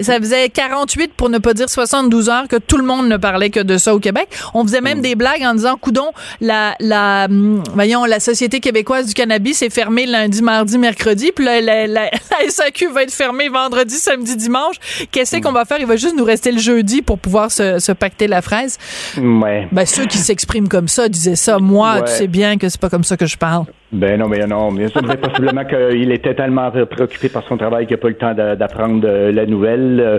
ça 0.00 0.18
faisait 0.18 0.48
48, 0.48 1.14
pour 1.14 1.28
ne 1.28 1.38
pas 1.38 1.54
dire 1.54 1.68
72 1.68 2.28
heures 2.28 2.48
que 2.48 2.56
tout 2.56 2.76
le 2.76 2.84
monde 2.84 3.08
ne 3.08 3.16
parlait 3.16 3.50
que 3.56 3.62
de 3.62 3.78
ça 3.78 3.94
au 3.94 4.00
Québec. 4.00 4.28
On 4.54 4.62
faisait 4.64 4.80
même 4.82 5.00
des 5.00 5.14
blagues 5.14 5.42
en 5.42 5.54
disant, 5.54 5.76
coudon, 5.76 6.10
la, 6.40 6.74
la, 6.80 7.24
hum, 7.30 7.62
voyons, 7.74 8.04
la 8.04 8.20
Société 8.20 8.60
québécoise 8.60 9.06
du 9.06 9.14
cannabis 9.14 9.62
est 9.62 9.70
fermée 9.70 10.04
lundi, 10.06 10.42
mardi, 10.42 10.76
mercredi, 10.78 11.32
puis 11.34 11.44
là, 11.44 11.60
la, 11.60 11.86
la, 11.86 12.04
la 12.10 12.48
SAQ 12.50 12.88
va 12.92 13.02
être 13.04 13.12
fermée 13.12 13.48
vendredi, 13.48 13.94
samedi, 13.94 14.36
dimanche. 14.36 14.76
Qu'est-ce 15.10 15.36
qu'on 15.38 15.52
va 15.52 15.64
faire? 15.64 15.78
Il 15.80 15.86
va 15.86 15.96
juste 15.96 16.16
nous 16.16 16.24
rester 16.24 16.52
le 16.52 16.58
jeudi 16.58 17.00
pour 17.02 17.18
pouvoir 17.18 17.50
se, 17.50 17.78
se 17.78 17.92
pacter 17.92 18.26
la 18.26 18.42
fraise. 18.42 18.76
Ouais. 19.16 19.68
Ben, 19.72 19.86
ceux 19.86 20.06
qui 20.06 20.18
s'expriment 20.18 20.68
comme 20.68 20.88
ça 20.88 21.08
disaient 21.08 21.36
ça. 21.36 21.58
Moi, 21.58 21.94
Ouais. 21.96 22.04
tu 22.04 22.10
sais 22.12 22.26
bien 22.26 22.58
que 22.58 22.68
c'est 22.68 22.80
pas 22.80 22.90
comme 22.90 23.04
ça 23.04 23.16
que 23.16 23.26
je 23.26 23.36
parle. 23.38 23.64
Ben 23.92 24.18
non, 24.18 24.26
mais 24.28 24.44
non, 24.46 24.70
mais 24.72 24.88
ça 24.88 25.00
devrait 25.00 25.16
possiblement 25.16 25.64
qu'il 25.92 26.10
était 26.10 26.34
tellement 26.34 26.70
préoccupé 26.90 27.28
par 27.28 27.44
son 27.44 27.56
travail 27.56 27.86
qu'il 27.86 27.94
n'a 27.96 28.00
pas 28.00 28.08
eu 28.08 28.12
le 28.12 28.16
temps 28.16 28.34
d'a- 28.34 28.56
d'apprendre 28.56 29.06
euh, 29.06 29.30
la 29.32 29.46
nouvelle. 29.46 30.00
Euh, 30.00 30.18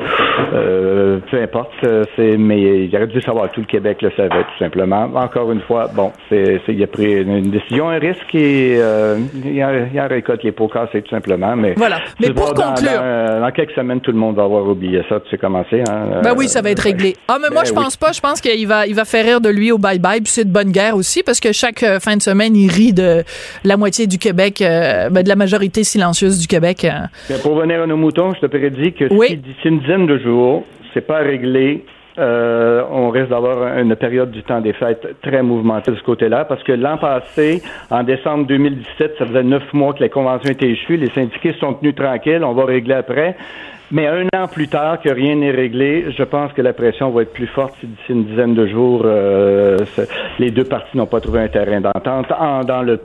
euh, 0.53 1.20
peu 1.30 1.41
importe, 1.41 1.72
c'est 2.15 2.38
mais 2.38 2.86
il 2.86 2.95
aurait 2.95 3.07
dû 3.07 3.22
savoir 3.22 3.51
tout 3.51 3.59
le 3.61 3.65
Québec 3.65 4.01
le 4.01 4.11
savait 4.15 4.30
tout 4.30 4.57
simplement. 4.59 5.09
Encore 5.15 5.51
une 5.51 5.61
fois, 5.61 5.89
bon, 5.93 6.11
c'est 6.30 6.61
c'est- 6.65 6.74
il 6.74 6.82
a 6.84 6.88
pris 6.88 7.22
une, 7.22 7.49
décision, 7.51 7.89
un 7.89 7.99
risque 7.99 8.34
et 8.34 8.78
euh, 8.80 9.18
il, 9.43 9.61
a, 9.61 9.72
il 9.91 9.99
a 9.99 10.07
récolté 10.07 10.43
les 10.47 10.51
pots 10.53 10.68
cassés 10.70 11.01
tout 11.01 11.09
simplement. 11.09 11.55
Mais 11.55 11.74
Voilà. 11.76 11.97
Mais 12.22 12.30
pour 12.32 12.45
vois, 12.53 12.53
conclure- 12.70 12.91
dans, 13.01 13.41
dans 13.41 13.51
quelques 13.51 13.72
semaines, 13.76 13.99
tout 14.01 14.11
le 14.11 14.18
monde 14.18 14.36
va 14.38 14.43
avoir 14.43 14.65
oublié 14.68 15.01
ça. 15.09 15.20
Tu 15.20 15.30
sais 15.30 15.38
comment 15.38 15.65
c'est. 15.70 15.82
Hein? 15.89 16.22
Ben 16.24 16.32
Euh, 16.32 16.36
oui, 16.38 16.47
ça 16.47 16.61
va 16.61 16.70
être 16.72 16.80
réglé. 16.84 17.15
Ah, 17.28 17.38
mais 17.41 17.49
moi, 17.51 17.63
ben 17.63 17.68
je 17.68 17.74
oui. 17.74 17.84
pense 17.84 17.97
pas. 17.97 18.11
Je 18.13 18.22
pense 18.22 18.39
qu'il 18.41 18.68
va, 18.68 18.88
il 18.88 18.95
va 18.95 19.03
faire 19.05 19.26
rire 19.26 19.41
de 19.41 19.49
lui 19.49 19.72
au 19.72 19.78
bye-bye. 19.78 20.18
Puis 20.24 20.28
c'est 20.32 20.45
de 20.45 20.51
bonne 20.53 20.72
guerre 20.72 20.95
aussi, 20.95 21.22
parce 21.24 21.39
que 21.39 21.51
chaque 21.51 21.84
fin 21.99 22.15
de 22.15 22.22
semaine, 22.22 22.55
il 22.55 22.72
rit 22.72 22.93
de 22.93 23.24
la 23.64 23.78
moitié 23.78 24.08
du 24.08 24.18
Québec, 24.18 24.62
euh, 24.62 25.10
ben, 25.10 25.24
de 25.24 25.30
la 25.30 25.36
majorité 25.36 25.84
silencieuse 25.84 26.39
du 26.39 26.47
Québec. 26.47 26.86
euh. 26.86 27.38
Pour 27.41 27.55
revenir 27.55 27.82
à 27.82 27.88
nos 27.88 27.97
moutons, 27.97 28.34
je 28.34 28.39
te 28.41 28.45
prédis 28.47 28.93
que 28.93 29.05
Oui. 29.12 29.28
si 29.30 29.38
d'ici 29.38 29.68
une 29.68 29.80
dizaine 29.80 30.05
de 30.08 30.18
jours, 30.20 30.64
c'est 30.93 31.05
pas 31.05 31.18
réglé, 31.20 31.86
euh, 32.20 32.82
on 32.91 33.10
risque 33.10 33.30
d'avoir 33.30 33.78
une 33.78 33.95
période 33.95 34.32
du 34.32 34.41
temps 34.43 34.60
des 34.62 34.74
fêtes 34.74 35.05
très 35.22 35.43
mouvementée 35.43 35.91
de 35.91 35.97
ce 35.97 36.03
côté-là, 36.03 36.45
parce 36.45 36.64
que 36.64 36.72
l'an 36.72 36.97
passé, 36.97 37.62
en 37.91 38.03
décembre 38.03 38.47
2017, 38.47 39.16
ça 39.20 39.26
faisait 39.28 39.43
neuf 39.43 39.72
mois 39.74 39.93
que 39.93 39.99
les 40.03 40.10
conventions 40.10 40.49
étaient 40.51 40.70
échues, 40.72 40.97
les 40.97 41.10
syndiqués 41.12 41.53
sont 41.60 41.74
tenus 41.76 41.93
tranquilles, 41.95 42.43
on 42.43 42.53
va 42.53 42.66
régler 42.66 42.95
après. 42.95 43.36
Mais 43.89 44.05
un 44.08 44.26
an 44.36 44.47
plus 44.51 44.68
tard, 44.68 44.99
que 45.01 45.08
rien 45.10 45.36
n'est 45.36 45.51
réglé, 45.51 46.08
je 46.18 46.24
pense 46.24 46.51
que 46.51 46.62
la 46.62 46.74
pression 46.74 47.10
va 47.12 47.22
être 47.22 47.32
plus 47.32 47.47
forte 47.47 47.74
si 47.80 47.86
d'ici 47.88 48.10
une 48.12 48.26
dizaine 48.26 48.53
de 48.53 48.68
jours, 48.68 49.03
euh, 49.05 49.78
les 50.39 50.51
deux 50.51 50.66
parties 50.66 50.97
n'ont 50.97 51.05
pas 51.05 51.22
trouvé 51.22 51.39
un 51.41 51.47
terrain 51.47 51.80
d'entente 51.80 52.26
en- 52.38 52.66
dans 52.66 52.82
le 52.82 52.99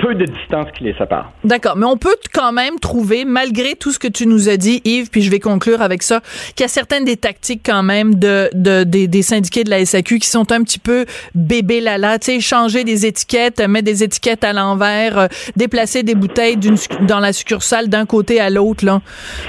peu 0.00 0.14
de 0.14 0.24
distance 0.24 0.66
qui 0.76 0.84
les 0.84 0.94
sépare. 0.94 1.32
D'accord, 1.44 1.76
mais 1.76 1.86
on 1.86 1.96
peut 1.96 2.16
quand 2.32 2.52
même 2.52 2.78
trouver, 2.78 3.24
malgré 3.24 3.74
tout 3.74 3.92
ce 3.92 3.98
que 3.98 4.08
tu 4.08 4.26
nous 4.26 4.48
as 4.48 4.56
dit, 4.56 4.80
Yves, 4.84 5.10
puis 5.10 5.22
je 5.22 5.30
vais 5.30 5.40
conclure 5.40 5.82
avec 5.82 6.02
ça, 6.02 6.20
qu'il 6.54 6.64
y 6.64 6.66
a 6.66 6.68
certaines 6.68 7.04
des 7.04 7.16
tactiques 7.16 7.62
quand 7.64 7.82
même 7.82 8.14
de, 8.14 8.50
de 8.54 8.84
des, 8.84 9.08
des 9.08 9.22
syndiqués 9.22 9.64
de 9.64 9.70
la 9.70 9.84
SAQ 9.84 10.18
qui 10.18 10.28
sont 10.28 10.52
un 10.52 10.62
petit 10.62 10.78
peu 10.78 11.06
bébé 11.34 11.80
lala, 11.80 12.18
tu 12.18 12.32
sais, 12.32 12.40
changer 12.40 12.84
des 12.84 13.06
étiquettes, 13.06 13.60
mettre 13.60 13.84
des 13.84 14.02
étiquettes 14.02 14.44
à 14.44 14.52
l'envers, 14.52 15.18
euh, 15.18 15.26
déplacer 15.56 16.02
des 16.02 16.14
bouteilles 16.14 16.56
d'une 16.56 16.76
dans 17.02 17.20
la 17.20 17.32
succursale 17.32 17.88
d'un 17.88 18.06
côté 18.06 18.40
à 18.40 18.50
l'autre, 18.50 18.84
là. 18.84 19.00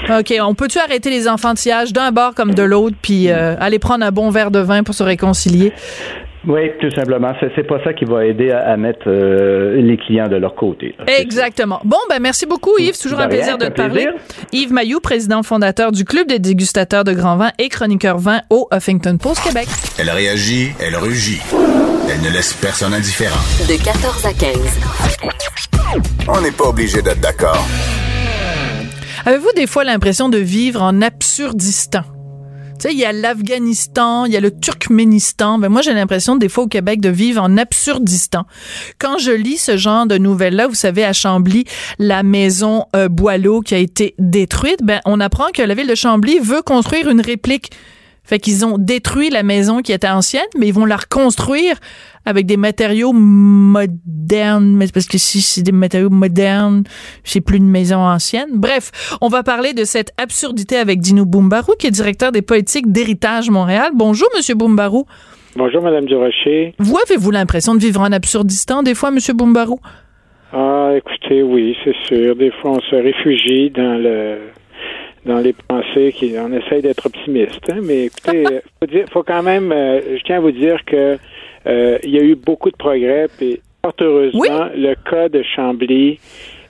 OK, 0.08 0.34
on 0.40 0.54
peut-tu 0.54 0.78
arrêter 0.78 1.10
les 1.10 1.28
enfantillages 1.28 1.92
d'un 1.92 2.12
bord 2.12 2.34
comme 2.34 2.54
de 2.54 2.62
l'autre, 2.62 2.96
puis 3.00 3.30
euh, 3.30 3.54
aller 3.58 3.78
prendre 3.78 4.04
un 4.04 4.12
bon 4.12 4.30
verre 4.30 4.50
de 4.50 4.60
vin 4.60 4.82
pour 4.82 4.94
se 4.94 5.02
réconcilier? 5.02 5.72
Oui, 6.46 6.72
tout 6.80 6.90
simplement. 6.90 7.32
C'est, 7.38 7.52
c'est 7.54 7.66
pas 7.66 7.78
ça 7.84 7.92
qui 7.92 8.04
va 8.04 8.24
aider 8.26 8.50
à, 8.50 8.72
à 8.72 8.76
mettre 8.76 9.04
euh, 9.06 9.80
les 9.80 9.96
clients 9.96 10.28
de 10.28 10.36
leur 10.36 10.54
côté. 10.54 10.94
là. 10.98 11.04
Exactement. 11.20 11.80
Bon, 11.84 11.96
ben 12.10 12.18
merci 12.20 12.46
beaucoup 12.46 12.76
Yves, 12.78 12.94
c'est 12.94 13.04
toujours 13.04 13.18
De 13.18 13.24
un 13.24 13.28
rien, 13.28 13.36
plaisir 13.36 13.58
de 13.58 13.66
te 13.66 13.70
parler. 13.72 14.08
Yves 14.52 14.72
Mayou, 14.72 14.98
président 15.00 15.42
fondateur 15.44 15.92
du 15.92 16.04
Club 16.04 16.26
des 16.26 16.38
dégustateurs 16.40 17.04
de 17.04 17.12
grands 17.12 17.36
vins 17.36 17.52
et 17.58 17.68
chroniqueur 17.68 18.18
vin 18.18 18.40
au 18.50 18.68
Huffington 18.72 19.18
Post 19.18 19.42
Québec. 19.44 19.68
Elle 19.98 20.10
réagit, 20.10 20.72
elle 20.80 20.96
rugit. 20.96 21.40
Elle 22.10 22.20
ne 22.22 22.34
laisse 22.34 22.52
personne 22.54 22.92
indifférent. 22.92 23.38
De 23.68 23.82
14 23.82 24.26
à 24.26 24.32
15. 24.32 25.98
On 26.28 26.40
n'est 26.40 26.50
pas 26.50 26.64
obligé 26.68 27.00
d'être 27.02 27.20
d'accord. 27.20 27.64
Avez-vous 29.24 29.52
des 29.54 29.68
fois 29.68 29.84
l'impression 29.84 30.28
de 30.28 30.38
vivre 30.38 30.82
en 30.82 31.00
Absurdistan? 31.02 32.00
Tu 32.82 32.88
sais, 32.88 32.94
il 32.94 32.98
y 32.98 33.04
a 33.04 33.12
l'Afghanistan, 33.12 34.24
il 34.24 34.32
y 34.32 34.36
a 34.36 34.40
le 34.40 34.50
Turkménistan. 34.50 35.60
Ben 35.60 35.68
moi, 35.68 35.82
j'ai 35.82 35.94
l'impression 35.94 36.34
des 36.34 36.48
fois 36.48 36.64
au 36.64 36.66
Québec 36.66 37.00
de 37.00 37.10
vivre 37.10 37.40
en 37.40 37.56
Absurdistan. 37.56 38.44
Quand 38.98 39.18
je 39.18 39.30
lis 39.30 39.58
ce 39.58 39.76
genre 39.76 40.04
de 40.04 40.18
nouvelles-là, 40.18 40.66
vous 40.66 40.74
savez, 40.74 41.04
à 41.04 41.12
Chambly, 41.12 41.64
la 42.00 42.24
maison 42.24 42.86
euh, 42.96 43.08
Boileau 43.08 43.60
qui 43.60 43.76
a 43.76 43.78
été 43.78 44.16
détruite, 44.18 44.80
ben 44.82 45.00
on 45.04 45.20
apprend 45.20 45.52
que 45.54 45.62
la 45.62 45.74
ville 45.74 45.86
de 45.86 45.94
Chambly 45.94 46.40
veut 46.40 46.62
construire 46.62 47.08
une 47.08 47.20
réplique. 47.20 47.70
Fait 48.24 48.38
qu'ils 48.38 48.64
ont 48.64 48.78
détruit 48.78 49.30
la 49.30 49.42
maison 49.42 49.82
qui 49.82 49.92
était 49.92 50.08
ancienne, 50.08 50.46
mais 50.56 50.68
ils 50.68 50.74
vont 50.74 50.84
la 50.84 50.96
reconstruire 50.96 51.76
avec 52.24 52.46
des 52.46 52.56
matériaux 52.56 53.12
modernes. 53.12 54.76
Mais 54.76 54.86
parce 54.92 55.06
que 55.06 55.18
si 55.18 55.40
c'est 55.40 55.62
des 55.62 55.72
matériaux 55.72 56.10
modernes, 56.10 56.84
c'est 57.24 57.40
plus 57.40 57.56
une 57.56 57.68
maison 57.68 57.98
ancienne. 57.98 58.50
Bref, 58.54 59.16
on 59.20 59.28
va 59.28 59.42
parler 59.42 59.72
de 59.72 59.84
cette 59.84 60.12
absurdité 60.18 60.76
avec 60.76 61.00
Dino 61.00 61.24
Boumbarou, 61.24 61.72
qui 61.78 61.88
est 61.88 61.90
directeur 61.90 62.30
des 62.30 62.42
politiques 62.42 62.92
d'Héritage 62.92 63.50
Montréal. 63.50 63.90
Bonjour, 63.94 64.28
Monsieur 64.36 64.54
Boumbarou. 64.54 65.04
Bonjour, 65.56 65.82
Madame 65.82 66.06
Durocher. 66.06 66.74
Vous 66.78 66.96
avez-vous 67.06 67.30
l'impression 67.30 67.74
de 67.74 67.80
vivre 67.80 68.00
en 68.00 68.12
Absurdistan 68.12 68.82
des 68.82 68.94
fois, 68.94 69.10
Monsieur 69.10 69.34
Boumbarou? 69.34 69.80
Ah, 70.52 70.92
écoutez, 70.96 71.42
oui, 71.42 71.76
c'est 71.82 71.96
sûr. 72.06 72.36
Des 72.36 72.50
fois, 72.60 72.72
on 72.72 72.80
se 72.80 72.94
réfugie 72.94 73.70
dans 73.70 74.00
le 74.00 74.38
dans 75.24 75.38
les 75.38 75.52
pensées 75.68 76.12
qui 76.12 76.34
on 76.38 76.52
essaye 76.52 76.82
d'être 76.82 77.06
optimiste. 77.06 77.60
hein, 77.70 77.78
mais 77.82 78.04
écoutez, 78.06 78.44
euh, 78.52 78.60
faut, 78.80 78.86
dire, 78.86 79.04
faut 79.12 79.22
quand 79.22 79.42
même 79.42 79.70
euh, 79.72 80.00
je 80.18 80.22
tiens 80.24 80.36
à 80.38 80.40
vous 80.40 80.50
dire 80.52 80.84
que 80.84 81.16
euh, 81.66 81.98
il 82.02 82.10
y 82.10 82.18
a 82.18 82.22
eu 82.22 82.34
beaucoup 82.34 82.70
de 82.70 82.76
progrès 82.76 83.26
puis 83.38 83.60
fort 83.84 83.94
heureusement 84.00 84.68
le 84.74 84.94
cas 85.08 85.28
de 85.28 85.42
Chambly 85.42 86.18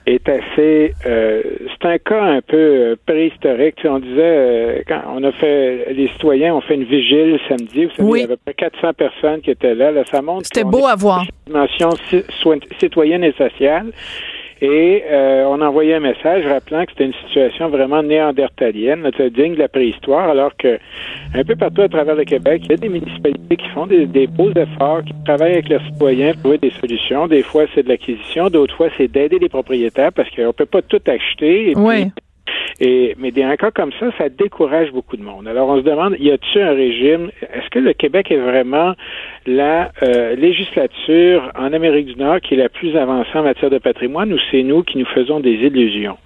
est 0.05 0.27
assez 0.27 0.93
euh, 1.05 1.41
c'est 1.81 1.87
un 1.87 1.97
cas 1.97 2.21
un 2.21 2.41
peu 2.41 2.57
euh, 2.57 2.95
préhistorique. 3.05 3.75
Tu 3.77 3.83
sais, 3.83 3.87
on 3.87 3.99
disait 3.99 4.19
euh, 4.19 4.81
quand 4.85 5.01
on 5.15 5.23
a 5.23 5.31
fait 5.31 5.93
les 5.93 6.09
citoyens 6.09 6.53
ont 6.55 6.59
fait 6.61 6.75
une 6.75 6.83
vigile 6.83 7.39
samedi, 7.47 7.85
vous 7.85 7.91
savez, 7.95 8.09
Oui. 8.09 8.19
il 8.19 8.21
y 8.23 8.25
avait 8.25 8.33
à 8.33 8.37
peu 8.37 8.41
près 8.53 8.69
400 8.69 8.93
personnes 8.93 9.39
qui 9.41 9.51
étaient 9.51 9.73
là, 9.73 9.91
là 9.91 10.03
ça 10.11 10.21
montre 10.21 10.45
C'était 10.45 10.65
beau 10.65 10.85
à 10.85 10.95
voir. 10.95 11.23
dimension 11.47 11.89
citoyenne 12.79 13.23
et 13.23 13.31
sociale. 13.31 13.87
Et 14.63 15.03
euh, 15.11 15.43
on 15.49 15.59
a 15.59 15.67
envoyé 15.67 15.93
un 15.93 15.99
message 15.99 16.45
rappelant 16.45 16.85
que 16.85 16.91
c'était 16.93 17.07
une 17.07 17.13
situation 17.25 17.67
vraiment 17.67 18.01
néandertalienne, 18.01 19.05
digne 19.35 19.55
de 19.55 19.59
la 19.59 19.67
préhistoire, 19.67 20.29
alors 20.29 20.55
que 20.55 20.79
un 21.35 21.43
peu 21.43 21.57
partout 21.57 21.81
à 21.81 21.89
travers 21.89 22.15
le 22.15 22.23
Québec, 22.23 22.61
il 22.63 22.71
y 22.71 22.73
a 22.75 22.77
des 22.77 22.87
municipalités 22.87 23.57
qui 23.57 23.67
font 23.71 23.87
des, 23.87 24.05
des 24.05 24.25
beaux 24.25 24.51
efforts, 24.51 25.03
qui 25.03 25.13
travaillent 25.25 25.55
avec 25.55 25.67
leurs 25.67 25.83
citoyens 25.87 26.31
pour 26.31 26.43
trouver 26.43 26.57
des 26.59 26.71
solutions. 26.79 27.27
Des 27.27 27.43
fois, 27.43 27.65
c'est 27.75 27.83
de 27.83 27.89
l'acquisition, 27.89 28.49
d'autres 28.49 28.73
fois, 28.73 28.87
c'est 28.97 29.09
d'aider 29.09 29.37
les 29.37 29.49
propriétaires 29.49 30.13
parce 30.13 30.29
qu'on 30.29 30.53
peut 30.53 30.65
pas 30.65 30.81
tout 30.81 31.01
acheter. 31.07 31.73
Oui. 31.75 32.05
Et, 32.79 33.15
mais 33.17 33.31
dans 33.31 33.43
un 33.47 33.55
cas 33.55 33.71
comme 33.71 33.91
ça, 33.99 34.07
ça 34.17 34.29
décourage 34.29 34.91
beaucoup 34.91 35.17
de 35.17 35.23
monde. 35.23 35.47
Alors, 35.47 35.69
on 35.69 35.77
se 35.77 35.85
demande, 35.85 36.15
y 36.19 36.31
a-t-il 36.31 36.61
un 36.61 36.73
régime? 36.73 37.31
Est-ce 37.41 37.69
que 37.69 37.79
le 37.79 37.93
Québec 37.93 38.31
est 38.31 38.37
vraiment 38.37 38.93
la 39.45 39.91
euh, 40.01 40.35
législature 40.35 41.51
en 41.55 41.71
Amérique 41.73 42.07
du 42.07 42.15
Nord 42.15 42.41
qui 42.41 42.55
est 42.55 42.57
la 42.57 42.69
plus 42.69 42.95
avancée 42.97 43.35
en 43.35 43.43
matière 43.43 43.69
de 43.69 43.77
patrimoine 43.77 44.33
ou 44.33 44.37
c'est 44.51 44.63
nous 44.63 44.83
qui 44.83 44.97
nous 44.97 45.05
faisons 45.05 45.39
des 45.39 45.53
illusions? 45.53 46.17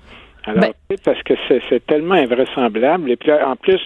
Alors, 0.47 0.61
Ben- 0.89 0.97
parce 1.03 1.21
que 1.23 1.33
c'est 1.47 1.61
c'est 1.69 1.85
tellement 1.85 2.15
invraisemblable. 2.15 3.11
Et 3.11 3.15
puis, 3.17 3.27
là, 3.29 3.47
en 3.49 3.55
plus 3.55 3.81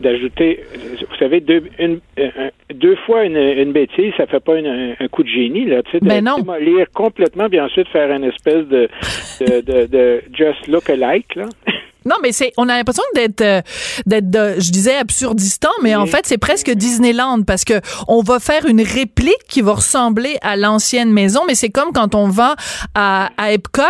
d'ajouter, 0.00 0.60
vous 1.08 1.16
savez, 1.18 1.40
deux, 1.40 1.62
une, 1.78 2.00
euh, 2.18 2.28
deux 2.74 2.96
fois 3.06 3.24
une, 3.24 3.36
une 3.36 3.72
bêtise, 3.72 4.12
ça 4.16 4.26
fait 4.26 4.40
pas 4.44 4.56
une- 4.58 4.66
un, 4.66 4.94
un 5.04 5.08
coup 5.08 5.22
de 5.22 5.28
génie, 5.28 5.64
là. 5.64 5.82
Tu 5.84 5.92
sais, 5.92 6.00
de 6.00 6.06
Ben 6.06 6.22
non. 6.24 6.36
démolir 6.36 6.86
complètement, 6.92 7.48
puis 7.48 7.60
ensuite 7.60 7.88
faire 7.88 8.10
une 8.10 8.24
espèce 8.24 8.66
de, 8.66 8.88
de, 9.40 9.60
de, 9.62 9.86
de 9.86 10.22
just 10.34 10.66
look 10.68 10.88
alike, 10.90 11.34
là. 11.34 11.46
Non, 12.04 12.16
mais 12.22 12.32
c'est, 12.32 12.52
on 12.56 12.68
a 12.68 12.76
l'impression 12.76 13.02
d'être, 13.14 13.40
euh, 13.40 13.60
d'être, 14.06 14.60
je 14.60 14.70
disais 14.70 14.96
absurdistan, 14.96 15.70
mais 15.82 15.94
en 15.94 16.06
fait, 16.06 16.26
c'est 16.26 16.38
presque 16.38 16.70
Disneyland 16.70 17.42
parce 17.42 17.64
que 17.64 17.74
on 18.08 18.22
va 18.22 18.38
faire 18.40 18.66
une 18.66 18.82
réplique 18.82 19.44
qui 19.48 19.60
va 19.62 19.72
ressembler 19.74 20.38
à 20.42 20.56
l'ancienne 20.56 21.12
maison, 21.12 21.42
mais 21.46 21.54
c'est 21.54 21.70
comme 21.70 21.92
quand 21.92 22.14
on 22.14 22.28
va 22.28 22.56
à, 22.94 23.30
à 23.36 23.52
Epcot 23.52 23.82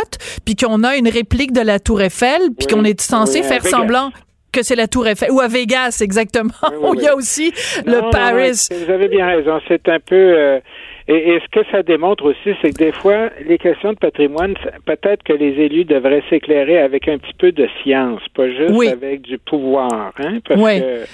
puis 0.44 0.56
qu'on 0.56 0.84
a 0.84 0.96
une 0.96 1.08
réplique 1.08 1.52
de 1.52 1.60
la 1.60 1.78
Tour 1.78 2.02
Eiffel 2.02 2.40
puis 2.58 2.66
Oui. 2.68 2.74
qu'on 2.74 2.84
est 2.84 3.00
censé 3.00 3.40
Oui, 3.40 3.46
faire 3.46 3.64
semblant 3.66 4.10
que 4.52 4.62
c'est 4.62 4.76
la 4.76 4.86
Tour 4.86 5.06
Eiffel 5.08 5.30
ou 5.30 5.40
à 5.40 5.48
Vegas 5.48 5.98
exactement 6.02 6.52
où 6.82 6.94
il 6.94 7.00
y 7.02 7.08
a 7.08 7.14
aussi 7.16 7.52
Non, 7.86 7.92
le 7.92 8.00
non, 8.02 8.10
Paris. 8.10 8.68
vous 8.70 8.92
avez 8.92 9.08
bien 9.08 9.26
raison. 9.26 9.58
C'est 9.66 9.88
un 9.88 9.98
peu. 9.98 10.14
euh, 10.14 10.60
et, 11.08 11.34
et 11.34 11.40
ce 11.40 11.48
que 11.60 11.66
ça 11.70 11.82
démontre 11.82 12.24
aussi, 12.24 12.56
c'est 12.62 12.70
que 12.70 12.78
des 12.84 12.92
fois, 12.92 13.30
les 13.46 13.58
questions 13.58 13.92
de 13.92 13.98
patrimoine, 13.98 14.54
peut-être 14.86 15.22
que 15.22 15.32
les 15.32 15.60
élus 15.60 15.84
devraient 15.84 16.22
s'éclairer 16.30 16.78
avec 16.78 17.08
un 17.08 17.18
petit 17.18 17.34
peu 17.38 17.52
de 17.52 17.68
science, 17.82 18.20
pas 18.34 18.48
juste 18.48 18.70
Oui. 18.74 18.88
avec 18.88 19.22
du 19.22 19.38
pouvoir, 19.38 20.12
hein, 20.18 20.38
parce 20.46 20.60
Oui. 20.60 20.80
que 20.80 21.04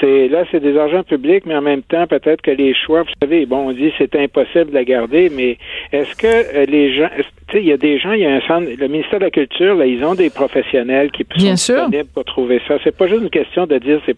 c'est 0.00 0.28
là, 0.28 0.44
c'est 0.50 0.60
des 0.60 0.76
argents 0.76 1.04
publics, 1.04 1.44
mais 1.46 1.56
en 1.56 1.62
même 1.62 1.82
temps, 1.82 2.06
peut-être 2.06 2.42
que 2.42 2.50
les 2.50 2.74
choix, 2.74 3.02
vous 3.02 3.08
savez, 3.22 3.46
bon, 3.46 3.68
on 3.68 3.72
dit 3.72 3.92
c'est 3.96 4.14
impossible 4.16 4.66
de 4.70 4.74
la 4.74 4.84
garder, 4.84 5.30
mais 5.34 5.56
est-ce 5.92 6.14
que 6.16 6.26
euh, 6.26 6.64
les 6.66 6.92
gens, 6.94 7.08
tu 7.16 7.22
sais, 7.52 7.62
il 7.62 7.68
y 7.68 7.72
a 7.72 7.76
des 7.78 7.98
gens, 7.98 8.12
il 8.12 8.20
y 8.20 8.26
a 8.26 8.34
un 8.34 8.40
centre, 8.42 8.68
le 8.78 8.88
ministère 8.88 9.18
de 9.20 9.24
la 9.24 9.30
Culture, 9.30 9.74
là, 9.76 9.86
ils 9.86 10.04
ont 10.04 10.14
des 10.14 10.28
professionnels 10.28 11.10
qui 11.12 11.24
Bien 11.24 11.56
sont 11.56 11.72
sûr. 11.74 11.82
disponibles 11.88 12.10
pour 12.12 12.24
trouver 12.24 12.60
ça. 12.68 12.76
C'est 12.84 12.94
pas 12.96 13.06
juste 13.06 13.22
une 13.22 13.30
question 13.30 13.66
de 13.66 13.78
dire, 13.78 14.00
c'est, 14.04 14.16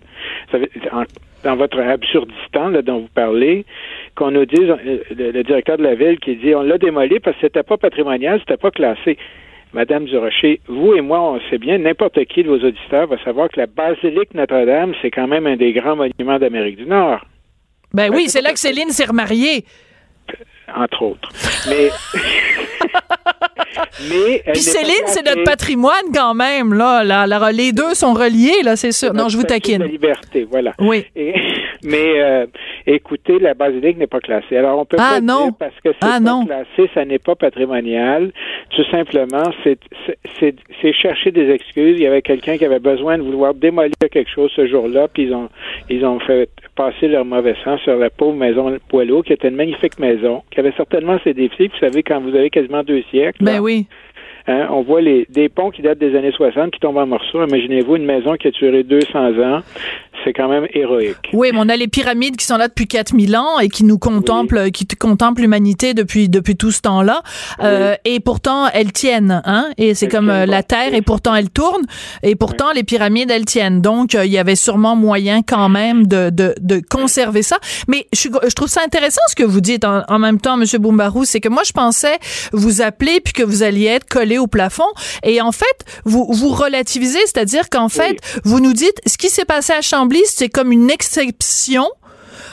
dans 1.45 1.57
votre 1.57 1.80
absurdistan 1.80 2.68
là, 2.68 2.82
dont 2.82 3.01
vous 3.01 3.09
parlez, 3.14 3.64
qu'on 4.14 4.30
nous 4.30 4.45
dise, 4.45 4.70
euh, 4.70 4.99
le, 5.16 5.30
le 5.30 5.43
directeur 5.43 5.78
de 5.78 5.82
la 5.82 5.95
ville 5.95 6.18
qui 6.18 6.36
dit, 6.36 6.55
on 6.55 6.62
l'a 6.62 6.78
démoli 6.78 7.20
parce 7.20 7.36
que 7.36 7.43
c'était 7.43 7.62
pas 7.62 7.76
patrimonial, 7.76 8.41
c'était 8.41 8.57
pas 8.57 8.70
classé. 8.70 9.16
Madame 9.74 10.07
Durocher, 10.07 10.61
vous 10.66 10.95
et 10.95 11.03
moi, 11.03 11.20
on 11.20 11.41
sait 11.51 11.59
bien, 11.59 11.78
n'importe 11.78 12.24
qui 12.24 12.43
de 12.43 12.49
vos 12.49 12.59
auditeurs 12.59 13.07
va 13.07 13.22
savoir 13.22 13.51
que 13.51 13.61
la 13.61 13.66
basilique 13.66 14.32
Notre-Dame, 14.34 14.95
c'est 15.03 15.11
quand 15.11 15.26
même 15.26 15.47
un 15.47 15.57
des 15.57 15.72
grands 15.72 15.97
monuments 15.97 16.39
d'Amérique 16.39 16.76
du 16.76 16.86
Nord, 16.86 17.20
Ben 17.93 18.11
oui, 18.12 18.28
c'est 18.28 18.41
là 18.41 18.53
que 18.53 18.59
Céline 18.59 18.91
s'est 18.91 19.05
remariée. 19.05 19.64
Entre 20.77 21.03
autres. 21.03 21.29
Mais, 21.69 21.91
mais 24.11 24.43
Puis 24.53 24.61
Céline, 24.62 25.07
c'est 25.07 25.25
notre 25.25 25.45
patrimoine 25.45 25.95
quand 26.14 26.35
même 26.35 26.75
là. 26.75 27.05
là, 27.05 27.27
là, 27.27 27.51
les 27.53 27.73
deux 27.73 27.95
sont 27.95 28.14
reliés 28.14 28.62
là, 28.62 28.77
c'est 28.77 28.93
sûr. 28.93 29.12
Non, 29.14 29.29
je 29.29 29.37
vous 29.37 29.45
taquine. 29.45 29.83
La 29.83 29.87
liberté, 29.89 30.47
voilà. 30.51 30.75
Oui. 30.79 31.05
Et- 31.16 31.35
mais 31.85 32.21
euh, 32.21 32.47
écoutez, 32.87 33.39
la 33.39 33.55
basilique 33.55 33.99
n'est 33.99 34.07
pas 34.09 34.21
classée. 34.21 34.57
Alors 34.57 34.79
on 34.81 34.85
peut 34.85 34.97
Ah, 34.99 35.14
pas 35.14 35.21
non. 35.21 35.47
dire 35.47 35.55
parce 35.59 35.75
que 35.77 35.91
c'est 35.91 35.97
Ah, 36.03 36.07
pas 36.14 36.21
non. 36.21 36.47
classé, 36.47 36.91
ça 36.95 37.05
n'est 37.05 37.19
pas 37.19 37.35
patrimonial. 37.37 38.33
Tout 38.71 38.85
simplement, 38.91 39.51
c'est 39.64 39.79
chercher 40.93 41.31
des 41.31 41.51
excuses. 41.51 41.97
Il 41.99 42.03
y 42.03 42.07
avait 42.07 42.23
quelqu'un 42.23 42.57
qui 42.57 42.64
avait 42.64 42.79
besoin 42.81 43.19
de 43.19 43.23
vouloir 43.23 43.55
démolir 43.55 43.93
quelque 44.11 44.31
chose 44.31 44.51
ce 44.57 44.66
jour-là, 44.66 45.09
puis 45.12 45.25
ils 45.25 45.35
ont 45.35 45.49
ils 45.91 46.05
ont 46.05 46.19
fait 46.21 46.49
passer 46.77 47.09
leur 47.09 47.25
mauvais 47.25 47.55
sang 47.64 47.79
sur 47.79 47.97
la 47.97 48.11
pauvre 48.11 48.37
maison 48.37 48.77
Poilot, 48.89 49.23
qui 49.23 49.33
était 49.33 49.49
une 49.49 49.57
magnifique 49.57 49.99
maison, 49.99 50.43
qui 50.59 50.67
avait 50.67 50.77
certainement 50.77 51.19
ses 51.23 51.35
défis. 51.35 51.69
Vous 51.69 51.79
savez, 51.79 52.03
quand 52.03 52.21
vous 52.21 52.35
avez 52.35 52.51
quasiment 52.51 52.83
deux 52.83 53.05
siècles, 53.13 53.45
Ben 53.45 53.53
là, 53.53 53.63
oui. 53.63 53.87
Hein, 54.49 54.67
on 54.71 54.83
voit 54.83 55.01
les, 55.01 55.25
des 55.29 55.49
ponts 55.49 55.71
qui 55.71 55.83
datent 55.83 55.99
des 55.99 56.17
années 56.17 56.33
60 56.33 56.73
qui 56.73 56.81
tombent 56.81 56.97
en 56.97 57.07
morceaux. 57.07 57.47
Imaginez-vous 57.47 57.95
une 57.95 58.07
maison 58.07 58.35
qui 58.35 58.49
a 58.49 58.51
duré 58.51 58.83
200 58.83 59.39
ans. 59.39 59.61
C'est 60.25 60.33
quand 60.33 60.49
même 60.49 60.66
héroïque. 60.73 61.16
Oui, 61.33 61.51
mais 61.53 61.59
on 61.61 61.69
a 61.69 61.77
les 61.77 61.89
pyramides 61.89 62.37
qui 62.37 62.45
sont 62.45 62.57
là 62.57 62.69
depuis 62.69 62.87
4000 62.87 63.37
ans 63.37 63.59
et 63.59 63.69
qui 63.69 63.85
nous 63.85 63.99
contemplent, 63.99 64.71
qui 64.71 64.87
contemplent 64.87 65.43
l'humanité 65.43 65.95
depuis 65.95 66.29
depuis 66.29 66.57
tout 66.57 66.71
ce 66.71 66.81
temps-là. 66.83 67.23
Euh, 67.62 67.95
et 68.05 68.21
pourtant, 68.21 68.69
elles 68.73 68.93
tiennent, 68.93 69.43
hein. 69.45 69.71
Et 69.79 69.95
c'est 69.95 70.09
comme 70.09 70.31
euh, 70.31 70.47
la. 70.47 70.62
Terre, 70.69 70.93
et 70.93 71.03
pourtant 71.03 71.35
elles 71.35 71.51
tournent. 71.51 71.87
Et 72.23 72.35
pourtant, 72.35 72.73
les 72.75 72.85
pyramides, 72.85 73.31
elles 73.31 73.47
tiennent. 73.47 73.81
Donc, 73.81 74.14
euh, 74.14 74.27
il 74.27 74.33
y 74.33 74.39
avait 74.39 74.57
sûrement 74.57 74.97
moyen 74.97 75.43
quand 75.43 75.69
même 75.69 76.07
de 76.07 76.31
de, 76.31 76.55
de 76.61 76.83
conserver 76.91 77.43
ça. 77.43 77.59
Mais 77.87 78.07
je, 78.12 78.29
trouve 78.55 78.69
ça 78.69 78.83
intéressant 78.85 79.21
ce 79.29 79.35
que 79.35 79.45
vous 79.45 79.61
dites 79.61 79.85
en, 79.85 80.03
en 80.09 80.19
même 80.19 80.41
temps, 80.41 80.57
Monsieur 80.57 80.79
Boumbarou, 80.79 81.25
c'est 81.25 81.41
que 81.41 81.49
moi, 81.49 81.62
je 81.64 81.73
pensais 81.73 82.19
vous 82.53 82.83
appeler 82.83 83.21
puis 83.21 83.33
que 83.33 83.43
vous 83.43 83.62
alliez 83.62 83.87
être 83.87 84.07
collé 84.09 84.37
au 84.37 84.47
plafond. 84.47 84.89
Et 85.23 85.41
en 85.41 85.53
fait, 85.53 85.85
vous 86.05 86.27
vous 86.31 86.51
relativisez, 86.51 87.21
c'est-à-dire 87.21 87.71
qu'en 87.71 87.89
fait, 87.89 88.19
vous 88.45 88.61
nous 88.61 88.73
dites 88.73 89.01
ce 89.07 89.16
qui 89.16 89.29
s'est 89.29 89.45
passé 89.45 89.73
à 89.73 89.81
C'est 90.27 90.49
comme 90.49 90.73
une 90.73 90.91
exception 90.91 91.87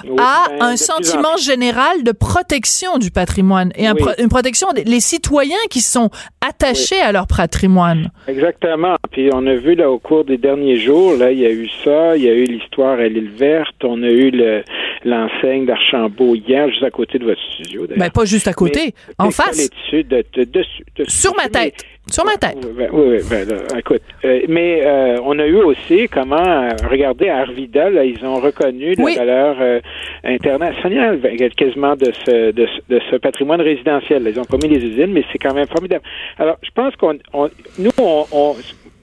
Oui, 0.03 0.15
à 0.19 0.47
ben, 0.49 0.57
un 0.61 0.71
de 0.73 0.77
sentiment 0.77 1.37
général 1.37 2.03
de 2.03 2.11
protection 2.11 2.97
du 2.97 3.11
patrimoine 3.11 3.71
et 3.75 3.87
un 3.87 3.93
Oui. 3.93 4.01
pro- 4.01 4.11
une 4.19 4.29
protection 4.29 4.71
des 4.73 4.83
les 4.83 4.99
citoyens 4.99 5.55
qui 5.69 5.81
sont 5.81 6.09
attachés 6.45 6.99
à 6.99 7.11
leur 7.11 7.27
patrimoine. 7.27 8.11
Exactement. 8.27 8.95
Puis 9.11 9.29
on 9.33 9.45
a 9.47 9.55
vu 9.55 9.75
là 9.75 9.89
au 9.89 9.97
cours 9.99 10.25
des 10.25 10.37
derniers 10.37 10.77
jours, 10.79 11.13
là, 11.17 11.31
il 11.31 11.39
y 11.39 11.45
a 11.45 11.51
eu 11.51 11.69
ça, 11.83 12.15
il 12.17 12.23
y 12.23 12.29
a 12.29 12.33
eu 12.33 12.43
l'histoire 12.45 12.99
à 12.99 13.07
l'île 13.07 13.31
verte, 13.31 13.75
on 13.83 14.01
a 14.03 14.07
eu 14.09 14.31
le, 14.31 14.63
l'enseigne 15.05 15.65
d'Archambault 15.65 16.35
hier, 16.35 16.67
juste 16.69 16.83
à 16.83 16.91
côté 16.91 17.17
de 17.19 17.25
votre 17.25 17.41
studio. 17.53 17.87
Ben, 17.95 18.09
pas 18.09 18.25
juste 18.25 18.47
à 18.47 18.53
côté, 18.53 18.93
en 19.17 19.31
face. 19.31 19.69
Dessus, 19.69 20.03
de, 20.03 20.23
de, 20.33 20.43
dessus, 20.43 20.83
Sur 21.07 21.35
ma 21.35 21.47
tête. 21.47 21.83
Sur 22.11 22.23
ma 22.23 22.37
tête. 22.37 22.55
Oui, 22.63 22.71
ben, 22.77 22.89
oui, 22.93 23.17
ben, 23.29 23.47
là, 23.49 23.55
écoute. 23.79 24.01
Euh, 24.23 24.41
mais 24.47 24.81
euh, 24.85 25.17
on 25.23 25.37
a 25.39 25.45
eu 25.47 25.57
aussi 25.57 26.07
comment, 26.07 26.35
euh, 26.37 26.69
regardez, 26.89 27.29
à 27.29 27.39
Arvida, 27.39 27.89
là, 27.89 28.03
ils 28.05 28.23
ont 28.23 28.35
reconnu 28.39 28.93
la 28.95 29.03
valeur 29.17 29.55
euh, 29.59 29.79
internationale 30.23 31.17
ben, 31.17 31.35
quasiment 31.57 31.95
de 31.95 32.11
ce, 32.25 32.51
de, 32.51 32.67
ce- 32.67 32.93
de 32.93 33.01
ce 33.09 33.15
patrimoine 33.15 33.61
résidentiel. 33.61 34.23
Là, 34.23 34.29
Ils 34.29 34.39
ont 34.39 34.45
pas 34.45 34.57
mis 34.57 34.69
les 34.69 34.85
usines, 34.85 35.11
mais 35.11 35.23
c'est 35.31 35.39
quand 35.39 35.53
même 35.53 35.67
formidable. 35.67 36.03
Alors, 36.37 36.57
je 36.61 36.69
pense 36.75 36.95
qu'on, 36.95 37.17
on- 37.33 37.49
nous, 37.79 37.91
on, 37.99 38.25
on, 38.31 38.55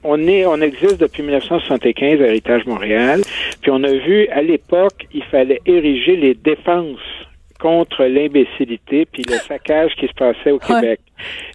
on 0.05 0.27
est, 0.27 0.45
on 0.45 0.61
existe 0.61 0.99
depuis 0.99 1.23
1975 1.23 2.21
à 2.21 2.27
Héritage 2.27 2.65
Montréal, 2.65 3.21
puis 3.61 3.71
on 3.71 3.83
a 3.83 3.91
vu 3.91 4.27
à 4.29 4.41
l'époque, 4.41 5.07
il 5.13 5.23
fallait 5.23 5.59
ériger 5.65 6.15
les 6.15 6.33
défenses 6.35 6.99
contre 7.59 8.03
l'imbécilité 8.05 9.05
puis 9.11 9.23
le 9.29 9.35
saccage 9.37 9.91
qui 9.97 10.07
se 10.07 10.13
passait 10.13 10.51
au 10.51 10.59
Québec. 10.59 10.99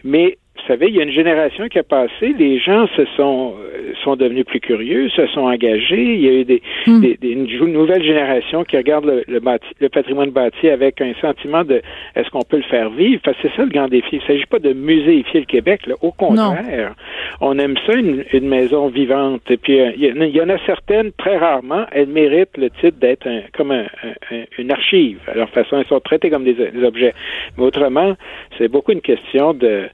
Mais 0.04 0.38
vous 0.60 0.66
savez, 0.74 0.88
il 0.88 0.96
y 0.96 1.00
a 1.00 1.04
une 1.04 1.12
génération 1.12 1.68
qui 1.68 1.78
a 1.78 1.82
passé, 1.82 2.34
les 2.38 2.58
gens 2.58 2.86
se 2.96 3.04
sont 3.16 3.54
euh, 3.58 3.92
sont 4.04 4.16
devenus 4.16 4.44
plus 4.44 4.60
curieux, 4.60 5.08
se 5.10 5.26
sont 5.28 5.40
engagés. 5.42 6.14
Il 6.14 6.20
y 6.20 6.28
a 6.28 6.32
eu 6.40 6.44
des, 6.44 6.62
des- 7.00 7.16
des- 7.16 7.30
une 7.32 7.72
nouvelle 7.72 8.02
génération 8.02 8.64
qui 8.64 8.76
regarde 8.76 9.06
le, 9.06 9.24
le, 9.26 9.40
bâti- 9.40 9.72
le 9.80 9.88
patrimoine 9.88 10.30
bâti 10.30 10.68
avec 10.68 11.00
un 11.00 11.12
sentiment 11.20 11.64
de 11.64 11.80
est-ce 12.16 12.28
qu'on 12.30 12.42
peut 12.42 12.58
le 12.58 12.62
faire 12.64 12.90
vivre? 12.90 13.20
Parce 13.24 13.36
que 13.38 13.48
c'est 13.48 13.56
ça 13.56 13.62
le 13.64 13.70
grand 13.70 13.88
défi. 13.88 14.08
Il 14.16 14.18
ne 14.18 14.22
s'agit 14.26 14.46
pas 14.46 14.58
de 14.58 14.72
muséifier 14.72 15.40
le 15.40 15.46
Québec. 15.46 15.86
Là. 15.86 15.94
Au 16.02 16.12
contraire, 16.12 16.94
on 17.40 17.58
aime 17.58 17.76
ça 17.86 17.94
une, 17.94 18.24
une 18.32 18.48
maison 18.48 18.88
vivante. 18.88 19.42
Et 19.50 19.56
puis 19.56 19.80
euh, 19.80 19.92
il 19.96 20.04
y, 20.04 20.12
en 20.12 20.20
a- 20.20 20.26
il 20.26 20.34
y 20.36 20.40
en 20.40 20.48
a 20.48 20.58
certaines 20.66 21.12
très 21.12 21.36
rarement, 21.36 21.86
elles 21.92 22.08
méritent 22.08 22.56
le 22.56 22.68
titre 22.70 22.98
d'être 22.98 23.26
un- 23.28 23.42
comme 23.56 23.70
un- 23.70 23.86
un- 24.02 24.36
un- 24.36 24.44
une 24.58 24.70
archive. 24.72 25.20
À 25.28 25.34
leur 25.34 25.48
façon, 25.50 25.78
elles 25.78 25.86
sont 25.86 26.00
traitées 26.00 26.30
comme 26.30 26.44
des, 26.44 26.54
des 26.54 26.82
objets. 26.84 27.14
Mais 27.56 27.64
autrement, 27.64 28.16
c'est 28.56 28.68
beaucoup 28.68 28.92
une 28.92 29.00
question 29.00 29.54
de 29.54 29.84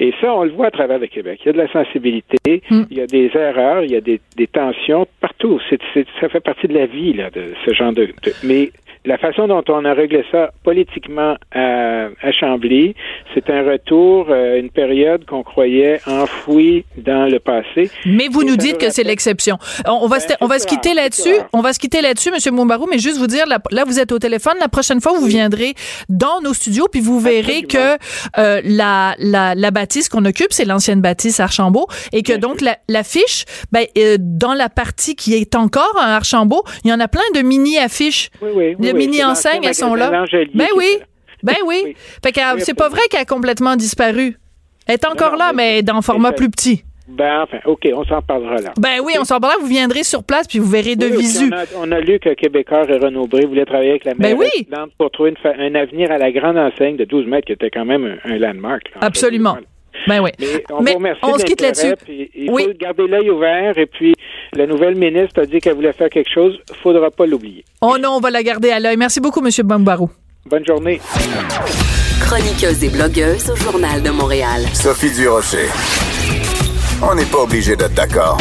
et 0.00 0.12
ça, 0.20 0.32
on 0.34 0.44
le 0.44 0.50
voit 0.50 0.66
à 0.66 0.70
travers 0.70 0.98
le 0.98 1.06
Québec. 1.06 1.40
Il 1.42 1.46
y 1.46 1.48
a 1.50 1.52
de 1.52 1.58
la 1.58 1.72
sensibilité, 1.72 2.62
il 2.90 2.96
y 2.96 3.00
a 3.00 3.06
des 3.06 3.30
erreurs, 3.34 3.82
il 3.84 3.90
y 3.92 3.96
a 3.96 4.00
des, 4.00 4.20
des 4.36 4.46
tensions 4.46 5.06
partout. 5.20 5.60
C'est, 5.68 5.80
c'est- 5.94 6.06
ça 6.20 6.28
fait 6.28 6.40
partie 6.40 6.66
de 6.68 6.74
la 6.74 6.86
vie, 6.86 7.12
là, 7.14 7.30
de 7.30 7.42
ce 7.66 7.72
genre 7.74 7.92
de, 7.92 8.06
de- 8.06 8.32
Mais 8.44 8.70
la 9.04 9.18
façon 9.18 9.48
dont 9.48 9.64
on 9.68 9.84
a 9.84 9.94
réglé 9.94 10.24
ça 10.30 10.50
politiquement 10.64 11.36
à, 11.52 12.06
à 12.22 12.32
Chambly, 12.32 12.94
c'est 13.34 13.50
un 13.50 13.62
retour 13.68 14.30
à 14.30 14.56
une 14.56 14.70
période 14.70 15.24
qu'on 15.26 15.42
croyait 15.42 16.00
enfouie 16.06 16.84
dans 16.96 17.26
le 17.30 17.38
passé. 17.38 17.90
Mais 18.06 18.28
vous 18.30 18.42
Et 18.42 18.46
nous 18.46 18.56
dites 18.56 18.78
que 18.78 18.90
c'est 18.90 19.02
l'exception. 19.02 19.58
On 19.86 20.06
va, 20.06 20.20
se, 20.20 20.28
on 20.40 20.46
va 20.46 20.58
se 20.58 20.66
quitter 20.66 20.94
là-dessus. 20.94 21.34
On 21.52 21.60
va 21.60 21.72
se 21.72 21.78
quitter 21.78 22.00
là-dessus, 22.00 22.30
Monsieur 22.30 22.52
Moumbarou, 22.52 22.86
mais 22.90 22.98
juste 22.98 23.18
vous 23.18 23.26
dire, 23.26 23.46
là, 23.46 23.58
là, 23.70 23.84
vous 23.84 23.98
êtes 23.98 24.12
au 24.12 24.18
téléphone. 24.18 24.54
La 24.60 24.68
prochaine 24.68 25.00
fois, 25.00 25.12
vous 25.12 25.26
viendrez 25.26 25.74
dans 26.08 26.40
nos 26.42 26.54
studios, 26.54 26.86
puis 26.90 27.00
vous 27.00 27.18
verrez 27.20 27.62
que 27.62 27.96
euh, 28.38 28.60
la, 28.64 29.14
la, 29.18 29.54
la 29.54 29.70
bâtisse 29.70 30.08
qu'on 30.08 30.24
occupe, 30.24 30.52
c'est 30.52 30.64
l'ancienne 30.64 31.00
bâtisse 31.00 31.40
Archambault, 31.40 31.86
et 32.12 32.22
que 32.22 32.34
donc 32.34 32.60
la- 32.60 32.78
l'affiche, 32.88 33.44
ben, 33.72 33.84
euh, 33.98 34.16
dans 34.20 34.54
la 34.54 34.68
partie 34.68 35.16
qui 35.16 35.34
est 35.34 35.54
encore 35.54 35.96
à 36.00 36.16
Archambault, 36.16 36.62
il 36.84 36.90
y 36.90 36.92
en 36.94 37.00
a 37.00 37.08
plein 37.08 37.20
de 37.34 37.40
mini 37.40 37.78
affiches, 37.78 38.30
oui, 38.40 38.50
oui, 38.54 38.74
oui, 38.94 38.98
mini 39.06 39.16
c'est 39.18 39.24
enseignes, 39.24 39.56
l'ancien 39.64 39.68
elles 39.70 39.74
sont 39.74 39.94
là. 39.94 40.10
Ben 40.54 40.68
oui, 40.76 40.98
ben 41.42 41.56
oui. 41.66 41.94
Fait 42.24 42.32
que 42.32 42.40
euh, 42.40 42.58
c'est 42.60 42.74
pas 42.74 42.88
vrai 42.88 43.02
qu'elle 43.10 43.20
a 43.20 43.24
complètement 43.24 43.76
disparu. 43.76 44.36
Elle 44.86 44.94
est 44.94 45.06
encore 45.06 45.36
là, 45.36 45.52
mais 45.54 45.82
dans 45.82 46.00
format 46.02 46.32
plus 46.32 46.50
petit. 46.50 46.84
Ben, 47.08 47.42
enfin, 47.42 47.58
OK, 47.66 47.86
on 47.94 48.04
s'en 48.04 48.22
parlera 48.22 48.56
là. 48.56 48.72
Ben 48.78 49.00
oui, 49.04 49.14
on 49.20 49.24
s'en 49.24 49.38
parlera. 49.38 49.60
Vous 49.60 49.66
viendrez 49.66 50.02
sur 50.02 50.22
place 50.24 50.46
puis 50.46 50.58
vous 50.60 50.70
verrez 50.70 50.96
de 50.96 51.06
Oui, 51.06 51.12
oui, 51.16 51.22
visu. 51.22 51.50
On 51.52 51.56
a, 51.56 51.64
on 51.88 51.92
a 51.92 52.00
lu 52.00 52.18
que 52.20 52.32
Québécois 52.34 52.84
et 52.88 52.96
Renaud 52.96 53.26
Bré 53.26 53.44
voulaient 53.44 53.66
travailler 53.66 53.90
avec 53.90 54.04
la 54.04 54.14
Ben 54.14 54.28
maire 54.30 54.38
oui. 54.38 54.46
résidente 54.52 54.92
pour 54.96 55.10
trouver 55.10 55.30
une 55.44 55.50
un 55.60 55.74
avenir 55.74 56.10
à 56.10 56.18
la 56.18 56.30
grande 56.32 56.56
enseigne 56.56 56.96
de 56.96 57.04
12 57.04 57.26
mètres, 57.26 57.46
qui 57.46 57.52
était 57.52 57.70
quand 57.70 57.84
même 57.84 58.18
un, 58.24 58.30
un 58.32 58.38
landmark. 58.38 58.84
là. 58.94 58.98
Absolument. 59.02 59.58
Ben 60.06 60.20
oui. 60.20 60.30
Mais 60.38 60.64
on 60.70 60.82
Mais 60.82 60.92
vous 60.92 60.98
remercie 60.98 61.20
on 61.22 61.36
de 61.36 61.40
se 61.40 61.44
quitte 61.44 61.60
là-dessus. 61.60 61.94
Il 62.08 62.48
faut 62.50 62.72
garder 62.78 63.06
l'œil 63.06 63.30
ouvert. 63.30 63.76
Et 63.78 63.86
puis, 63.86 64.14
la 64.54 64.66
nouvelle 64.66 64.94
ministre 64.94 65.42
a 65.42 65.46
dit 65.46 65.60
qu'elle 65.60 65.74
voulait 65.74 65.92
faire 65.92 66.10
quelque 66.10 66.30
chose. 66.32 66.58
faudra 66.82 67.10
pas 67.10 67.26
l'oublier. 67.26 67.64
Oh 67.80 67.96
non, 68.00 68.10
on 68.16 68.20
va 68.20 68.30
la 68.30 68.42
garder 68.42 68.70
à 68.70 68.80
l'œil. 68.80 68.96
Merci 68.96 69.20
beaucoup, 69.20 69.40
Monsieur 69.40 69.62
Bambarou. 69.62 70.10
Bonne 70.46 70.66
journée. 70.66 71.00
Chroniqueuse 72.20 72.84
et 72.84 72.88
blogueuse 72.88 73.50
au 73.50 73.56
Journal 73.56 74.02
de 74.02 74.10
Montréal. 74.10 74.62
Sophie 74.72 75.10
Durocher. 75.12 75.68
On 77.02 77.14
n'est 77.14 77.24
pas 77.26 77.38
obligé 77.38 77.76
d'être 77.76 77.94
d'accord. 77.94 78.38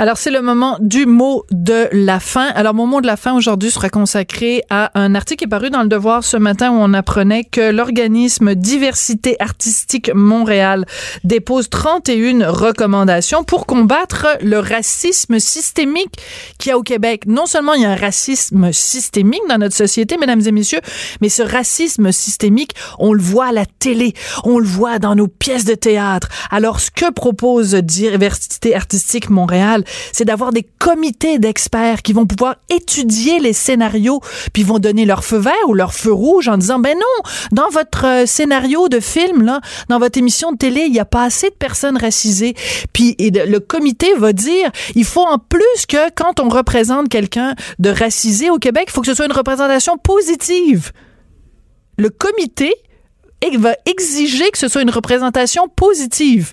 Alors, 0.00 0.16
c'est 0.16 0.30
le 0.30 0.42
moment 0.42 0.76
du 0.80 1.06
mot 1.06 1.44
de 1.50 1.88
la 1.90 2.20
fin. 2.20 2.46
Alors, 2.54 2.72
mon 2.72 2.86
mot 2.86 3.00
de 3.00 3.06
la 3.08 3.16
fin 3.16 3.34
aujourd'hui 3.34 3.72
sera 3.72 3.88
consacré 3.88 4.62
à 4.70 4.92
un 4.94 5.16
article 5.16 5.38
qui 5.38 5.44
est 5.46 5.48
paru 5.48 5.70
dans 5.70 5.82
Le 5.82 5.88
Devoir 5.88 6.22
ce 6.22 6.36
matin 6.36 6.70
où 6.70 6.74
on 6.74 6.94
apprenait 6.94 7.42
que 7.42 7.72
l'organisme 7.72 8.54
Diversité 8.54 9.34
Artistique 9.40 10.12
Montréal 10.14 10.86
dépose 11.24 11.68
31 11.68 12.48
recommandations 12.48 13.42
pour 13.42 13.66
combattre 13.66 14.28
le 14.40 14.60
racisme 14.60 15.40
systémique 15.40 16.14
qu'il 16.60 16.70
y 16.70 16.72
a 16.72 16.78
au 16.78 16.84
Québec. 16.84 17.24
Non 17.26 17.46
seulement 17.46 17.74
il 17.74 17.82
y 17.82 17.84
a 17.84 17.90
un 17.90 17.96
racisme 17.96 18.72
systémique 18.72 19.42
dans 19.48 19.58
notre 19.58 19.74
société, 19.74 20.16
mesdames 20.16 20.42
et 20.46 20.52
messieurs, 20.52 20.80
mais 21.20 21.28
ce 21.28 21.42
racisme 21.42 22.12
systémique, 22.12 22.70
on 23.00 23.12
le 23.12 23.20
voit 23.20 23.46
à 23.46 23.52
la 23.52 23.66
télé, 23.66 24.14
on 24.44 24.60
le 24.60 24.66
voit 24.66 25.00
dans 25.00 25.16
nos 25.16 25.26
pièces 25.26 25.64
de 25.64 25.74
théâtre. 25.74 26.28
Alors, 26.52 26.78
ce 26.78 26.92
que 26.92 27.10
propose 27.10 27.74
Diversité 27.74 28.76
Artistique 28.76 29.28
Montréal, 29.28 29.82
c'est 30.12 30.24
d'avoir 30.24 30.52
des 30.52 30.62
comités 30.62 31.38
d'experts 31.38 32.02
qui 32.02 32.12
vont 32.12 32.26
pouvoir 32.26 32.56
étudier 32.70 33.38
les 33.40 33.52
scénarios, 33.52 34.20
puis 34.52 34.62
vont 34.62 34.78
donner 34.78 35.04
leur 35.04 35.24
feu 35.24 35.38
vert 35.38 35.54
ou 35.66 35.74
leur 35.74 35.94
feu 35.94 36.12
rouge 36.12 36.48
en 36.48 36.56
disant, 36.58 36.78
ben 36.78 36.96
non, 36.96 37.30
dans 37.52 37.68
votre 37.70 38.06
euh, 38.06 38.26
scénario 38.26 38.88
de 38.88 39.00
film, 39.00 39.42
là, 39.42 39.60
dans 39.88 39.98
votre 39.98 40.18
émission 40.18 40.52
de 40.52 40.56
télé, 40.56 40.82
il 40.86 40.92
n'y 40.92 41.00
a 41.00 41.04
pas 41.04 41.24
assez 41.24 41.50
de 41.50 41.54
personnes 41.54 41.96
racisées. 41.96 42.54
Puis 42.92 43.14
et 43.18 43.30
le 43.30 43.60
comité 43.60 44.14
va 44.14 44.32
dire, 44.32 44.70
il 44.94 45.04
faut 45.04 45.24
en 45.24 45.38
plus 45.38 45.86
que 45.88 46.10
quand 46.14 46.40
on 46.40 46.48
représente 46.48 47.08
quelqu'un 47.08 47.54
de 47.78 47.90
racisé 47.90 48.50
au 48.50 48.58
Québec, 48.58 48.84
il 48.88 48.92
faut 48.92 49.00
que 49.00 49.06
ce 49.06 49.14
soit 49.14 49.26
une 49.26 49.32
représentation 49.32 49.96
positive. 49.98 50.92
Le 51.96 52.10
comité 52.10 52.74
va 53.58 53.74
exiger 53.86 54.50
que 54.50 54.58
ce 54.58 54.68
soit 54.68 54.82
une 54.82 54.90
représentation 54.90 55.68
positive. 55.68 56.52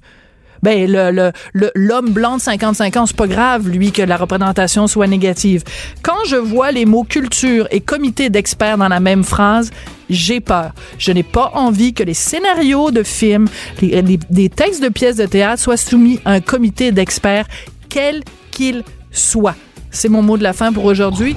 Ben, 0.66 0.91
le, 0.91 1.32
l'homme 1.76 2.09
blanc 2.09 2.38
de 2.38 2.41
55 2.41 2.97
ans, 2.97 3.05
c'est 3.05 3.16
pas 3.16 3.28
grave, 3.28 3.70
lui, 3.70 3.91
que 3.91 4.01
la 4.01 4.18
représentation 4.18 4.88
soit 4.88 5.05
négative. 5.05 5.63
Quand 6.01 6.26
je 6.28 6.38
vois 6.38 6.72
les 6.72 6.86
mots 6.86 7.03
culture 7.03 7.68
et 7.70 7.82
comité 7.82 8.32
d'experts 8.32 8.80
dans 8.80 8.88
la 8.88 8.99
même 8.99 9.24
phrase, 9.24 9.70
j'ai 10.09 10.39
peur. 10.39 10.72
Je 10.97 11.11
n'ai 11.11 11.22
pas 11.22 11.51
envie 11.53 11.93
que 11.93 12.01
les 12.01 12.16
scénarios 12.16 12.89
de 12.89 13.03
films, 13.03 13.47
les, 13.80 14.49
textes 14.49 14.82
de 14.82 14.89
pièces 14.89 15.18
de 15.18 15.28
théâtre 15.28 15.61
soient 15.61 15.78
soumis 15.78 16.20
à 16.26 16.32
un 16.32 16.41
comité 16.41 16.91
d'experts, 16.91 17.45
quel 17.88 18.24
qu'il 18.49 18.84
soit. 19.11 19.55
C'est 19.91 20.09
mon 20.09 20.24
mot 20.24 20.36
de 20.36 20.43
la 20.43 20.53
fin 20.53 20.74
pour 20.74 20.86
aujourd'hui. 20.86 21.36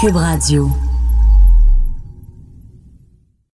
Cube 0.00 0.16
Radio. 0.16 0.68